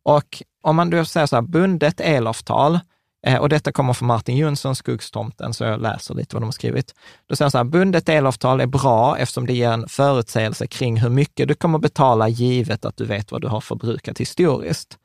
[0.06, 2.78] Och om man då säger så här, bundet elavtal,
[3.26, 6.52] eh, och detta kommer från Martin Jonsson, Skuggstomten, så jag läser lite vad de har
[6.52, 6.94] skrivit.
[7.26, 11.00] Då säger han så här, bundet elavtal är bra eftersom det ger en förutsägelse kring
[11.00, 14.98] hur mycket du kommer betala givet att du vet vad du har förbrukat historiskt.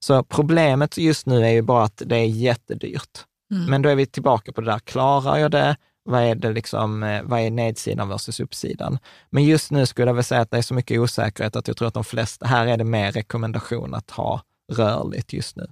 [0.00, 3.24] Så problemet just nu är ju bara att det är jättedyrt.
[3.68, 5.76] Men då är vi tillbaka på det där, klarar jag det?
[6.04, 8.98] Vad är, det liksom, eh, vad är nedsidan versus uppsidan?
[9.30, 11.76] Men just nu skulle jag väl säga att det är så mycket osäkerhet att jag
[11.76, 14.40] tror att de flesta, här är det mer rekommendation att ha
[14.72, 15.66] rörligt just nu.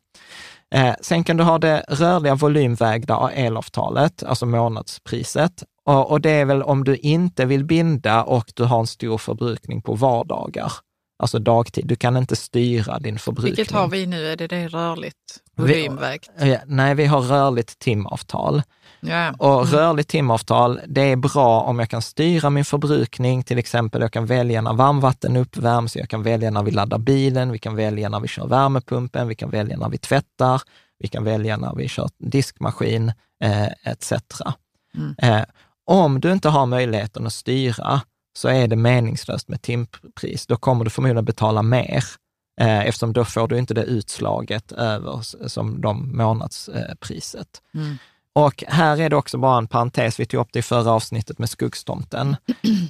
[0.75, 5.65] Eh, sen kan du ha det rörliga volymvägda av elavtalet, alltså månadspriset.
[5.85, 9.19] Och, och det är väl om du inte vill binda och du har en stor
[9.19, 10.73] förbrukning på vardagar,
[11.23, 11.87] alltså dagtid.
[11.87, 13.55] Du kan inte styra din förbrukning.
[13.55, 14.27] Vilket har vi nu?
[14.29, 15.17] Är det det rörligt?
[15.57, 16.31] Vi- Volymvägt?
[16.41, 18.63] Ja, nej, vi har rörligt timavtal.
[19.01, 19.33] Ja.
[19.39, 23.43] Och rörligt timavtal, det är bra om jag kan styra min förbrukning.
[23.43, 27.53] Till exempel, jag kan välja när varmvatten uppvärms, jag kan välja när vi laddar bilen,
[27.53, 30.63] vi kan välja när vi kör värmepumpen, vi kan välja när vi tvättar,
[30.99, 33.13] vi kan välja när vi kör diskmaskin,
[33.45, 34.13] eh, etc.
[34.97, 35.15] Mm.
[35.23, 35.45] Eh,
[35.87, 38.01] om du inte har möjligheten att styra,
[38.39, 40.47] så är det meningslöst med timpris.
[40.47, 42.05] Då kommer du förmodligen betala mer,
[42.61, 47.49] eh, eftersom då får du inte det utslaget över som de månadspriset.
[47.75, 47.97] Mm.
[48.35, 51.39] Och här är det också bara en parentes, vi tog upp det i förra avsnittet
[51.39, 52.37] med skuggstomten.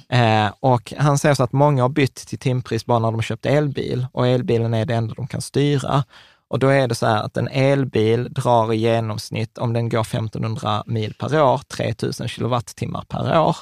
[0.09, 3.45] Eh, och han säger så att många har bytt till timpris bara när de köpt
[3.45, 6.03] elbil och elbilen är det enda de kan styra.
[6.47, 10.01] Och då är det så här att en elbil drar i genomsnitt, om den går
[10.01, 13.57] 1500 mil per år, 3000 kilowattimmar per år.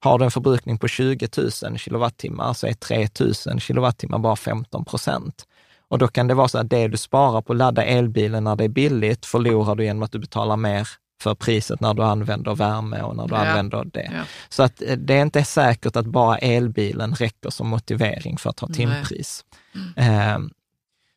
[0.00, 1.28] Har du en förbrukning på 20
[1.62, 5.44] 000 kilowattimmar så är 3000 kilowattimmar bara 15 procent.
[5.88, 8.56] Och då kan det vara så att det du sparar på att ladda elbilen när
[8.56, 10.88] det är billigt förlorar du genom att du betalar mer
[11.22, 13.46] för priset när du använder värme och när du Ja.
[13.46, 14.10] använder det.
[14.14, 14.22] Ja.
[14.48, 18.60] Så att eh, det är inte säkert att bara elbilen räcker som motivering för att
[18.60, 19.44] ha timpris.
[19.96, 20.38] Eh,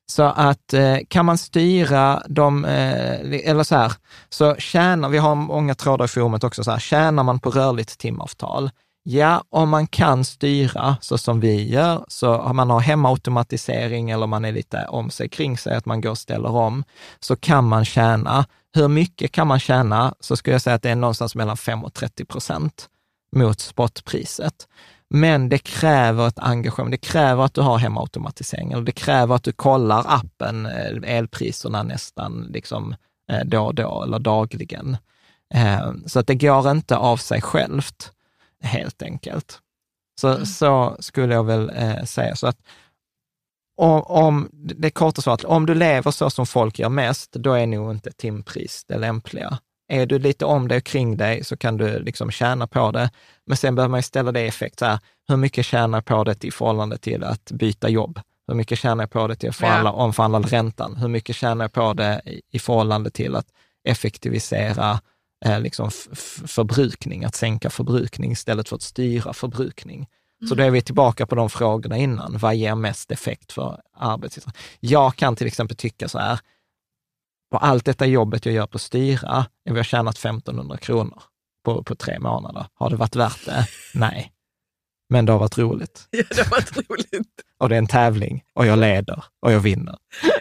[0.09, 3.93] så att eh, kan man styra dem, eh, eller så här,
[4.29, 7.97] så tjänar, vi har många trådar i forumet också, så här, tjänar man på rörligt
[7.97, 8.69] timavtal?
[9.03, 14.27] Ja, om man kan styra så som vi gör, så om man har hemautomatisering eller
[14.27, 16.83] man är lite om sig kring sig, att man går och ställer om,
[17.19, 18.45] så kan man tjäna.
[18.75, 20.13] Hur mycket kan man tjäna?
[20.19, 22.89] Så skulle jag säga att det är någonstans mellan 5 och 30 procent
[23.35, 24.67] mot spotpriset.
[25.09, 29.43] Men det kräver ett engagemang, det kräver att du har hemautomatisering, eller det kräver att
[29.43, 32.95] du kollar appen, eh, elpriserna nästan liksom
[33.31, 34.97] eh, då och då eller dagligen.
[35.53, 38.11] Eh, Så att det går inte av sig självt,
[38.63, 39.59] helt enkelt.
[40.21, 41.71] Så, så skulle jag väl
[42.07, 42.35] säga.
[42.35, 42.57] Så att
[43.81, 47.67] om, om, det korta svaret, om du lever så som folk gör mest, då är
[47.67, 49.59] nog inte timpris det lämpliga.
[49.87, 53.09] är du lite om dig och kring dig så kan du liksom tjäna på det.
[53.49, 56.05] Men sen behöver man ju ställa det i effekt, så här, hur mycket tjänar jag
[56.05, 58.19] på det i förhållande till att byta jobb?
[58.47, 59.93] Hur mycket tjänar jag på det till att förhandla, Ja.
[59.93, 60.95] omförhandla räntan?
[60.95, 62.21] Hur mycket tjänar jag på det
[62.51, 63.47] i, förhållande till att
[63.83, 64.99] effektivisera
[65.45, 65.91] eh, liksom
[66.47, 70.07] förbrukning, att sänka förbrukning istället för att styra förbrukning?
[70.49, 72.37] Så då är vi tillbaka på de frågorna innan.
[72.37, 74.57] Vad ger mest effekt för arbetsinsats?
[74.79, 76.39] Jag kan till exempel tycka så här,
[77.51, 81.23] på allt detta jobbet jag gör på Styra, vi har tjänat 1500 kronor
[81.65, 82.65] på, på tre månader.
[82.73, 83.67] Har det varit värt det?
[83.93, 84.31] Nej.
[85.09, 86.07] Men det har varit roligt.
[86.11, 87.27] Ja, det har varit roligt.
[87.57, 89.97] Och det är en tävling och jag leder och jag vinner.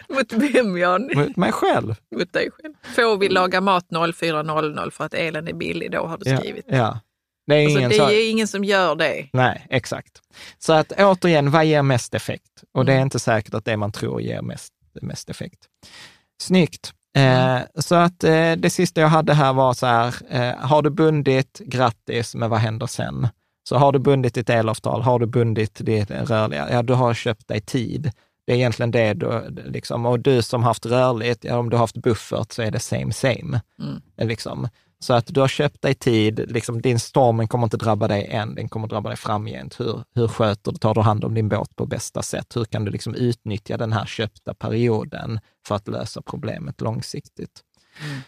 [0.09, 1.09] Mot vem Jan?
[1.15, 1.95] Mot mig själv.
[2.15, 2.73] Mot dig själv.
[2.95, 6.65] Får vi laga mat 04.00 för att elen är billig då har du Ja, skrivit.
[6.67, 6.99] ja.
[7.47, 8.09] Det är Alltså, ingen det så...
[8.09, 9.29] är ingen som gör det.
[9.33, 10.21] Nej, exakt.
[10.59, 12.63] Så att återigen, vad ger mest effekt?
[12.73, 13.05] Och det är Mm.
[13.05, 15.59] inte säkert att det man tror ger mest, mest effekt.
[16.41, 16.93] Snyggt.
[17.19, 20.89] Eh, så att eh, det sista jag hade här var så här, eh, har du
[20.89, 23.27] bundit, grattis, men vad händer sen?
[23.69, 27.47] Så har du bundit ditt elavtal, har du bundit ditt rörliga, ja du har köpt
[27.47, 28.11] dig tid.
[28.47, 31.83] Det är egentligen det du, liksom, och du som haft rörligt, ja, om du har
[31.83, 33.61] haft buffert så är det same same.
[33.79, 34.01] Mm.
[34.17, 34.67] Eh, Liksom.
[35.01, 38.55] Så att du har köpt dig tid, liksom, din stormen kommer inte drabba dig än,
[38.55, 39.79] den kommer drabba dig framgent.
[39.79, 42.55] Hur, hur sköter du, tar du hand om din båt på bästa sätt?
[42.55, 47.61] Hur kan du liksom utnyttja den här köpta perioden för att lösa problemet långsiktigt?
[48.05, 48.21] Mm.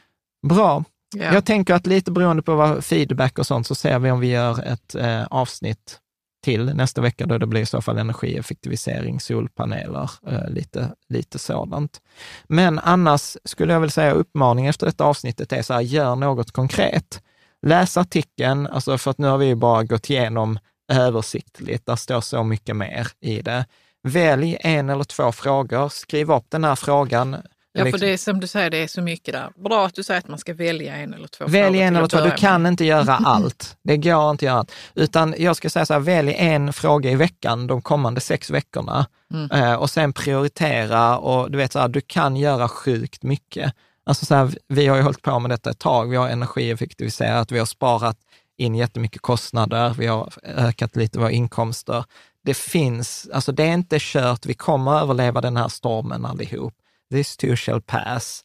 [0.47, 0.83] Bra.
[1.15, 1.33] Ja.
[1.33, 4.27] Jag tänker att lite beroende på vad feedback och sånt så ser vi om vi
[4.27, 5.99] gör ett eh, avsnitt
[6.41, 12.01] till nästa vecka då det blir i så fall energieffektivisering, solpaneler, eh, lite, lite sådant.
[12.47, 16.51] Men annars skulle jag väl säga uppmaningen efter detta avsnittet är så här, gör något
[16.51, 17.21] konkret.
[17.61, 20.59] Läs artikeln, alltså för att nu har vi ju bara gått igenom
[20.91, 23.65] översiktligt, där står så mycket mer i det.
[24.03, 27.37] Välj en eller två frågor, skriv upp den här frågan.
[27.73, 29.49] Ja, för Liksom- det är som du säger, det är så mycket där.
[29.63, 32.07] Bra att du säger att man ska välja en eller två Välj frågor en eller
[32.07, 33.77] två, du kan inte göra allt.
[33.83, 34.71] Det går inte att göra allt.
[34.95, 39.05] Utan jag ska säga så här, välj en fråga i veckan de kommande sex veckorna
[39.33, 39.51] Mm.
[39.51, 43.73] eh, och sen prioritera och du vet så här, du kan göra sjukt mycket.
[44.05, 47.51] Alltså så här, vi har ju hållit på med detta ett tag, vi har energieffektiviserat,
[47.51, 48.17] vi har sparat
[48.57, 52.03] in jättemycket kostnader, vi har ökat lite våra inkomster.
[52.45, 56.73] Det finns, alltså det är inte kört, vi kommer överleva den här stormen allihop.
[57.11, 58.43] This too shall pass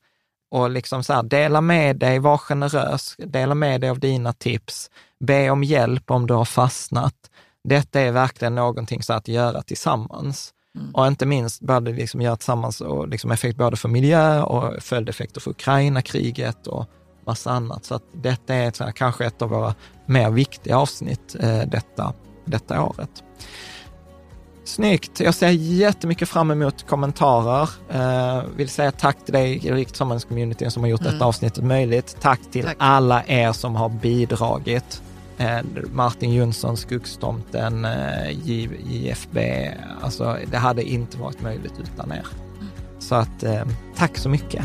[0.50, 4.90] och liksom så här, dela med dig, var generös, dela med dig av dina tips,
[5.20, 7.14] be om hjälp om du har fastnat.
[7.64, 10.52] Detta är verkligen någonting så att göra tillsammans.
[10.92, 14.82] Och inte minst bör det liksom göra tillsammans och liksom effekt både för miljö och
[14.82, 16.86] följdeffekter för Ukraina-kriget och
[17.26, 17.84] massa annat.
[17.84, 19.74] Så att detta är här, kanske ett av våra
[20.06, 22.12] mer viktiga avsnitt eh, detta,
[22.44, 23.22] detta året.
[24.66, 25.20] Snyggt!
[25.20, 27.68] Jag ser jättemycket fram emot kommentarer.
[27.90, 32.16] Eh, vill säga tack till dig, Rikt Communityn som har gjort detta avsnittet möjligt.
[32.20, 32.76] Tack till Tack.
[32.78, 35.02] alla er som har bidragit.
[35.38, 35.58] Eh,
[35.92, 39.70] Martin Jönsson, Skuggstomten, eh, JFB.
[40.02, 42.26] Alltså, det hade inte varit möjligt utan er.
[42.98, 43.62] Så att, eh,
[43.96, 44.64] tack så mycket.